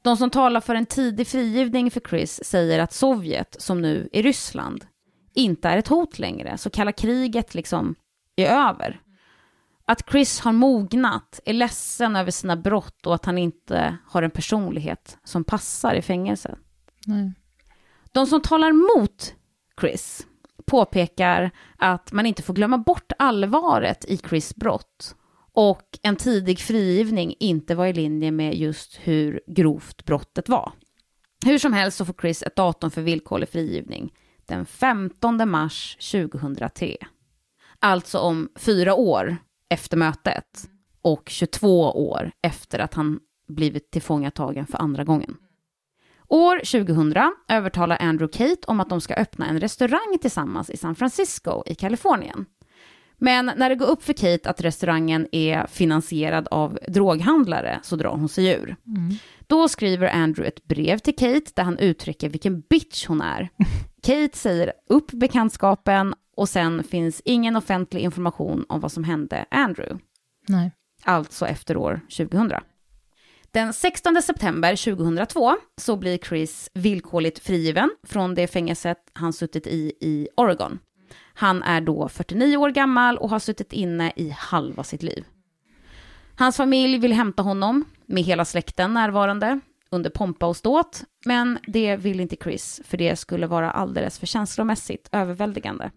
De 0.03 0.17
som 0.17 0.31
talar 0.31 0.61
för 0.61 0.75
en 0.75 0.87
tidig 0.87 1.27
frigivning 1.27 1.91
för 1.91 2.01
Chris 2.01 2.45
säger 2.45 2.79
att 2.79 2.93
Sovjet, 2.93 3.57
som 3.59 3.81
nu 3.81 4.09
är 4.13 4.23
Ryssland, 4.23 4.85
inte 5.35 5.69
är 5.69 5.79
ett 5.79 5.89
hot 5.89 6.19
längre, 6.19 6.59
så 6.59 6.71
kalla 6.71 6.93
kriget 6.93 7.55
liksom 7.55 7.95
är 8.37 8.47
över. 8.47 9.01
Att 9.85 10.11
Chris 10.11 10.41
har 10.41 10.53
mognat, 10.53 11.41
är 11.45 11.53
ledsen 11.53 12.17
över 12.17 12.31
sina 12.31 12.57
brott 12.57 13.07
och 13.07 13.15
att 13.15 13.25
han 13.25 13.39
inte 13.39 13.97
har 14.07 14.23
en 14.23 14.31
personlighet 14.31 15.19
som 15.25 15.45
passar 15.45 15.95
i 15.95 16.03
fängelse. 16.03 16.59
Nej. 17.07 17.33
De 18.13 18.27
som 18.27 18.41
talar 18.41 18.73
mot 18.73 19.35
Chris 19.81 20.27
påpekar 20.67 21.51
att 21.77 22.13
man 22.13 22.27
inte 22.27 22.43
får 22.43 22.55
glömma 22.55 22.79
bort 22.79 23.13
allvaret 23.19 24.05
i 24.05 24.17
Chris 24.17 24.55
brott 24.55 25.15
och 25.53 25.99
en 26.03 26.17
tidig 26.17 26.59
frigivning 26.59 27.35
inte 27.41 27.75
var 27.75 27.87
i 27.87 27.93
linje 27.93 28.31
med 28.31 28.55
just 28.55 28.99
hur 29.03 29.41
grovt 29.47 30.05
brottet 30.05 30.49
var. 30.49 30.73
Hur 31.45 31.59
som 31.59 31.73
helst 31.73 31.97
så 31.97 32.05
får 32.05 32.15
Chris 32.21 32.43
ett 32.43 32.57
datum 32.57 32.91
för 32.91 33.03
villkorlig 33.03 33.49
frigivning 33.49 34.13
den 34.47 34.67
15 34.67 35.51
mars 35.51 35.97
2003. 36.13 36.97
Alltså 37.79 38.19
om 38.19 38.49
fyra 38.57 38.95
år 38.95 39.37
efter 39.73 39.97
mötet 39.97 40.69
och 41.03 41.29
22 41.29 41.91
år 41.91 42.33
efter 42.43 42.79
att 42.79 42.95
han 42.95 43.21
blivit 43.49 43.91
tillfångatagen 43.91 44.67
för 44.67 44.79
andra 44.79 45.05
gången. 45.05 45.37
År 46.29 46.59
2000 46.59 47.15
övertalar 47.49 47.99
Andrew 48.01 48.39
Kate 48.39 48.67
om 48.67 48.81
att 48.81 48.89
de 48.89 49.01
ska 49.01 49.15
öppna 49.15 49.47
en 49.47 49.61
restaurang 49.61 50.19
tillsammans 50.21 50.71
i 50.71 50.77
San 50.77 50.95
Francisco 50.95 51.63
i 51.67 51.75
Kalifornien. 51.75 52.47
Men 53.19 53.53
när 53.57 53.69
det 53.69 53.75
går 53.75 53.87
upp 53.87 54.03
för 54.03 54.13
Kate 54.13 54.51
att 54.51 54.61
restaurangen 54.61 55.29
är 55.33 55.67
finansierad 55.67 56.49
av 56.51 56.79
droghandlare 56.89 57.81
så 57.83 57.97
drar 57.97 58.17
hon 58.17 58.29
sig 58.29 58.47
ur. 58.47 58.77
Då 59.47 59.69
skriver 59.69 60.09
Andrew 60.09 60.49
ett 60.49 60.65
brev 60.65 60.99
till 60.99 61.17
Kate 61.17 61.51
där 61.55 61.63
han 61.63 61.79
uttrycker 61.79 62.29
vilken 62.29 62.61
bitch 62.61 63.07
hon 63.07 63.21
är. 63.21 63.49
Kate 64.03 64.39
säger 64.39 64.73
upp 64.89 65.11
bekantskapen 65.13 66.15
och 66.43 66.49
sen 66.49 66.85
finns 66.85 67.23
ingen 67.25 67.57
offentlig 67.57 68.01
information 68.01 68.65
om 68.69 68.81
vad 68.81 68.93
som 68.93 69.05
hände 69.05 69.45
Andrew 69.51 70.05
Nej. 70.49 70.73
alltså 71.05 71.47
efter 71.47 71.77
år 71.77 72.01
2000. 72.17 72.51
Den 73.51 73.73
16 73.73 74.23
september 74.23 74.95
2002 74.95 75.57
så 75.81 75.97
blir 75.97 76.19
Chris 76.19 76.71
villkorligt 76.75 77.39
frigiven 77.39 77.91
från 78.07 78.35
det 78.35 78.47
fängelset 78.47 78.99
han 79.13 79.33
suttit 79.33 79.67
i 79.67 79.93
i 80.01 80.29
Oregon. 80.37 80.79
Han 81.35 81.63
är 81.63 81.81
då 81.81 82.09
49 82.09 82.57
år 82.57 82.71
gammal 82.71 83.19
och 83.19 83.31
har 83.31 83.39
suttit 83.39 83.73
inne 83.73 84.13
i 84.17 84.31
halva 84.31 84.85
sitt 84.85 85.03
liv. 85.03 85.25
Hans 86.37 86.57
familj 86.57 86.99
vill 86.99 87.13
hämta 87.13 87.43
honom, 87.43 87.85
med 88.07 88.23
hela 88.23 88.45
släkten 88.45 88.95
närvarande, 88.95 89.61
under 89.91 90.11
pompa 90.11 90.47
och 90.47 90.57
ståt, 90.57 91.03
men 91.25 91.59
det 91.67 91.97
vill 91.97 92.21
inte 92.21 92.37
Chris, 92.37 92.81
för 92.85 92.97
det 92.97 93.17
skulle 93.17 93.47
vara 93.47 93.71
alldeles 93.71 94.19
för 94.19 94.27
känslomässigt 94.27 95.09
överväldigande. 95.13 95.91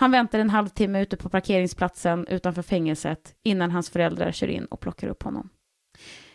Han 0.00 0.10
väntar 0.10 0.38
en 0.38 0.50
halvtimme 0.50 1.02
ute 1.02 1.16
på 1.16 1.28
parkeringsplatsen 1.28 2.26
utanför 2.26 2.62
fängelset 2.62 3.34
innan 3.42 3.70
hans 3.70 3.90
föräldrar 3.90 4.32
kör 4.32 4.48
in 4.48 4.64
och 4.64 4.80
plockar 4.80 5.08
upp 5.08 5.22
honom. 5.22 5.48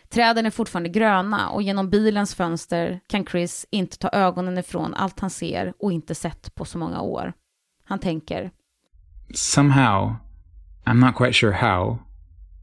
Träden 0.08 0.46
är 0.46 0.50
fortfarande 0.50 0.88
gröna 0.88 1.48
och 1.48 1.62
genom 1.62 1.90
bilens 1.90 2.34
fönster 2.34 3.00
kan 3.06 3.26
Chris 3.26 3.66
inte 3.70 3.98
ta 3.98 4.08
ögonen 4.08 4.58
ifrån 4.58 4.94
allt 4.94 5.20
han 5.20 5.30
ser 5.30 5.72
och 5.78 5.92
inte 5.92 6.14
sett 6.14 6.54
på 6.54 6.64
så 6.64 6.78
många 6.78 7.00
år. 7.00 7.32
Han 7.84 7.98
tänker, 7.98 8.50
Somehow, 9.34 10.14
I'm 10.84 11.06
not 11.06 11.16
quite 11.16 11.32
sure 11.32 11.52
how, 11.52 11.98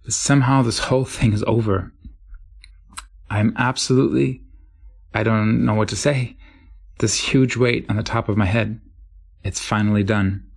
but 0.04 0.14
somehow 0.14 0.66
this 0.66 0.92
whole 0.92 1.06
thing 1.06 1.34
is 1.34 1.44
over. 1.44 1.92
I'm 3.30 3.54
absolutely, 3.56 4.42
I 5.14 5.24
don't 5.24 5.66
know 5.66 5.78
what 5.78 5.90
to 5.90 5.96
say. 5.96 6.38
This 7.00 7.34
huge 7.34 7.58
weight 7.58 7.90
on 7.90 7.98
the 7.98 8.12
top 8.12 8.30
of 8.30 8.38
my 8.38 8.46
head. 8.46 8.80
It's 9.44 9.60
finally 9.60 10.04
done 10.04 10.51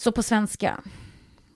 så 0.00 0.12
på 0.12 0.22
svenska, 0.22 0.82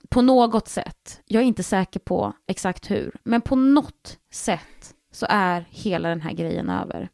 på 0.09 0.21
något 0.21 0.67
sätt, 0.67 1.21
jag 1.25 1.43
är 1.43 1.45
inte 1.47 1.63
säker 1.63 1.99
på 1.99 2.33
exakt 2.47 2.91
hur, 2.91 3.15
men 3.23 3.41
på 3.41 3.55
något 3.55 4.19
sätt 4.31 4.95
så 5.11 5.25
är 5.29 5.65
hela 5.69 6.09
den 6.09 6.21
här 6.21 6.33
grejen 6.33 6.69
över. 6.69 7.09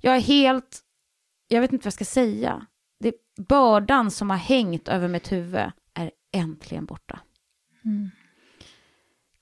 Jag 0.00 0.16
är 0.16 0.20
helt, 0.20 0.80
jag 1.48 1.60
vet 1.60 1.72
inte 1.72 1.82
vad 1.82 1.86
jag 1.86 1.92
ska 1.92 2.04
säga, 2.04 2.66
det, 3.00 3.14
bördan 3.48 4.10
som 4.10 4.30
har 4.30 4.36
hängt 4.36 4.88
över 4.88 5.08
mitt 5.08 5.32
huvud 5.32 5.70
är 5.94 6.10
äntligen 6.32 6.84
borta. 6.84 7.20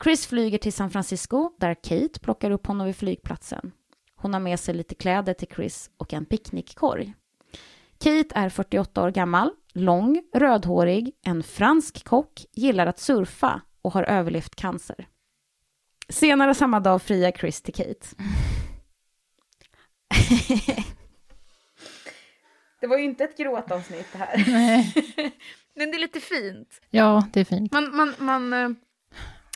Chris 0.04 0.26
flyger 0.26 0.58
till 0.58 0.72
San 0.72 0.90
Francisco 0.90 1.50
där 1.58 1.74
Kate 1.74 2.20
plockar 2.20 2.50
upp 2.50 2.66
honom 2.66 2.86
vid 2.86 2.96
flygplatsen. 2.96 3.72
Hon 4.14 4.32
har 4.32 4.40
med 4.40 4.60
sig 4.60 4.74
lite 4.74 4.94
kläder 4.94 5.34
till 5.34 5.48
Chris 5.48 5.90
och 5.96 6.12
en 6.12 6.24
picknickkorg. 6.24 7.14
Kate 7.98 8.34
är 8.34 8.48
48 8.48 9.02
år 9.02 9.10
gammal, 9.10 9.50
lång, 9.72 10.22
rödhårig, 10.34 11.12
en 11.26 11.42
fransk 11.42 12.04
kock, 12.04 12.44
gillar 12.52 12.86
att 12.86 12.98
surfa 12.98 13.60
och 13.82 13.92
har 13.92 14.02
överlevt 14.02 14.56
cancer. 14.56 15.06
Senare 16.08 16.54
samma 16.54 16.80
dag 16.80 17.02
friar 17.02 17.32
Chris 17.32 17.62
till 17.62 17.74
Kate. 17.74 18.06
det 22.80 22.86
var 22.86 22.98
ju 22.98 23.04
inte 23.04 23.24
ett 23.24 23.36
gråtavsnitt 23.36 24.06
det 24.12 24.18
här. 24.18 24.36
Men 25.74 25.90
det 25.90 25.96
är 25.96 26.00
lite 26.00 26.20
fint. 26.20 26.80
Ja, 26.90 27.28
det 27.32 27.40
är 27.40 27.44
fint. 27.44 27.72
Man, 27.72 27.96
man, 27.96 28.14
man, 28.18 28.52
eh, 28.52 28.68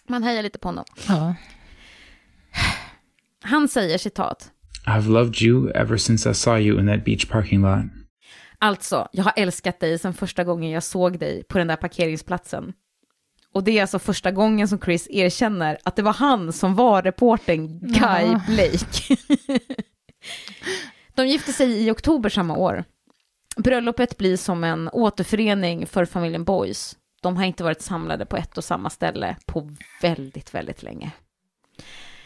man 0.09 0.23
hejar 0.23 0.43
lite 0.43 0.59
på 0.59 0.69
honom. 0.69 0.85
Ja. 1.09 1.35
Han 3.43 3.69
säger 3.69 3.99
citat. 3.99 4.51
I've 4.87 5.09
loved 5.09 5.43
you 5.43 5.71
ever 5.71 5.97
since 5.97 6.31
I 6.31 6.35
saw 6.35 6.61
you 6.61 6.81
in 6.81 6.87
that 6.87 7.05
beach 7.05 7.29
parking 7.29 7.63
lot. 7.63 8.04
Alltså, 8.65 9.09
jag 9.13 9.25
har 9.25 9.33
älskat 9.37 9.81
dig 9.81 9.99
sedan 9.99 10.15
första 10.15 10.45
gången 10.45 10.71
jag 10.71 10.83
såg 10.83 11.19
dig 11.19 11.43
på 11.43 11.59
den 11.59 11.67
där 11.67 11.77
parkeringsplatsen. 11.77 12.73
Och 13.53 13.65
det 13.65 13.79
är 13.79 13.81
alltså 13.81 13.99
första 13.99 14.31
gången 14.31 14.69
som 14.69 14.81
Chris 14.81 15.07
erkänner 15.11 15.79
att 15.83 15.97
det 15.97 16.03
var 16.03 16.13
han 16.13 16.53
som 16.53 16.75
var 16.75 17.03
reporten 17.03 17.79
Guy 17.79 17.99
Ja. 18.01 18.41
Blake. 18.49 19.17
De 21.15 21.27
gifte 21.27 21.53
sig 21.53 21.87
i 21.87 21.91
oktober 21.91 22.29
samma 22.31 22.57
år. 22.57 22.85
Bröllopet 23.57 24.19
blir 24.19 24.37
som 24.37 24.65
en 24.65 24.89
återförening 24.93 25.87
för 25.87 26.05
familjen 26.05 26.45
Boys. 26.45 26.97
De 27.23 27.37
har 27.37 27.45
inte 27.45 27.65
varit 27.65 27.83
samlade 27.83 28.27
på 28.27 28.37
ett 28.37 28.59
och 28.59 28.65
samma 28.65 28.91
ställe 28.91 29.37
på 29.47 29.71
väldigt, 30.03 30.55
väldigt 30.55 30.83
länge. 30.83 31.11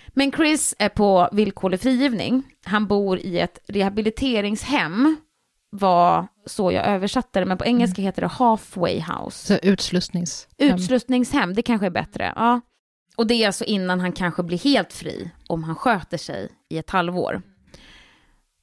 Men 0.09 0.33
Chris 0.33 0.75
är 0.79 0.89
på 0.89 1.29
villkorlig 1.33 1.81
frigivning. 1.81 2.43
Han 2.65 2.87
bor 2.87 3.19
i 3.19 3.39
ett 3.39 3.59
rehabiliteringshem, 3.67 5.17
var 5.71 6.27
så 6.47 6.73
jag 6.73 6.87
översatte 6.87 7.41
det, 7.41 7.47
men 7.47 7.59
på 7.59 7.65
engelska 7.65 8.03
heter 8.03 8.23
det 8.23 8.29
halfway 8.29 9.01
house. 9.01 9.47
Så 9.47 9.69
utslussnings... 9.69 10.49
Utslussningshem, 10.59 11.55
det 11.55 11.63
kanske 11.63 11.87
är 11.87 11.91
bättre. 11.91 12.33
Ja. 12.37 12.61
Och 13.17 13.27
det 13.27 13.35
är 13.35 13.47
alltså 13.47 13.65
innan 13.65 14.01
han 14.01 14.13
kanske 14.13 14.43
blir 14.43 14.59
helt 14.59 14.93
fri, 14.93 15.31
om 15.49 15.65
han 15.65 15.77
sköter 15.77 16.19
sig 16.19 16.49
i 16.69 16.79
ett 16.79 16.91
halvår. 16.91 17.43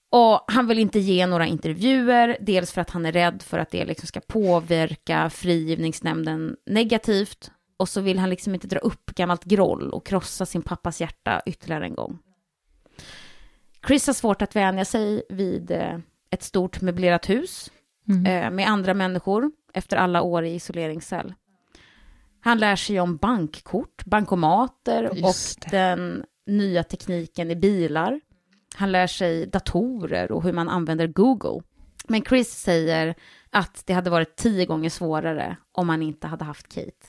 Och 0.09 0.45
han 0.47 0.67
vill 0.67 0.79
inte 0.79 0.99
ge 0.99 1.27
några 1.27 1.47
intervjuer, 1.47 2.37
dels 2.41 2.71
för 2.71 2.81
att 2.81 2.89
han 2.89 3.05
är 3.05 3.11
rädd 3.11 3.41
för 3.41 3.59
att 3.59 3.71
det 3.71 3.85
liksom 3.85 4.07
ska 4.07 4.19
påverka 4.19 5.29
frigivningsnämnden 5.29 6.55
negativt. 6.65 7.51
Och 7.77 7.89
så 7.89 8.01
vill 8.01 8.19
han 8.19 8.29
liksom 8.29 8.53
inte 8.53 8.67
dra 8.67 8.79
upp 8.79 9.05
gammalt 9.05 9.43
groll 9.43 9.89
och 9.89 10.05
krossa 10.05 10.45
sin 10.45 10.61
pappas 10.61 11.01
hjärta 11.01 11.41
ytterligare 11.45 11.85
en 11.85 11.95
gång. 11.95 12.19
Chris 13.87 14.07
har 14.07 14.13
svårt 14.13 14.41
att 14.41 14.55
vänja 14.55 14.85
sig 14.85 15.23
vid 15.29 15.71
eh, 15.71 15.97
ett 16.29 16.43
stort 16.43 16.81
möblerat 16.81 17.29
hus 17.29 17.71
Mm. 18.09 18.25
eh, 18.25 18.51
med 18.51 18.67
andra 18.69 18.93
människor 18.93 19.51
efter 19.73 19.97
alla 19.97 20.21
år 20.21 20.43
i 20.45 20.53
isoleringscell. 20.53 21.33
Han 22.39 22.57
lär 22.57 22.75
sig 22.75 22.99
om 22.99 23.17
bankkort, 23.17 24.05
bankomater 24.05 25.09
och 25.09 25.35
den 25.71 26.23
nya 26.45 26.83
tekniken 26.83 27.51
i 27.51 27.55
bilar. 27.55 28.21
Han 28.75 28.91
lär 28.91 29.07
sig 29.07 29.45
datorer 29.47 30.31
och 30.31 30.43
hur 30.43 30.53
man 30.53 30.69
använder 30.69 31.07
Google. 31.07 31.61
Men 32.07 32.21
Chris 32.25 32.49
säger 32.49 33.15
att 33.49 33.83
det 33.85 33.93
hade 33.93 34.09
varit 34.09 34.35
tio 34.35 34.65
gånger 34.65 34.89
svårare 34.89 35.57
om 35.71 35.89
han 35.89 36.01
inte 36.01 36.27
hade 36.27 36.45
haft 36.45 36.73
Kate. 36.75 37.07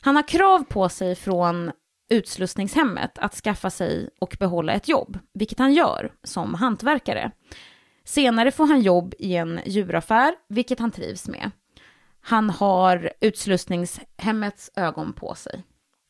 Han 0.00 0.16
har 0.16 0.28
krav 0.28 0.64
på 0.64 0.88
sig 0.88 1.14
från 1.14 1.72
utslussningshemmet 2.10 3.18
att 3.18 3.34
skaffa 3.34 3.70
sig 3.70 4.08
och 4.20 4.36
behålla 4.40 4.72
ett 4.72 4.88
jobb, 4.88 5.18
vilket 5.34 5.58
han 5.58 5.74
gör 5.74 6.12
som 6.24 6.54
hantverkare. 6.54 7.30
Senare 8.06 8.50
får 8.50 8.66
han 8.66 8.80
jobb 8.80 9.14
i 9.18 9.36
en 9.36 9.60
djuraffär, 9.66 10.34
vilket 10.48 10.78
han 10.78 10.90
trivs 10.90 11.28
med. 11.28 11.50
Han 12.20 12.50
har 12.50 13.12
utslussningshemmets 13.20 14.70
ögon 14.76 15.12
på 15.12 15.34
sig. 15.34 15.64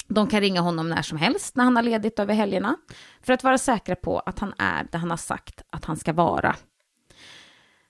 De 0.08 0.26
kan 0.26 0.40
ringa 0.40 0.60
honom 0.60 0.88
när 0.88 1.02
som 1.02 1.18
helst 1.18 1.56
när 1.56 1.64
han 1.64 1.76
har 1.76 1.82
ledigt 1.82 2.18
över 2.18 2.34
helgerna 2.34 2.76
för 3.22 3.32
att 3.32 3.44
vara 3.44 3.58
säkra 3.58 3.96
på 3.96 4.18
att 4.18 4.38
han 4.38 4.54
är 4.58 4.86
där 4.92 4.98
han 4.98 5.10
har 5.10 5.16
sagt 5.16 5.62
att 5.70 5.84
han 5.84 5.96
ska 5.96 6.12
vara. 6.12 6.56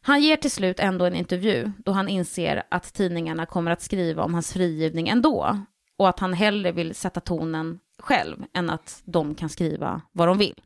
Han 0.01 0.23
ger 0.23 0.37
till 0.37 0.51
slut 0.51 0.81
ändå 0.81 1.05
en 1.05 1.15
intervju 1.15 1.73
då 1.79 1.93
han 1.93 2.09
inser 2.09 2.63
att 2.71 2.95
tidningarna 2.95 3.47
kommer 3.47 3.71
att 3.71 3.83
skriva 3.83 4.23
om 4.23 4.35
hans 4.35 4.53
frigivning 4.53 5.09
ändå 5.09 5.59
och 5.97 6.09
att 6.09 6.21
han 6.21 6.33
hellre 6.33 6.73
vill 6.73 6.95
sätta 6.95 7.21
tonen 7.21 7.79
själv 7.99 8.45
än 8.55 8.71
att 8.71 9.03
de 9.05 9.35
kan 9.35 9.49
skriva 9.49 10.03
vad 10.13 10.29
de 10.29 10.39
vill. 10.39 10.63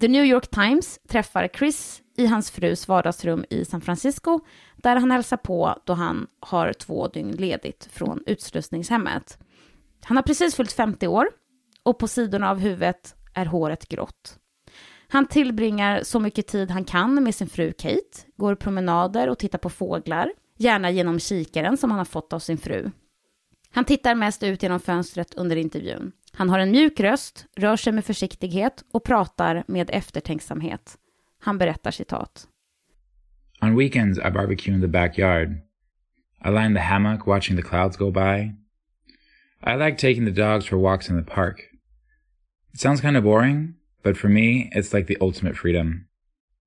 The 0.00 0.08
New 0.08 0.24
York 0.24 0.50
Times 0.50 0.98
träffar 1.08 1.48
Chris 1.48 2.02
i 2.16 2.26
hans 2.26 2.50
frus 2.50 2.88
vardagsrum 2.88 3.44
i 3.50 3.64
San 3.64 3.80
Francisco 3.80 4.40
där 4.76 4.96
han 4.96 5.10
hälsar 5.10 5.36
på 5.36 5.78
då 5.84 5.92
han 5.92 6.26
har 6.40 6.72
två 6.72 7.08
dygn 7.08 7.30
ledigt 7.30 7.88
från 7.92 8.22
utslussningshemmet. 8.26 9.38
Han 10.04 10.16
har 10.16 10.22
precis 10.22 10.54
fyllt 10.54 10.72
50 10.72 11.06
år 11.06 11.28
och 11.82 11.98
på 11.98 12.08
sidorna 12.08 12.50
av 12.50 12.58
huvudet 12.58 13.14
är 13.34 13.46
håret 13.46 13.88
grått. 13.88 14.38
Han 15.08 15.26
tillbringar 15.26 16.02
så 16.02 16.20
mycket 16.20 16.46
tid 16.46 16.70
han 16.70 16.84
kan 16.84 17.24
med 17.24 17.34
sin 17.34 17.48
fru 17.48 17.72
Kate, 17.72 18.26
går 18.36 18.54
promenader 18.54 19.28
och 19.28 19.38
tittar 19.38 19.58
på 19.58 19.70
fåglar, 19.70 20.32
gärna 20.56 20.90
genom 20.90 21.20
kikaren 21.20 21.76
som 21.76 21.90
han 21.90 21.98
har 21.98 22.04
fått 22.04 22.32
av 22.32 22.38
sin 22.38 22.58
fru. 22.58 22.90
Han 23.70 23.84
tittar 23.84 24.14
mest 24.14 24.42
ut 24.42 24.62
genom 24.62 24.80
fönstret 24.80 25.34
under 25.34 25.56
intervjun. 25.56 26.12
Han 26.38 26.48
har 26.48 26.58
en 26.58 26.70
mjuk 26.70 27.00
röst, 27.00 27.46
rör 27.56 27.76
sig 27.76 27.92
med 27.92 28.04
försiktighet 28.04 28.84
och 28.92 29.04
pratar 29.04 29.64
med 29.68 29.90
eftertänksamhet. 29.92 30.98
Han 31.40 31.58
berättar 31.58 31.90
citat. 31.90 32.48
On 33.62 33.76
weekends, 33.76 34.18
I 34.18 34.30
barbecue 34.30 34.74
in 34.74 34.80
the 34.80 34.88
backyard. 34.88 35.48
I 36.44 36.50
lie 36.50 36.66
in 36.66 36.74
the 36.74 36.80
hammock 36.80 37.26
watching 37.26 37.56
the 37.56 37.68
clouds 37.68 37.96
go 37.96 38.10
by. 38.10 38.54
I 39.66 39.76
like 39.76 39.98
taking 39.98 40.24
the 40.24 40.42
dogs 40.42 40.66
for 40.66 40.76
walks 40.76 41.10
in 41.10 41.24
the 41.24 41.34
park. 41.34 41.60
It 42.74 42.80
sounds 42.80 43.00
kind 43.00 43.16
of 43.16 43.24
boring, 43.24 43.74
but 44.04 44.16
for 44.16 44.28
me, 44.28 44.70
it's 44.76 44.94
like 44.94 45.06
the 45.06 45.18
ultimate 45.20 45.56
freedom. 45.56 46.06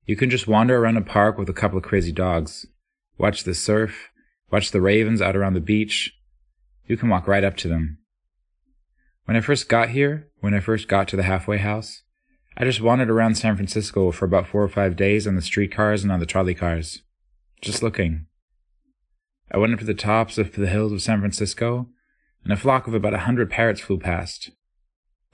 You 0.06 0.16
can 0.16 0.30
just 0.30 0.46
wander 0.46 0.76
around 0.76 0.98
a 0.98 1.12
park 1.12 1.38
with 1.38 1.48
a 1.48 1.60
couple 1.60 1.78
of 1.78 1.84
crazy 1.84 2.12
dogs, 2.12 2.66
watch 3.16 3.44
the 3.44 3.54
surf, 3.54 4.10
watch 4.50 4.70
the 4.70 4.82
ravens 4.82 5.22
out 5.22 5.36
around 5.36 5.54
the 5.54 5.66
beach. 5.74 6.12
You 6.86 6.98
can 6.98 7.08
walk 7.08 7.26
right 7.26 7.44
up 7.44 7.56
to 7.56 7.68
them. 7.68 8.01
When 9.24 9.36
I 9.36 9.40
first 9.40 9.68
got 9.68 9.90
here, 9.90 10.28
when 10.40 10.54
I 10.54 10.60
first 10.60 10.88
got 10.88 11.08
to 11.08 11.16
the 11.16 11.22
halfway 11.22 11.58
house, 11.58 12.02
I 12.56 12.64
just 12.64 12.80
wandered 12.80 13.10
around 13.10 13.36
San 13.36 13.56
Francisco 13.56 14.10
for 14.10 14.24
about 14.24 14.48
four 14.48 14.62
or 14.62 14.68
five 14.68 14.96
days 14.96 15.26
on 15.26 15.36
the 15.36 15.42
streetcars 15.42 16.02
and 16.02 16.12
on 16.12 16.20
the 16.20 16.26
trolley 16.26 16.54
cars, 16.54 17.02
just 17.60 17.82
looking. 17.82 18.26
I 19.50 19.58
went 19.58 19.72
up 19.72 19.78
to 19.78 19.84
the 19.84 19.94
tops 19.94 20.38
of 20.38 20.52
the 20.52 20.66
hills 20.66 20.92
of 20.92 21.02
San 21.02 21.20
Francisco, 21.20 21.88
and 22.44 22.52
a 22.52 22.56
flock 22.56 22.86
of 22.86 22.94
about 22.94 23.14
a 23.14 23.20
hundred 23.20 23.50
parrots 23.50 23.80
flew 23.80 23.98
past. 23.98 24.50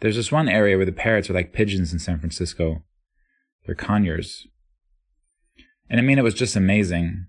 There's 0.01 0.16
this 0.16 0.30
one 0.30 0.49
area 0.49 0.76
where 0.76 0.86
the 0.86 0.93
parrots 0.93 1.30
are 1.30 1.34
like 1.34 1.53
pigeons 1.53 1.93
in 1.93 1.99
San 1.99 2.18
Francisco. 2.20 2.84
They're 3.64 3.74
conures. 3.74 4.47
And 5.91 5.99
I 5.99 6.03
mean, 6.03 6.18
it 6.18 6.24
was 6.24 6.34
just 6.34 6.55
amazing. 6.55 7.26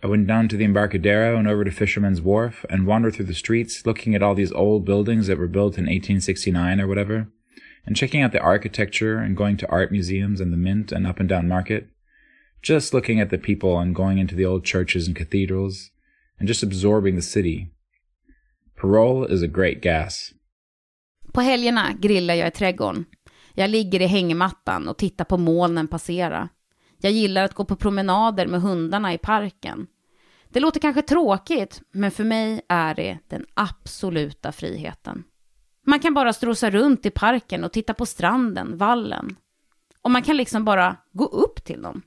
I 0.00 0.06
went 0.06 0.28
down 0.28 0.48
to 0.48 0.56
the 0.56 0.64
Embarcadero 0.64 1.36
and 1.36 1.48
over 1.48 1.64
to 1.64 1.72
Fisherman's 1.72 2.20
Wharf 2.20 2.64
and 2.70 2.86
wandered 2.86 3.14
through 3.14 3.24
the 3.26 3.34
streets 3.34 3.84
looking 3.84 4.14
at 4.14 4.22
all 4.22 4.34
these 4.34 4.52
old 4.52 4.84
buildings 4.84 5.26
that 5.26 5.38
were 5.38 5.48
built 5.48 5.76
in 5.76 5.86
1869 5.86 6.80
or 6.80 6.86
whatever, 6.86 7.26
and 7.84 7.96
checking 7.96 8.22
out 8.22 8.30
the 8.30 8.40
architecture 8.40 9.18
and 9.18 9.36
going 9.36 9.56
to 9.56 9.68
art 9.68 9.90
museums 9.90 10.40
and 10.40 10.52
the 10.52 10.56
Mint 10.56 10.92
and 10.92 11.04
Up 11.04 11.18
and 11.18 11.28
Down 11.28 11.48
Market. 11.48 11.88
Just 12.62 12.94
looking 12.94 13.20
at 13.20 13.30
the 13.30 13.38
people 13.38 13.78
and 13.80 13.94
going 13.94 14.18
into 14.18 14.36
the 14.36 14.44
old 14.44 14.64
churches 14.64 15.08
and 15.08 15.16
cathedrals 15.16 15.90
and 16.38 16.46
just 16.46 16.62
absorbing 16.62 17.16
the 17.16 17.22
city. 17.22 17.72
Parole 18.76 19.24
is 19.24 19.42
a 19.42 19.48
great 19.48 19.82
gas. 19.82 20.32
På 21.32 21.40
helgerna 21.40 21.92
grillar 22.00 22.34
jag 22.34 22.48
i 22.48 22.50
trädgården. 22.50 23.04
Jag 23.54 23.70
ligger 23.70 24.02
i 24.02 24.06
hängmattan 24.06 24.88
och 24.88 24.98
tittar 24.98 25.24
på 25.24 25.36
molnen 25.36 25.88
passera. 25.88 26.48
Jag 27.00 27.12
gillar 27.12 27.44
att 27.44 27.54
gå 27.54 27.64
på 27.64 27.76
promenader 27.76 28.46
med 28.46 28.62
hundarna 28.62 29.14
i 29.14 29.18
parken. 29.18 29.86
Det 30.48 30.60
låter 30.60 30.80
kanske 30.80 31.02
tråkigt, 31.02 31.82
men 31.92 32.10
för 32.10 32.24
mig 32.24 32.60
är 32.68 32.94
det 32.94 33.18
den 33.28 33.46
absoluta 33.54 34.52
friheten. 34.52 35.24
Man 35.86 36.00
kan 36.00 36.14
bara 36.14 36.32
strosa 36.32 36.70
runt 36.70 37.06
i 37.06 37.10
parken 37.10 37.64
och 37.64 37.72
titta 37.72 37.94
på 37.94 38.06
stranden, 38.06 38.76
vallen. 38.76 39.36
Och 40.02 40.10
man 40.10 40.22
kan 40.22 40.36
liksom 40.36 40.64
bara 40.64 40.96
gå 41.12 41.24
upp 41.24 41.64
till 41.64 41.82
dem. 41.82 42.02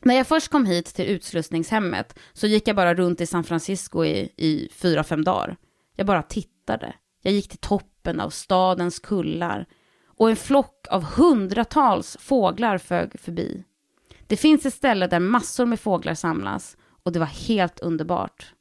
När 0.00 0.14
jag 0.14 0.26
först 0.26 0.48
kom 0.48 0.66
hit 0.66 0.86
till 0.86 1.04
utslussningshemmet 1.04 2.18
så 2.32 2.46
gick 2.46 2.68
jag 2.68 2.76
bara 2.76 2.94
runt 2.94 3.20
i 3.20 3.26
San 3.26 3.44
Francisco 3.44 4.04
i, 4.04 4.32
i 4.36 4.68
fyra, 4.72 5.04
fem 5.04 5.24
dagar. 5.24 5.56
Jag 5.96 6.06
bara 6.06 6.22
tittade. 6.22 6.94
Jag 7.22 7.32
gick 7.32 7.48
till 7.48 7.58
toppen 7.58 8.20
av 8.20 8.30
stadens 8.30 8.98
kullar 8.98 9.66
och 10.06 10.30
en 10.30 10.36
flock 10.36 10.86
av 10.90 11.04
hundratals 11.04 12.16
fåglar 12.20 12.78
fög 12.78 13.20
förbi. 13.20 13.64
Det 14.26 14.36
finns 14.36 14.66
ett 14.66 14.74
ställe 14.74 15.06
där 15.06 15.20
massor 15.20 15.66
med 15.66 15.80
fåglar 15.80 16.14
samlas 16.14 16.76
och 17.02 17.12
det 17.12 17.18
var 17.18 17.26
helt 17.26 17.80
underbart. 17.80 18.54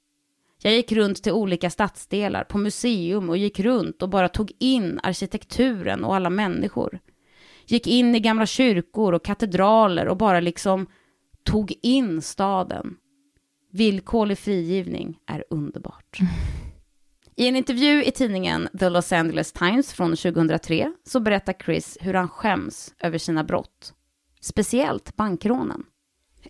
Jag 0.61 0.73
gick 0.73 0.91
runt 0.91 1.23
till 1.23 1.31
olika 1.31 1.69
stadsdelar, 1.69 2.43
på 2.43 2.57
museum 2.57 3.29
och 3.29 3.37
gick 3.37 3.59
runt 3.59 4.01
och 4.01 4.09
bara 4.09 4.29
tog 4.29 4.51
in 4.59 4.99
arkitekturen 5.03 6.03
och 6.03 6.15
alla 6.15 6.29
människor. 6.29 6.99
Gick 7.65 7.87
in 7.87 8.15
i 8.15 8.19
gamla 8.19 8.45
kyrkor 8.45 9.13
och 9.13 9.25
katedraler 9.25 10.07
och 10.07 10.17
bara 10.17 10.39
liksom 10.39 10.87
tog 11.43 11.73
in 11.81 12.21
staden. 12.21 12.95
Villkorlig 13.71 14.37
frigivning 14.37 15.19
är 15.25 15.43
underbart. 15.49 16.19
I 17.35 17.47
en 17.47 17.55
intervju 17.55 18.03
i 18.03 18.11
tidningen 18.11 18.69
The 18.79 18.89
Los 18.89 19.11
Angeles 19.11 19.51
Times 19.51 19.93
från 19.93 20.15
2003 20.15 20.93
så 21.03 21.19
berättar 21.19 21.53
Chris 21.65 21.97
hur 22.01 22.13
han 22.13 22.29
skäms 22.29 22.93
över 22.99 23.17
sina 23.17 23.43
brott. 23.43 23.93
Speciellt 24.43 25.15
bankrånen. 25.15 25.83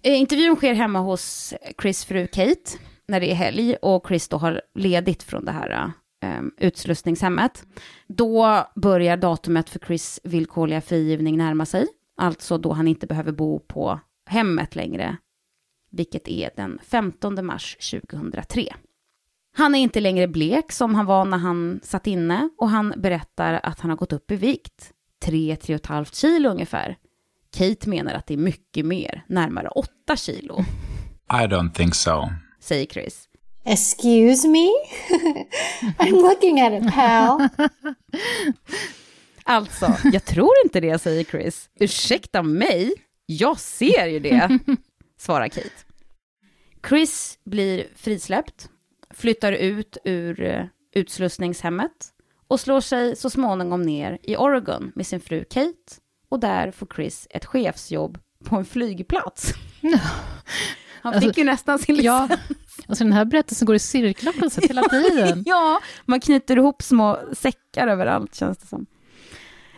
Eh, 0.03 0.19
intervjun 0.19 0.55
sker 0.55 0.73
hemma 0.73 0.99
hos 0.99 1.53
Chris 1.81 2.05
fru 2.05 2.27
Kate 2.27 2.77
när 3.07 3.19
det 3.19 3.31
är 3.31 3.35
helg 3.35 3.75
och 3.75 4.07
Chris 4.07 4.27
då 4.27 4.37
har 4.37 4.61
ledigt 4.75 5.23
från 5.23 5.45
det 5.45 5.51
här 5.51 5.91
ehm, 6.21 6.51
utslussningshemmet. 6.57 7.65
Då 8.07 8.65
börjar 8.75 9.17
datumet 9.17 9.69
för 9.69 9.79
Chris 9.79 10.19
villkorliga 10.23 10.81
frigivning 10.81 11.37
närma 11.37 11.65
sig, 11.65 11.87
alltså 12.17 12.57
då 12.57 12.73
han 12.73 12.87
inte 12.87 13.07
behöver 13.07 13.31
bo 13.31 13.59
på 13.59 13.99
hemmet 14.25 14.75
längre. 14.75 15.17
vilket 15.91 16.27
är 16.27 16.49
den 16.55 16.79
15 16.83 17.45
mars 17.45 17.77
2003. 17.91 18.73
Han 19.55 19.75
är 19.75 19.79
inte 19.79 19.99
längre 19.99 20.27
blek 20.27 20.71
som 20.71 20.95
han 20.95 21.05
var 21.05 21.25
när 21.25 21.37
han 21.37 21.79
satt 21.83 22.07
inne 22.07 22.49
och 22.57 22.69
han 22.69 22.93
berättar 22.97 23.59
att 23.63 23.79
han 23.79 23.89
har 23.89 23.97
gått 23.97 24.13
upp 24.13 24.31
i 24.31 24.35
vikt. 24.35 24.93
3-3,5 25.25 26.15
kilo 26.15 26.49
ungefär. 26.49 26.97
Kate 27.53 27.89
menar 27.89 28.13
att 28.13 28.27
det 28.27 28.33
är 28.33 28.37
mycket 28.37 28.85
mer, 28.85 29.23
närmare 29.27 29.67
8 29.67 30.15
kilo, 30.15 30.59
I 31.33 31.45
don't 31.47 31.73
think 31.73 31.95
so. 31.95 32.29
säger 32.59 32.85
Chris. 32.85 33.29
Excuse 33.65 34.47
me? 34.47 34.67
I'm 35.97 36.11
looking 36.21 36.61
at 36.61 36.73
it, 36.83 36.93
pal. 36.93 37.49
Alltså, 39.45 39.97
jag 40.03 40.25
tror 40.25 40.51
inte 40.65 40.79
det, 40.79 40.99
säger 40.99 41.23
Chris. 41.23 41.69
Ursäkta 41.79 42.43
mig, 42.43 42.93
jag 43.25 43.59
ser 43.59 44.05
ju 44.07 44.19
det, 44.19 44.59
svarar 45.17 45.47
Kate. 45.47 45.69
Chris 46.89 47.39
blir 47.45 47.87
frisläppt, 47.95 48.69
flyttar 49.13 49.51
ut 49.51 49.97
ur 50.03 50.41
eh, 50.41 50.65
utslussningshemmet 50.95 51.91
och 52.47 52.59
slår 52.59 52.81
sig 52.81 53.15
så 53.15 53.29
småningom 53.29 53.81
ner 53.81 54.17
i 54.23 54.35
Oregon 54.35 54.91
med 54.95 55.07
sin 55.07 55.19
fru 55.19 55.43
Kate 55.43 55.93
och 56.33 56.39
där 56.39 56.71
får 56.71 56.87
Chris 56.95 57.27
ett 57.29 57.45
chefsjobb 57.45 58.17
på 58.45 58.55
en 58.55 58.65
flygplats. 58.65 59.53
Han 61.01 61.13
fick 61.13 61.23
Alltså, 61.23 61.39
ju 61.39 61.45
nästan 61.45 61.79
sin 61.79 61.95
licens. 61.95 62.29
Ja, 62.29 62.37
alltså 62.87 63.03
den 63.03 63.13
här 63.13 63.25
berättelsen 63.25 63.65
går 63.65 63.75
i 63.75 63.79
cirklar 63.79 64.31
på 64.33 64.39
något 64.39 64.53
sätt 64.53 64.69
hela 64.69 64.81
tiden. 64.89 65.43
ja, 65.45 65.79
man 66.05 66.19
knyter 66.19 66.57
ihop 66.57 66.81
små 66.81 67.19
säckar 67.33 67.87
överallt 67.87 68.35
känns 68.35 68.57
det 68.57 68.67
som. 68.67 68.85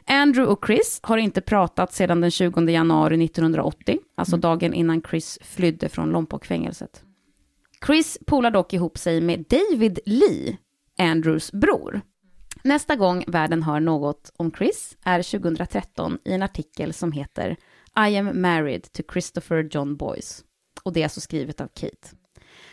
Andrew 0.07 0.51
och 0.53 0.65
Chris 0.67 0.99
har 1.03 1.17
inte 1.17 1.41
pratat 1.41 1.93
sedan 1.93 2.21
den 2.21 2.31
20 2.31 2.61
januari 2.71 3.25
1980, 3.25 3.97
alltså 4.17 4.37
dagen 4.37 4.73
innan 4.73 5.01
Chris 5.09 5.39
flydde 5.41 5.89
från 5.89 6.11
Lompoc-fängelset. 6.11 7.03
Chris 7.85 8.17
polar 8.25 8.51
dock 8.51 8.73
ihop 8.73 8.97
sig 8.97 9.21
med 9.21 9.45
David 9.49 9.99
Lee, 10.05 10.57
Andrews 10.99 11.51
bror. 11.51 12.01
Nästa 12.65 12.95
gång 12.95 13.23
världen 13.27 13.63
hör 13.63 13.79
något 13.79 14.31
om 14.37 14.51
Chris 14.51 14.97
är 15.03 15.23
2013 15.23 16.17
i 16.25 16.33
en 16.33 16.43
artikel 16.43 16.93
som 16.93 17.11
heter 17.11 17.55
I 18.09 18.17
am 18.17 18.41
married 18.41 18.91
to 18.91 19.03
Christopher 19.11 19.67
John 19.71 19.97
Boyce. 19.97 20.43
Och 20.83 20.93
det 20.93 20.99
är 20.99 21.03
alltså 21.03 21.21
skrivet 21.21 21.61
av 21.61 21.67
Kate. 21.67 22.07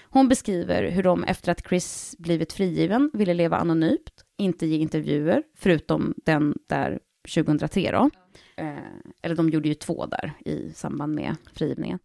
Hon 0.02 0.28
beskriver 0.28 0.90
hur 0.90 1.02
de 1.02 1.24
efter 1.24 1.52
att 1.52 1.68
Chris 1.68 2.14
blivit 2.18 2.52
frigiven 2.52 3.10
ville 3.12 3.34
leva 3.34 3.56
anonymt, 3.56 4.24
inte 4.38 4.66
ge 4.66 4.76
intervjuer, 4.76 5.42
förutom 5.56 6.14
den 6.24 6.54
där 6.68 7.00
2003 7.34 7.90
då. 7.92 8.10
Eh, 8.56 8.76
eller 9.22 9.36
de 9.36 9.48
gjorde 9.50 9.68
ju 9.68 9.74
två 9.74 10.06
där 10.06 10.32
i 10.44 10.72
samband 10.72 11.14
med 11.14 11.36
frigivningen. 11.54 11.98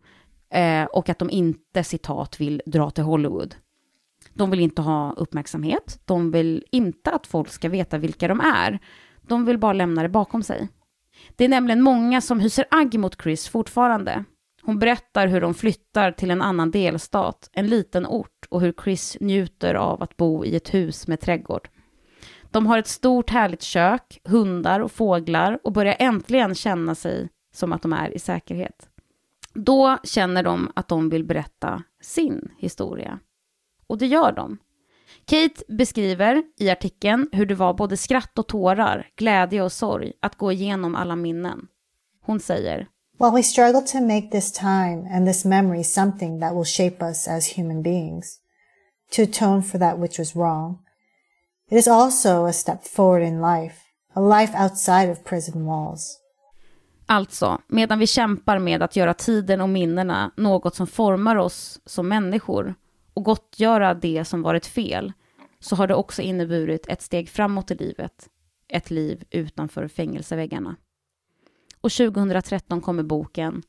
Eh, 0.49 0.85
och 0.85 1.09
att 1.09 1.19
de 1.19 1.29
inte, 1.29 1.83
citat, 1.83 2.39
vill 2.39 2.61
dra 2.65 2.89
till 2.89 3.03
Hollywood. 3.03 3.55
De 4.38 4.49
vill 4.49 4.59
inte 4.59 4.81
ha 4.81 5.13
uppmärksamhet. 5.17 6.01
De 6.05 6.31
vill 6.31 6.63
inte 6.71 7.11
att 7.11 7.27
folk 7.27 7.49
ska 7.49 7.69
veta 7.69 7.97
vilka 7.97 8.27
de 8.27 8.39
är. 8.39 8.79
De 9.27 9.45
vill 9.45 9.57
bara 9.57 9.73
lämna 9.73 10.03
det 10.03 10.09
bakom 10.09 10.43
sig. 10.43 10.69
Det 11.35 11.45
är 11.45 11.49
nämligen 11.49 11.81
många 11.81 12.21
som 12.21 12.39
hyser 12.39 12.65
agg 12.71 12.99
mot 12.99 13.21
Chris 13.21 13.47
fortfarande. 13.47 14.23
Hon 14.61 14.79
berättar 14.79 15.27
hur 15.27 15.41
de 15.41 15.53
flyttar 15.53 16.11
till 16.11 16.31
en 16.31 16.41
annan 16.41 16.71
delstat, 16.71 17.49
en 17.53 17.67
liten 17.67 18.07
ort, 18.07 18.45
och 18.49 18.61
hur 18.61 18.73
Chris 18.83 19.17
njuter 19.19 19.73
av 19.73 20.03
att 20.03 20.17
bo 20.17 20.45
i 20.45 20.55
ett 20.55 20.73
hus 20.73 21.07
med 21.07 21.19
trädgård. 21.19 21.69
De 22.51 22.67
har 22.67 22.77
ett 22.77 22.88
stort 22.88 23.29
härligt 23.29 23.61
kök, 23.61 24.21
hundar 24.23 24.79
och 24.79 24.91
fåglar 24.91 25.59
och 25.63 25.71
börjar 25.71 25.95
äntligen 25.99 26.55
känna 26.55 26.95
sig 26.95 27.29
som 27.53 27.73
att 27.73 27.81
de 27.81 27.93
är 27.93 28.15
i 28.15 28.19
säkerhet. 28.19 28.89
Då 29.53 29.97
känner 30.03 30.43
de 30.43 30.71
att 30.75 30.88
de 30.88 31.09
vill 31.09 31.23
berätta 31.23 31.83
sin 32.01 32.51
historia. 32.57 33.19
Och 33.88 33.97
det 33.97 34.07
gör 34.07 34.31
de. 34.31 34.57
Kate 35.25 35.63
beskriver 35.67 36.43
i 36.57 36.69
artikeln 36.69 37.29
hur 37.31 37.45
det 37.45 37.55
var 37.55 37.73
både 37.73 37.97
skratt 37.97 38.39
och 38.39 38.47
tårar, 38.47 39.07
glädje 39.15 39.61
och 39.61 39.71
sorg 39.71 40.13
att 40.19 40.35
gå 40.35 40.51
igenom 40.51 40.95
alla 40.95 41.15
minnen. 41.15 41.67
Hon 42.25 42.39
säger 42.39 42.88
While 43.19 43.31
we 43.31 43.43
struggle 43.43 43.81
to 43.81 44.01
make 44.01 44.29
this 44.31 44.51
time 44.51 45.09
and 45.11 45.27
this 45.27 45.45
memory 45.45 45.83
something 45.83 46.39
that 46.39 46.53
will 46.55 46.65
shape 46.65 47.05
us 47.05 47.27
as 47.27 47.57
human 47.57 47.83
beings, 47.83 48.39
to 49.15 49.23
atone 49.23 49.63
for 49.63 49.79
that 49.79 49.99
which 49.99 50.19
was 50.19 50.35
wrong, 50.35 50.77
it 51.71 51.77
is 51.77 51.88
also 51.88 52.45
a 52.45 52.53
step 52.53 52.83
forward 52.83 53.23
in 53.23 53.41
life, 53.41 53.75
a 54.13 54.21
life 54.21 54.53
outside 54.57 55.11
of 55.11 55.23
prison 55.23 55.65
walls. 55.65 56.19
Alltså, 57.05 57.61
medan 57.67 57.99
vi 57.99 58.07
kämpar 58.07 58.59
med 58.59 58.83
att 58.83 58.95
göra 58.95 59.13
tiden 59.13 59.61
och 59.61 59.69
minnena 59.69 60.31
något 60.38 60.75
som 60.75 60.88
formar 60.88 61.35
oss 61.35 61.79
som 61.85 62.07
människor 62.07 62.75
och 63.18 63.24
gottgöra 63.24 63.93
det 63.93 64.26
som 64.26 64.41
varit 64.41 64.65
fel, 64.65 65.13
så 65.59 65.76
har 65.76 65.88
det 65.88 65.95
också 65.95 66.22
inneburit 66.22 66.88
ett 66.88 67.01
steg 67.01 67.30
framåt 67.30 67.72
i 67.72 67.76
livet, 67.76 68.30
ett 68.68 68.91
liv 68.91 69.24
utanför 69.30 69.88
fängelseväggarna. 69.88 70.76
Och 71.82 71.91
2013 71.91 72.82
kommer 72.82 73.03
boken 73.03 73.63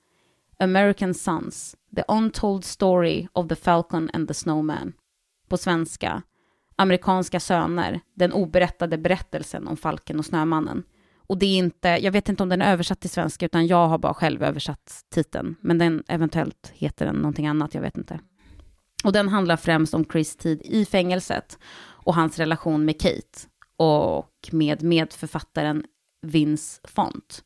American 0.59 1.15
Sons, 1.15 1.77
The 1.97 2.03
Untold 2.09 2.65
Story 2.65 3.29
of 3.33 3.49
the 3.49 3.57
Falcon 3.57 4.11
and 4.13 4.29
the 4.29 4.35
Snowman. 4.35 4.93
På 5.49 5.57
svenska, 5.57 6.23
Amerikanska 6.77 7.41
söner, 7.41 8.01
den 8.15 8.33
oberättade 8.33 8.99
berättelsen 8.99 9.69
om 9.69 9.77
Falken 9.77 10.19
och 10.19 10.27
Snömannen. 10.27 10.83
Och 11.27 11.39
det 11.39 11.47
är 11.47 11.59
inte, 11.59 11.89
jag 11.89 12.13
vet 12.13 12.29
inte 12.29 12.43
om 12.43 12.49
den 12.49 12.63
är 12.63 12.73
översatt 12.73 13.01
till 13.01 13.11
svenska, 13.11 13.47
utan 13.47 13.67
jag 13.67 13.89
har 13.89 13.99
bara 13.99 14.15
själv 14.15 14.43
översatt 14.43 15.05
titeln. 15.11 15.57
Men 15.61 15.79
den 15.79 16.05
eventuellt 16.09 16.73
heter 16.75 17.07
den 17.07 17.17
någonting 17.17 17.47
annat, 17.47 17.75
jag 17.75 17.83
vet 17.83 17.99
inte. 17.99 18.21
Och 19.05 19.13
den 19.13 19.29
handlar 19.29 19.57
främst 19.57 19.95
om 19.95 20.05
Chris 20.05 20.37
tid 20.37 20.63
i 20.65 20.85
fängelset 20.85 21.59
och 21.81 22.15
hans 22.15 22.39
relation 22.39 22.85
med 22.85 23.01
Kate 23.01 23.49
och 23.77 24.49
med 24.53 24.83
medförfattaren 24.83 25.85
Vince 26.23 26.81
Font. 26.85 27.43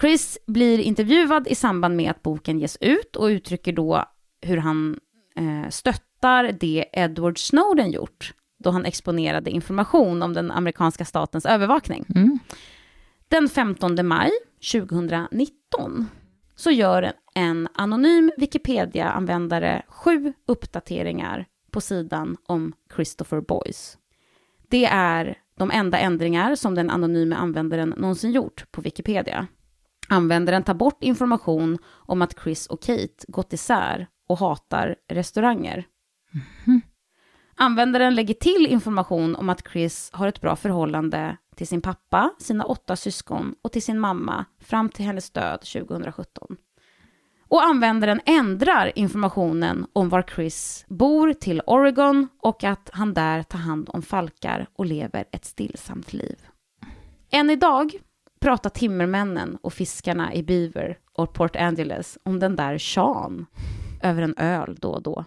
Chris 0.00 0.38
blir 0.46 0.78
intervjuad 0.78 1.48
i 1.48 1.54
samband 1.54 1.96
med 1.96 2.10
att 2.10 2.22
boken 2.22 2.58
ges 2.58 2.78
ut 2.80 3.16
och 3.16 3.26
uttrycker 3.26 3.72
då 3.72 4.04
hur 4.40 4.56
han 4.56 5.00
eh, 5.36 5.70
stöttar 5.70 6.52
det 6.60 6.84
Edward 6.92 7.38
Snowden 7.38 7.90
gjort 7.90 8.34
då 8.58 8.70
han 8.70 8.84
exponerade 8.84 9.50
information 9.50 10.22
om 10.22 10.32
den 10.32 10.50
amerikanska 10.50 11.04
statens 11.04 11.46
övervakning. 11.46 12.04
Mm. 12.14 12.38
Den 13.28 13.48
15 13.48 14.06
maj 14.06 14.30
2019 14.72 16.08
så 16.56 16.70
gör 16.70 17.02
en, 17.02 17.12
en 17.36 17.68
anonym 17.74 18.32
Wikipedia-användare 18.36 19.82
sju 19.88 20.32
uppdateringar 20.46 21.46
på 21.70 21.80
sidan 21.80 22.36
om 22.46 22.72
Christopher 22.94 23.40
Boyce. 23.40 23.98
Det 24.68 24.84
är 24.84 25.38
de 25.58 25.70
enda 25.70 25.98
ändringar 25.98 26.54
som 26.54 26.74
den 26.74 26.90
anonyma 26.90 27.36
användaren 27.36 27.94
någonsin 27.96 28.32
gjort 28.32 28.72
på 28.72 28.80
Wikipedia. 28.80 29.46
Användaren 30.08 30.62
tar 30.62 30.74
bort 30.74 31.04
information 31.04 31.78
om 31.86 32.22
att 32.22 32.40
Chris 32.42 32.66
och 32.66 32.82
Kate 32.82 33.24
gått 33.28 33.52
isär 33.52 34.06
och 34.28 34.38
hatar 34.38 34.96
restauranger. 35.08 35.86
Användaren 37.56 38.14
lägger 38.14 38.34
till 38.34 38.66
information 38.66 39.36
om 39.36 39.48
att 39.48 39.68
Chris 39.72 40.10
har 40.12 40.28
ett 40.28 40.40
bra 40.40 40.56
förhållande 40.56 41.36
till 41.56 41.66
sin 41.66 41.82
pappa, 41.82 42.34
sina 42.38 42.64
åtta 42.64 42.96
syskon 42.96 43.54
och 43.62 43.72
till 43.72 43.82
sin 43.82 44.00
mamma 44.00 44.44
fram 44.60 44.88
till 44.88 45.04
hennes 45.04 45.30
död 45.30 45.60
2017. 45.60 46.56
Och 47.48 47.64
användaren 47.64 48.20
ändrar 48.26 48.92
informationen 48.94 49.86
om 49.92 50.08
var 50.08 50.22
Chris 50.22 50.84
bor 50.88 51.32
till 51.32 51.62
Oregon 51.66 52.28
och 52.38 52.64
att 52.64 52.90
han 52.92 53.14
där 53.14 53.42
tar 53.42 53.58
hand 53.58 53.88
om 53.92 54.02
falkar 54.02 54.66
och 54.72 54.86
lever 54.86 55.24
ett 55.32 55.44
stillsamt 55.44 56.12
liv. 56.12 56.36
Än 57.30 57.50
idag 57.50 57.92
pratar 58.40 58.70
timmermännen 58.70 59.58
och 59.62 59.72
fiskarna 59.72 60.34
i 60.34 60.42
Beaver 60.42 60.98
och 61.12 61.32
Port 61.32 61.56
Angeles 61.56 62.18
om 62.22 62.38
den 62.38 62.56
där 62.56 62.78
Sean 62.78 63.46
över 64.02 64.22
en 64.22 64.34
öl 64.36 64.76
då 64.80 64.90
och 64.90 65.02
då. 65.02 65.24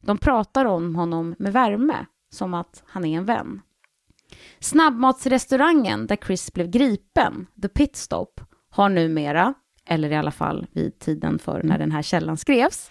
De 0.00 0.18
pratar 0.18 0.64
om 0.64 0.94
honom 0.94 1.34
med 1.38 1.52
värme, 1.52 2.06
som 2.30 2.54
att 2.54 2.82
han 2.86 3.04
är 3.04 3.18
en 3.18 3.24
vän. 3.24 3.60
Snabbmatsrestaurangen 4.60 6.06
där 6.06 6.16
Chris 6.16 6.52
blev 6.52 6.70
gripen, 6.70 7.46
The 7.62 7.68
Pit 7.68 7.96
Stop, 7.96 8.40
har 8.70 8.88
numera, 8.88 9.54
eller 9.92 10.12
i 10.12 10.16
alla 10.16 10.30
fall 10.30 10.66
vid 10.72 10.98
tiden 10.98 11.38
för 11.38 11.62
när 11.62 11.78
den 11.78 11.92
här 11.92 12.02
källan 12.02 12.36
skrevs, 12.36 12.90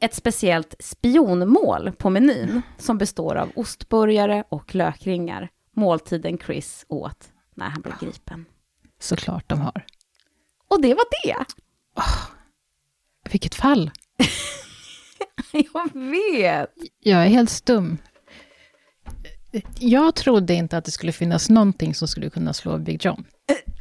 ett 0.00 0.14
speciellt 0.14 0.74
spionmål 0.78 1.92
på 1.92 2.10
menyn 2.10 2.62
som 2.78 2.98
består 2.98 3.34
av 3.34 3.50
ostburgare 3.54 4.44
och 4.48 4.74
lökringar. 4.74 5.48
Måltiden 5.72 6.38
Chris 6.38 6.84
åt 6.88 7.28
när 7.54 7.66
han 7.66 7.82
blev 7.82 7.94
gripen. 8.00 8.44
Såklart 8.98 9.48
de 9.48 9.60
har. 9.60 9.84
Och 10.68 10.82
det 10.82 10.94
var 10.94 11.04
det. 11.24 11.44
Vilket 13.30 13.54
fall. 13.54 13.90
Jag 15.52 15.94
vet. 15.94 16.74
Jag 17.00 17.24
är 17.24 17.28
helt 17.28 17.50
stum. 17.50 17.98
Jag 19.78 20.14
trodde 20.14 20.54
inte 20.54 20.78
att 20.78 20.84
det 20.84 20.90
skulle 20.90 21.12
finnas 21.12 21.50
någonting 21.50 21.94
som 21.94 22.08
skulle 22.08 22.30
kunna 22.30 22.52
slå 22.52 22.78
Big 22.78 23.04
John. 23.04 23.24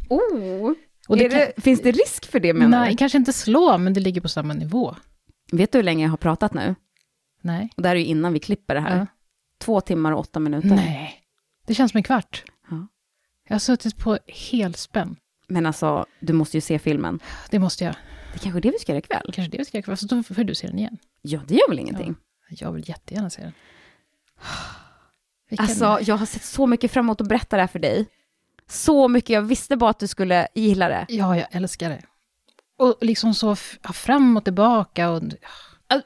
Oh. 0.10 0.74
Och 1.08 1.18
det 1.18 1.28
det, 1.28 1.54
finns 1.64 1.82
det 1.82 1.92
risk 1.92 2.26
för 2.26 2.40
det 2.40 2.54
menar 2.54 2.80
Nej, 2.80 2.92
du? 2.92 2.98
kanske 2.98 3.18
inte 3.18 3.34
slå, 3.34 3.78
men 3.78 3.94
det 3.94 4.00
ligger 4.00 4.22
på 4.22 4.30
samma 4.30 4.54
nivå. 4.54 4.96
Vet 5.52 5.72
du 5.72 5.78
hur 5.78 5.84
länge 5.84 6.04
jag 6.06 6.10
har 6.10 6.18
pratat 6.18 6.54
nu? 6.54 6.76
Nej. 7.42 7.70
Och 7.76 7.82
det 7.84 7.90
här 7.90 7.96
är 7.96 8.00
ju 8.00 8.06
innan 8.06 8.34
vi 8.34 8.40
klipper 8.40 8.76
det 8.76 8.82
här. 8.82 8.98
Ja. 8.98 9.08
Två 9.60 9.82
timmar 9.82 10.12
och 10.12 10.20
åtta 10.20 10.40
minuter. 10.40 10.68
Nej. 10.68 11.22
Det 11.68 11.76
känns 11.76 11.92
som 11.92 11.98
en 11.98 12.04
kvart. 12.04 12.44
Ja. 12.70 12.88
Jag 13.48 13.54
har 13.56 13.60
suttit 13.60 13.98
på 13.98 14.18
helspänn. 14.28 15.16
Men 15.48 15.66
alltså, 15.66 16.06
du 16.20 16.34
måste 16.34 16.58
ju 16.58 16.62
se 16.62 16.80
filmen. 16.80 17.20
Det 17.50 17.60
måste 17.60 17.84
jag. 17.84 17.94
Det 18.34 18.38
är 18.38 18.40
kanske 18.40 18.60
är 18.60 18.62
det 18.62 18.72
vi 18.72 18.80
ska 18.80 18.92
göra 18.92 19.00
ikväll. 19.00 19.32
Kanske 19.34 19.52
det 19.52 19.58
vi 19.58 19.66
ska 19.66 19.78
göra. 19.78 19.96
Så 19.96 20.06
då 20.06 20.24
får 20.24 20.44
du 20.44 20.56
se 20.56 20.68
den 20.68 20.80
igen. 20.80 20.98
Ja, 21.22 21.40
det 21.48 21.54
gör 21.56 21.70
väl 21.70 21.80
ingenting. 21.80 22.16
Jag 22.50 22.72
vill 22.72 22.90
jättegärna 22.90 23.30
se 23.30 23.42
den. 23.42 23.52
Vilken- 25.50 25.64
Alltså, 25.66 26.00
jag 26.02 26.18
har 26.18 26.26
sett 26.26 26.44
så 26.44 26.68
mycket 26.68 26.92
fram 26.92 27.06
emot 27.06 27.22
att 27.22 27.28
berätta 27.28 27.56
det 27.56 27.62
här 27.62 27.68
för 27.68 27.80
dig. 27.80 28.06
Så 28.70 29.08
mycket, 29.08 29.30
jag 29.30 29.42
visste 29.42 29.78
bara 29.78 29.90
att 29.90 30.00
du 30.00 30.08
skulle 30.08 30.48
gilla 30.56 30.88
det. 30.90 31.06
Ja, 31.10 31.38
jag 31.38 31.48
älskar 31.52 31.90
det. 31.90 32.02
Och 32.78 32.98
liksom 33.02 33.34
så 33.34 33.56
fram 33.94 34.38
och 34.38 34.44
tillbaka 34.44 35.10
och... 35.10 35.22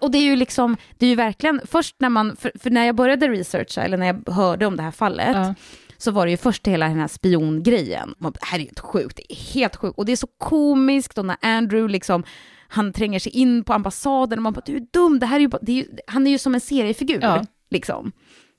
Och 0.01 0.11
det 0.11 0.17
är 0.17 0.21
ju 0.23 0.35
liksom, 0.35 0.77
det 0.97 1.05
är 1.05 1.09
ju 1.09 1.15
verkligen, 1.15 1.61
först 1.65 1.95
när 1.99 2.09
man, 2.09 2.35
för, 2.35 2.51
för 2.59 2.69
när 2.69 2.85
jag 2.85 2.95
började 2.95 3.27
researcha, 3.27 3.81
eller 3.81 3.97
när 3.97 4.05
jag 4.05 4.33
hörde 4.33 4.65
om 4.65 4.77
det 4.77 4.83
här 4.83 4.91
fallet, 4.91 5.35
Ja. 5.35 5.53
så 5.97 6.11
var 6.11 6.25
det 6.25 6.31
ju 6.31 6.37
först 6.37 6.67
hela 6.67 6.87
den 6.87 6.99
här 6.99 7.07
spiongrejen. 7.07 8.15
Man, 8.17 8.31
Det 8.31 8.39
här 8.45 8.59
är 8.59 8.63
helt 8.63 8.79
sjukt, 8.79 9.15
det 9.17 9.33
är 9.33 9.53
helt 9.53 9.75
sjukt. 9.75 9.97
Och 9.97 10.05
det 10.05 10.11
är 10.11 10.15
så 10.15 10.27
komiskt 10.37 11.17
och 11.17 11.25
när 11.25 11.37
Andrew 11.41 11.91
liksom, 11.91 12.23
han 12.67 12.93
tränger 12.93 13.19
sig 13.19 13.31
in 13.31 13.63
på 13.63 13.73
ambassaden 13.73 14.39
och 14.39 14.43
man 14.43 14.53
bara, 14.53 14.61
du 14.65 14.75
är 14.75 14.87
dum, 14.93 15.19
det 15.19 15.25
här 15.25 15.35
är 15.35 15.39
ju, 15.39 15.49
är 15.61 15.71
ju 15.71 15.85
han 16.07 16.27
är 16.27 16.31
ju 16.31 16.37
som 16.37 16.53
en 16.55 16.61
seriefigur, 16.61 17.19
Ja. 17.21 17.45
liksom. 17.69 18.11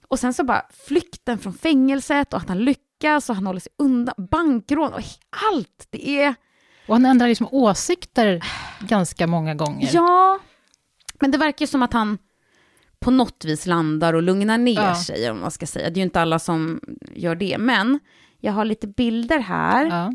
Och 0.09 0.18
sen 0.18 0.34
så 0.34 0.44
bara 0.44 0.62
flykten 0.86 1.38
från 1.38 1.53
fängelset 1.53 2.32
och 2.34 2.40
att 2.40 2.48
han 2.48 2.59
lyckas 2.64 2.84
och 3.05 3.34
han 3.34 3.46
håller 3.46 3.61
sig 3.61 3.72
undan, 3.78 4.14
bankrån 4.30 4.92
och 4.92 5.03
allt. 5.53 5.86
Det 5.90 6.22
är, 6.22 6.34
Och 6.88 6.94
han 6.94 7.07
ändrar 7.07 7.28
liksom 7.28 7.48
åsikter 7.51 8.44
ganska 8.80 9.26
många 9.26 9.55
gånger. 9.55 9.90
ja, 9.92 10.38
men 11.20 11.30
det 11.30 11.38
verkar 11.38 11.62
ju 11.62 11.66
som 11.66 11.82
att 11.82 11.92
han 11.92 12.18
på 12.98 13.11
något 13.11 13.44
vis 13.44 13.66
landar 13.66 14.14
och 14.14 14.22
lugnar 14.22 14.59
ner 14.59 14.74
Ja. 14.82 14.94
sig, 14.94 15.30
om 15.30 15.40
man 15.40 15.51
ska 15.51 15.66
säga. 15.66 15.90
Det 15.90 15.94
är 15.94 16.01
ju 16.01 16.03
inte 16.05 16.20
alla 16.20 16.38
som 16.38 16.80
gör 17.14 17.34
det, 17.34 17.59
men 17.59 17.98
jag 18.38 18.53
har 18.53 18.64
lite 18.64 18.86
bilder 18.86 19.38
här. 19.38 19.86
Ja. 19.86 20.12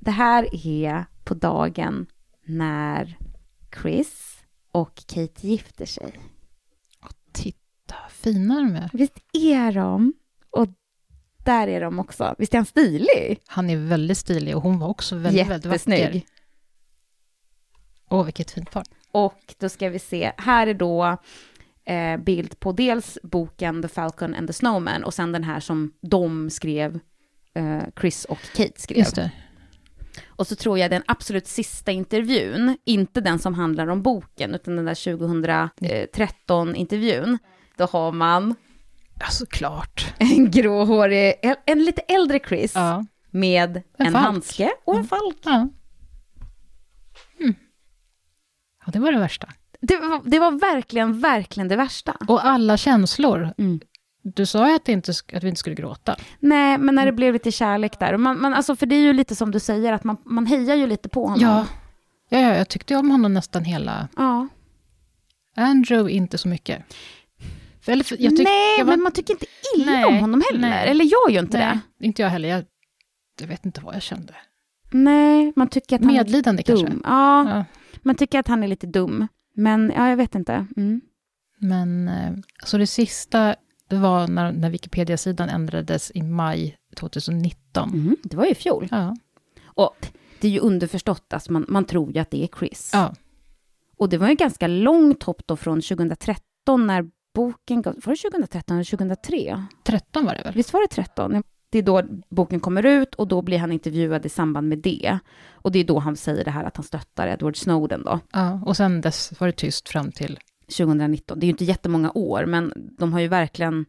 Det 0.00 0.10
här 0.10 0.66
är 0.66 1.04
på 1.24 1.34
dagen 1.34 2.06
när 2.44 3.18
Chris 3.82 4.38
och 4.72 4.94
Kate 5.06 5.46
gifter 5.46 5.86
sig. 5.86 6.20
Titta, 7.32 7.94
fina 8.10 8.54
de 8.54 8.76
är. 8.76 8.90
Visst 8.92 9.18
är 9.32 9.72
de? 9.72 10.12
Och 10.50 10.66
där 11.44 11.68
är 11.68 11.80
de 11.80 11.98
också. 11.98 12.34
Visst 12.38 12.54
är 12.54 12.58
han 12.58 12.66
stilig? 12.66 13.40
Han 13.46 13.70
är 13.70 13.76
väldigt 13.76 14.18
stilig 14.18 14.56
och 14.56 14.62
hon 14.62 14.78
var 14.78 14.88
också 14.88 15.16
väldigt, 15.16 15.46
väldigt 15.46 15.86
vacker. 15.86 16.22
Åh, 18.10 18.24
vilket 18.24 18.50
fint 18.50 18.70
par. 18.70 18.84
Och 19.10 19.54
då 19.58 19.68
ska 19.68 19.88
vi 19.88 19.98
se, 19.98 20.32
här 20.36 20.66
är 20.66 20.74
då 20.74 21.16
eh, 21.84 22.16
bild 22.16 22.60
på 22.60 22.72
dels 22.72 23.18
boken 23.22 23.82
The 23.82 23.88
Falcon 23.88 24.34
and 24.34 24.46
the 24.46 24.52
Snowman 24.52 25.04
och 25.04 25.14
sen 25.14 25.32
den 25.32 25.44
här 25.44 25.60
som 25.60 25.92
de 26.00 26.50
skrev, 26.50 27.00
eh, 27.54 27.82
Chris 28.00 28.24
och 28.24 28.38
Kate 28.56 28.80
skrev. 28.80 28.98
Just 28.98 29.16
det. 29.16 29.30
Och 30.26 30.46
så 30.46 30.56
tror 30.56 30.78
jag 30.78 30.90
den 30.90 31.02
absolut 31.06 31.46
sista 31.46 31.92
intervjun, 31.92 32.78
inte 32.84 33.20
den 33.20 33.38
som 33.38 33.54
handlar 33.54 33.86
om 33.86 34.02
boken, 34.02 34.54
utan 34.54 34.76
den 34.76 34.84
där 34.84 34.94
2013-intervjun, 34.94 37.38
då 37.76 37.84
har 37.84 38.12
man 38.12 38.54
Ja, 39.20 39.26
såklart. 39.26 40.14
en 40.18 40.50
gråhårig, 40.50 41.34
en 41.66 41.84
lite 41.84 42.00
äldre 42.00 42.40
Chris 42.48 42.72
Ja. 42.74 43.04
med 43.30 43.76
En 43.98 44.06
en, 44.06 44.14
handske 44.14 44.70
och 44.84 44.96
en 44.96 45.04
falk. 45.04 45.36
Ja. 45.44 45.68
Mm. 47.40 47.54
Ja, 48.86 48.92
det 48.92 48.98
var 48.98 49.12
det 49.12 49.18
värsta. 49.18 49.48
Det 49.80 49.96
var, 49.96 50.20
det 50.24 50.38
var 50.38 50.50
verkligen, 50.50 51.20
verkligen 51.20 51.68
det 51.68 51.76
värsta. 51.76 52.16
Och 52.28 52.46
alla 52.46 52.76
känslor. 52.76 53.54
Mm. 53.58 53.80
Du 54.22 54.46
sa 54.46 54.68
ju 54.68 54.76
att, 54.76 54.88
inte, 54.88 55.12
att 55.32 55.44
vi 55.44 55.48
inte 55.48 55.58
skulle 55.58 55.76
gråta. 55.76 56.16
Nej, 56.40 56.78
men 56.78 56.94
när 56.94 57.06
det 57.06 57.12
blev 57.12 57.32
lite 57.32 57.52
kärlek 57.52 57.98
där. 57.98 58.16
Man, 58.16 58.40
man, 58.40 58.54
alltså, 58.54 58.76
för 58.76 58.86
det 58.86 58.94
är 58.94 59.00
ju 59.00 59.12
lite 59.12 59.34
som 59.36 59.50
du 59.50 59.60
säger, 59.60 59.92
att 59.92 60.04
man, 60.04 60.16
man 60.24 60.46
hejar 60.46 60.74
ju 60.74 60.86
lite 60.86 61.08
på 61.08 61.22
honom. 61.26 61.40
Ja. 61.40 61.66
Ja, 62.28 62.38
ja, 62.38 62.56
jag 62.56 62.68
tyckte 62.68 62.96
om 62.96 63.10
honom 63.10 63.34
nästan 63.34 63.64
hela... 63.64 64.08
ja. 64.16 64.48
Andrew 65.56 66.10
inte 66.12 66.38
så 66.38 66.48
mycket. 66.48 66.82
Eller, 67.86 68.44
Nej, 68.44 68.78
var- 68.78 68.84
men 68.84 69.02
man 69.02 69.12
tycker 69.12 69.32
inte 69.34 69.46
illa 69.76 69.92
Nej, 69.92 70.04
om 70.04 70.18
honom 70.18 70.42
heller. 70.50 70.68
nej. 70.68 70.88
Eller 70.88 71.04
jag 71.04 71.30
gör 71.34 71.42
inte 71.42 71.58
nej, 71.58 71.78
det. 71.98 72.06
inte 72.06 72.22
jag 72.22 72.28
heller. 72.28 72.48
Jag, 72.48 72.64
jag 73.40 73.46
vet 73.46 73.66
inte 73.66 73.80
vad 73.80 73.94
jag 73.94 74.02
kände. 74.02 74.34
Nej, 74.90 75.52
man 75.56 75.68
tycker 75.68 75.96
att 75.96 76.04
han 76.04 76.12
Medlidande 76.12 76.62
är 76.62 76.66
dum. 76.76 76.86
kanske. 76.86 76.98
Ja, 77.08 77.48
Ja. 77.56 77.64
man 78.02 78.14
tycker 78.14 78.38
att 78.38 78.48
han 78.48 78.62
är 78.62 78.68
lite 78.68 78.86
dum. 78.86 79.26
Men 79.56 79.92
ja, 79.96 80.08
jag 80.08 80.16
vet 80.16 80.34
inte. 80.34 80.66
Mm. 80.76 81.00
Men 81.58 82.08
eh, 82.08 82.32
så 82.64 82.78
det 82.78 82.86
sista, 82.86 83.56
det 83.88 83.96
var 83.96 84.28
när, 84.28 84.52
när 84.52 84.70
Wikipedia-sidan 84.70 85.48
ändrades 85.48 86.12
i 86.14 86.22
maj 86.22 86.76
2019. 86.96 87.88
Mm, 87.94 88.16
det 88.22 88.36
var 88.36 88.44
ju 88.44 88.50
i 88.50 88.54
fjol. 88.54 88.88
Ja. 88.90 89.16
Och 89.64 90.06
det 90.40 90.48
är 90.48 90.52
ju 90.52 90.58
underförstått, 90.58 91.32
alltså 91.32 91.52
man, 91.52 91.66
man 91.68 91.84
tror 91.84 92.12
ju 92.12 92.18
att 92.20 92.30
det 92.30 92.42
är 92.44 92.48
Chris. 92.58 92.90
ja. 92.92 93.14
Och 93.96 94.08
det 94.08 94.18
var 94.18 94.28
ju 94.28 94.34
ganska 94.34 94.66
långt 94.66 95.22
hopp 95.22 95.46
då 95.46 95.56
från 95.56 95.80
2013 95.80 96.86
när 96.86 97.10
boken 97.34 97.82
gav, 97.82 97.94
var 98.04 98.12
det 98.12 98.30
2013 98.30 98.76
eller 98.76 98.84
2003? 98.84 99.66
13 99.82 100.24
var 100.24 100.34
det 100.34 100.42
väl? 100.42 100.54
Visst 100.54 100.72
var 100.72 100.80
det 100.80 100.88
13? 100.88 101.42
Det 101.70 101.78
är 101.78 101.82
då 101.82 102.02
boken 102.30 102.60
kommer 102.60 102.86
ut 102.86 103.14
och 103.14 103.28
då 103.28 103.42
blir 103.42 103.58
han 103.58 103.72
intervjuad 103.72 104.26
i 104.26 104.28
samband 104.28 104.68
med 104.68 104.78
det. 104.78 105.18
Och 105.52 105.72
det 105.72 105.78
är 105.78 105.84
då 105.84 105.98
han 105.98 106.16
säger 106.16 106.44
det 106.44 106.50
här 106.50 106.64
att 106.64 106.76
han 106.76 106.84
stöttar 106.84 107.28
Edward 107.28 107.56
Snowden 107.56 108.02
då, 108.04 108.20
Ja, 108.32 108.60
och 108.66 108.76
sen 108.76 109.00
dess 109.00 109.40
var 109.40 109.46
det 109.46 109.52
tyst 109.52 109.88
fram 109.88 110.12
till... 110.12 110.38
2019. 110.66 111.40
Det 111.40 111.44
är 111.44 111.46
ju 111.46 111.50
inte 111.50 111.64
jättemånga 111.64 112.12
år, 112.14 112.46
men 112.46 112.72
de 112.76 113.12
har 113.12 113.20
ju 113.20 113.28
verkligen, 113.28 113.86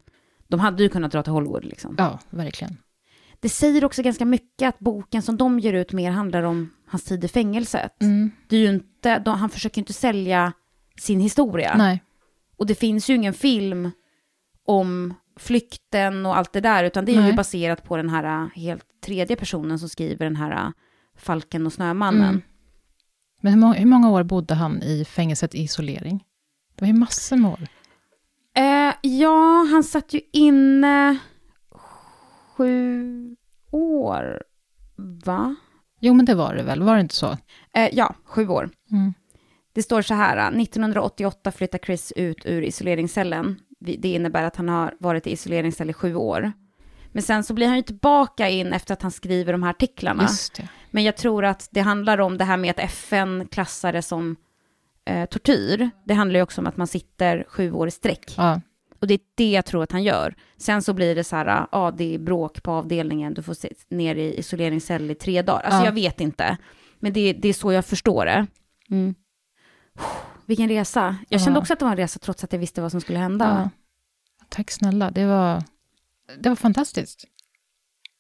de 0.47 0.59
hade 0.59 0.83
ju 0.83 0.89
kunnat 0.89 1.11
dra 1.11 1.23
till 1.23 1.33
Hollywood 1.33 1.65
liksom. 1.65 1.95
Ja, 1.97 2.19
verkligen. 2.29 2.77
Det 3.39 3.49
säger 3.49 3.85
också 3.85 4.01
ganska 4.01 4.25
mycket 4.25 4.69
att 4.69 4.79
boken 4.79 5.21
som 5.21 5.37
de 5.37 5.59
ger 5.59 5.73
ut 5.73 5.91
mer 5.91 6.11
handlar 6.11 6.43
om 6.43 6.69
hans 6.87 7.03
tid 7.03 7.23
i 7.23 7.27
fängelset. 7.27 8.01
Mm. 8.01 8.31
Det 8.47 8.55
är 8.55 8.59
ju 8.59 8.69
inte, 8.69 9.19
de, 9.19 9.35
han 9.39 9.49
försöker 9.49 9.77
ju 9.77 9.81
inte 9.81 9.93
sälja 9.93 10.53
sin 10.97 11.19
historia. 11.19 11.75
Nej. 11.77 12.03
Och 12.57 12.65
det 12.65 12.75
finns 12.75 13.09
ju 13.09 13.15
ingen 13.15 13.33
film 13.33 13.91
om 14.65 15.13
flykten 15.39 16.25
och 16.25 16.37
allt 16.37 16.53
det 16.53 16.61
där, 16.61 16.83
utan 16.83 17.05
det 17.05 17.11
är 17.11 17.15
ju 17.15 17.21
Nej. 17.21 17.33
baserat 17.33 17.83
på 17.83 17.97
den 17.97 18.09
här 18.09 18.43
äh, 18.43 18.49
helt 18.55 18.85
tredje 19.05 19.35
personen 19.35 19.79
som 19.79 19.89
skriver 19.89 20.25
den 20.25 20.35
här 20.35 20.51
äh, 20.51 20.71
Falken 21.17 21.65
och 21.65 21.73
Snömannen. 21.73 22.29
Mm. 22.29 22.41
Men 23.41 23.53
hur 23.53 23.59
många, 23.59 23.73
hur 23.73 23.85
många 23.85 24.09
år 24.09 24.23
bodde 24.23 24.53
han 24.53 24.81
i 24.81 25.05
fängelset 25.05 25.55
i 25.55 25.61
isolering? 25.61 26.23
Det 26.75 26.81
var 26.81 26.87
ju 26.87 26.93
massor 26.93 27.37
med 27.37 27.51
år. 27.51 27.67
Eh, 28.55 28.93
ja, 29.01 29.67
han 29.71 29.83
satt 29.83 30.13
ju 30.13 30.21
inne 30.33 31.17
sju 32.55 33.35
år, 33.71 34.43
va? 35.25 35.55
Jo, 35.99 36.13
men 36.13 36.25
det 36.25 36.35
var 36.35 36.55
det 36.55 36.63
väl? 36.63 36.83
Var 36.83 36.95
det 36.95 37.01
inte 37.01 37.15
så? 37.15 37.37
Eh, 37.73 37.89
ja, 37.91 38.15
sju 38.25 38.47
år. 38.47 38.69
Mm. 38.91 39.13
Det 39.75 39.83
står 39.83 40.01
så 40.01 40.13
här, 40.13 40.37
äh, 40.37 40.57
1988 40.61 41.51
flyttar 41.51 41.77
Chris 41.77 42.13
ut 42.15 42.45
ur 42.45 42.61
isoleringscellen. 42.61 43.59
Det 43.79 44.07
innebär 44.07 44.43
att 44.43 44.55
han 44.55 44.69
har 44.69 44.93
varit 44.99 45.27
i 45.27 45.31
isoleringscell 45.31 45.89
i 45.89 45.93
sju 45.93 46.15
år. 46.15 46.51
Men 47.11 47.23
sen 47.23 47.43
så 47.43 47.53
blir 47.53 47.67
han 47.67 47.75
ju 47.75 47.81
tillbaka 47.81 48.49
in 48.49 48.73
efter 48.73 48.93
att 48.93 49.01
han 49.01 49.11
skriver 49.11 49.51
de 49.51 49.63
här 49.63 49.69
artiklarna. 49.69 50.23
Men 50.91 51.03
jag 51.03 51.17
tror 51.17 51.45
att 51.45 51.67
det 51.71 51.81
handlar 51.81 52.17
om 52.21 52.37
det 52.37 52.43
här 52.43 52.57
med 52.57 52.69
att 52.71 52.79
FN 52.79 53.47
klassar 53.51 53.93
det 53.93 54.01
som 54.01 54.35
eh, 55.05 55.25
tortyr. 55.25 55.89
Det 56.05 56.13
handlar 56.13 56.39
ju 56.39 56.43
också 56.43 56.61
om 56.61 56.67
att 56.67 56.77
man 56.77 56.87
sitter 56.87 57.45
sju 57.47 57.71
år 57.71 57.87
i 57.87 57.91
sträck. 57.91 58.33
Ja. 58.37 58.61
Och 58.99 59.07
det 59.07 59.13
är 59.13 59.19
det 59.35 59.51
jag 59.51 59.65
tror 59.65 59.83
att 59.83 59.91
han 59.91 60.03
gör. 60.03 60.35
Sen 60.57 60.81
så 60.81 60.93
blir 60.93 61.15
det 61.15 61.23
så 61.23 61.35
här, 61.35 61.67
ja 61.71 61.93
det 61.97 62.15
är 62.15 62.19
bråk 62.19 62.63
på 62.63 62.71
avdelningen, 62.71 63.33
du 63.33 63.43
får 63.43 63.53
sitta 63.53 63.75
ner 63.95 64.15
i 64.15 64.39
isoleringscell 64.39 65.11
i 65.11 65.15
tre 65.15 65.41
dagar. 65.41 65.61
Alltså 65.61 65.79
Ja. 65.79 65.85
jag 65.85 65.91
vet 65.91 66.21
inte. 66.21 66.57
Men 66.99 67.13
det, 67.13 67.33
det 67.33 67.49
är 67.49 67.53
så 67.53 67.71
jag 67.71 67.85
förstår 67.85 68.25
det. 68.25 68.47
Mm. 68.89 69.15
Vilken 70.45 70.69
resa. 70.69 71.17
Jag 71.29 71.41
kände 71.41 71.59
också 71.59 71.73
att 71.73 71.79
det 71.79 71.85
var 71.85 71.91
en 71.91 71.97
resa 71.97 72.19
trots 72.19 72.43
att 72.43 72.53
jag 72.53 72.59
visste 72.59 72.81
vad 72.81 72.91
som 72.91 73.01
skulle 73.01 73.19
hända. 73.19 73.69
Tack 74.49 74.71
snälla, 74.71 75.11
det 75.11 75.25
var, 75.25 75.63
det 76.39 76.49
var 76.49 76.55
fantastiskt. 76.55 77.25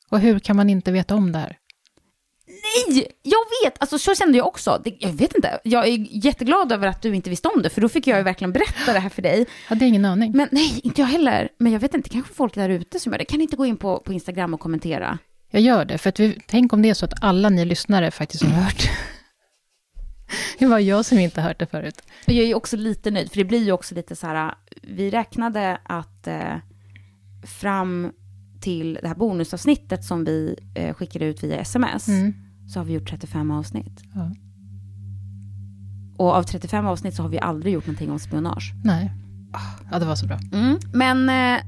Och 0.09 0.19
hur 0.19 0.39
kan 0.39 0.55
man 0.55 0.69
inte 0.69 0.91
veta 0.91 1.15
om 1.15 1.31
det 1.31 1.39
här? 1.39 1.57
Nej, 2.47 3.07
jag 3.23 3.39
vet! 3.63 3.81
Alltså 3.81 3.99
så 3.99 4.15
kände 4.15 4.37
jag 4.37 4.47
också. 4.47 4.81
Det, 4.83 4.95
jag 4.99 5.13
vet 5.13 5.35
inte. 5.35 5.59
Jag 5.63 5.87
är 5.87 6.25
jätteglad 6.25 6.71
över 6.71 6.87
att 6.87 7.01
du 7.01 7.15
inte 7.15 7.29
visste 7.29 7.47
om 7.47 7.61
det, 7.61 7.69
för 7.69 7.81
då 7.81 7.89
fick 7.89 8.07
jag 8.07 8.17
ju 8.17 8.23
verkligen 8.23 8.51
berätta 8.51 8.93
det 8.93 8.99
här 8.99 9.09
för 9.09 9.21
dig. 9.21 9.45
Hade 9.67 9.85
ingen 9.85 10.05
aning. 10.05 10.31
Men 10.31 10.47
nej, 10.51 10.79
inte 10.83 11.01
jag 11.01 11.07
heller. 11.07 11.49
Men 11.57 11.71
jag 11.71 11.79
vet 11.79 11.93
inte, 11.93 12.09
kanske 12.09 12.33
folk 12.33 12.55
där 12.55 12.69
ute 12.69 12.99
som 12.99 13.11
gör 13.11 13.19
det. 13.19 13.25
Kan 13.25 13.37
ni 13.37 13.43
inte 13.43 13.55
gå 13.55 13.65
in 13.65 13.77
på, 13.77 13.99
på 13.99 14.13
Instagram 14.13 14.53
och 14.53 14.59
kommentera? 14.59 15.17
Jag 15.51 15.61
gör 15.61 15.85
det, 15.85 15.97
för 15.97 16.09
att 16.09 16.19
vi, 16.19 16.39
tänk 16.47 16.73
om 16.73 16.81
det 16.81 16.89
är 16.89 16.93
så 16.93 17.05
att 17.05 17.23
alla 17.23 17.49
ni 17.49 17.65
lyssnare 17.65 18.11
faktiskt 18.11 18.43
har 18.43 18.49
hört. 18.49 18.89
Det 20.59 20.65
var 20.65 20.79
jag 20.79 21.05
som 21.05 21.19
inte 21.19 21.41
hört 21.41 21.59
det 21.59 21.65
förut. 21.65 22.01
Jag 22.25 22.37
är 22.37 22.47
ju 22.47 22.53
också 22.53 22.77
lite 22.77 23.11
nöjd, 23.11 23.29
för 23.29 23.37
det 23.37 23.45
blir 23.45 23.63
ju 23.65 23.71
också 23.71 23.95
lite 23.95 24.15
så 24.15 24.27
här, 24.27 24.53
vi 24.81 25.09
räknade 25.09 25.77
att 25.83 26.27
eh, 26.27 26.55
fram 27.43 28.11
till 28.61 28.99
det 29.01 29.07
här 29.07 29.15
bonusavsnittet 29.15 30.03
som 30.03 30.23
vi 30.25 30.55
eh, 30.75 30.93
skickade 30.95 31.25
ut 31.25 31.43
via 31.43 31.59
sms, 31.59 32.07
Mm. 32.07 32.33
så 32.73 32.79
har 32.79 32.85
vi 32.85 32.93
gjort 32.93 33.09
35 33.09 33.51
avsnitt. 33.51 34.01
Ja. 34.15 34.31
Och 36.17 36.33
av 36.35 36.43
35 36.43 36.85
avsnitt 36.87 37.15
så 37.15 37.21
har 37.23 37.29
vi 37.29 37.39
aldrig 37.39 37.73
gjort 37.73 37.85
någonting 37.85 38.11
om 38.11 38.19
spionage. 38.19 38.73
Nej. 38.83 39.11
Ja, 39.91 39.99
det 39.99 40.05
var 40.05 40.15
så 40.15 40.25
bra. 40.27 40.39
Mm. 40.53 40.77
Men 40.93 41.29
eh, 41.29 41.63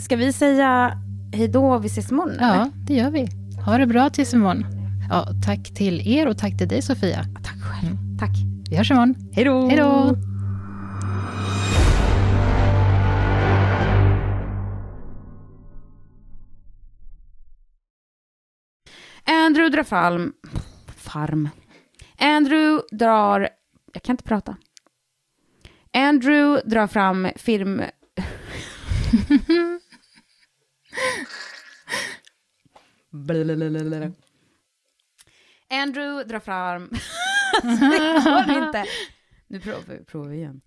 ska 0.00 0.16
vi 0.16 0.32
säga 0.32 0.98
hej 1.32 1.48
då 1.48 1.72
och 1.72 1.84
vi 1.84 1.86
ses 1.86 2.10
imorgon? 2.10 2.30
eller? 2.34 2.54
Ja, 2.56 2.70
det 2.86 2.94
gör 2.94 3.10
vi. 3.10 3.28
Ha 3.64 3.78
det 3.78 3.86
bra 3.86 4.10
tills 4.10 4.34
imorgon. 4.34 4.64
Ja, 5.10 5.28
tack 5.44 5.74
till 5.74 6.08
er 6.08 6.26
och 6.28 6.38
tack 6.38 6.58
till 6.58 6.68
dig 6.68 6.82
Sofia. 6.82 7.26
Tack 7.42 7.60
själv. 7.62 7.96
Tack. 8.20 8.36
Vi 8.70 8.76
hörs 8.76 8.90
imorgon. 8.90 9.14
Hej 9.32 9.44
då! 9.44 9.68
Hej 9.68 9.76
då! 9.76 10.16
Andrew 19.24 19.76
drar 19.76 19.82
fram... 19.82 20.32
Farm. 20.96 21.48
Andrew 22.18 22.82
drar... 22.90 23.48
Jag 23.92 24.02
kan 24.02 24.12
inte 24.12 24.24
prata. 24.24 24.56
Andrew 25.92 26.62
drar 26.70 26.86
fram 26.86 27.28
film... 27.36 27.82
Andrew 35.70 36.24
drar 36.24 36.40
fram... 36.40 36.90
det 37.62 38.46
går 38.46 38.64
inte. 38.64 38.84
Nu 39.46 39.60
provar 39.60 39.80
vi, 39.88 40.04
provar 40.04 40.28
vi 40.28 40.36
igen. 40.36 40.60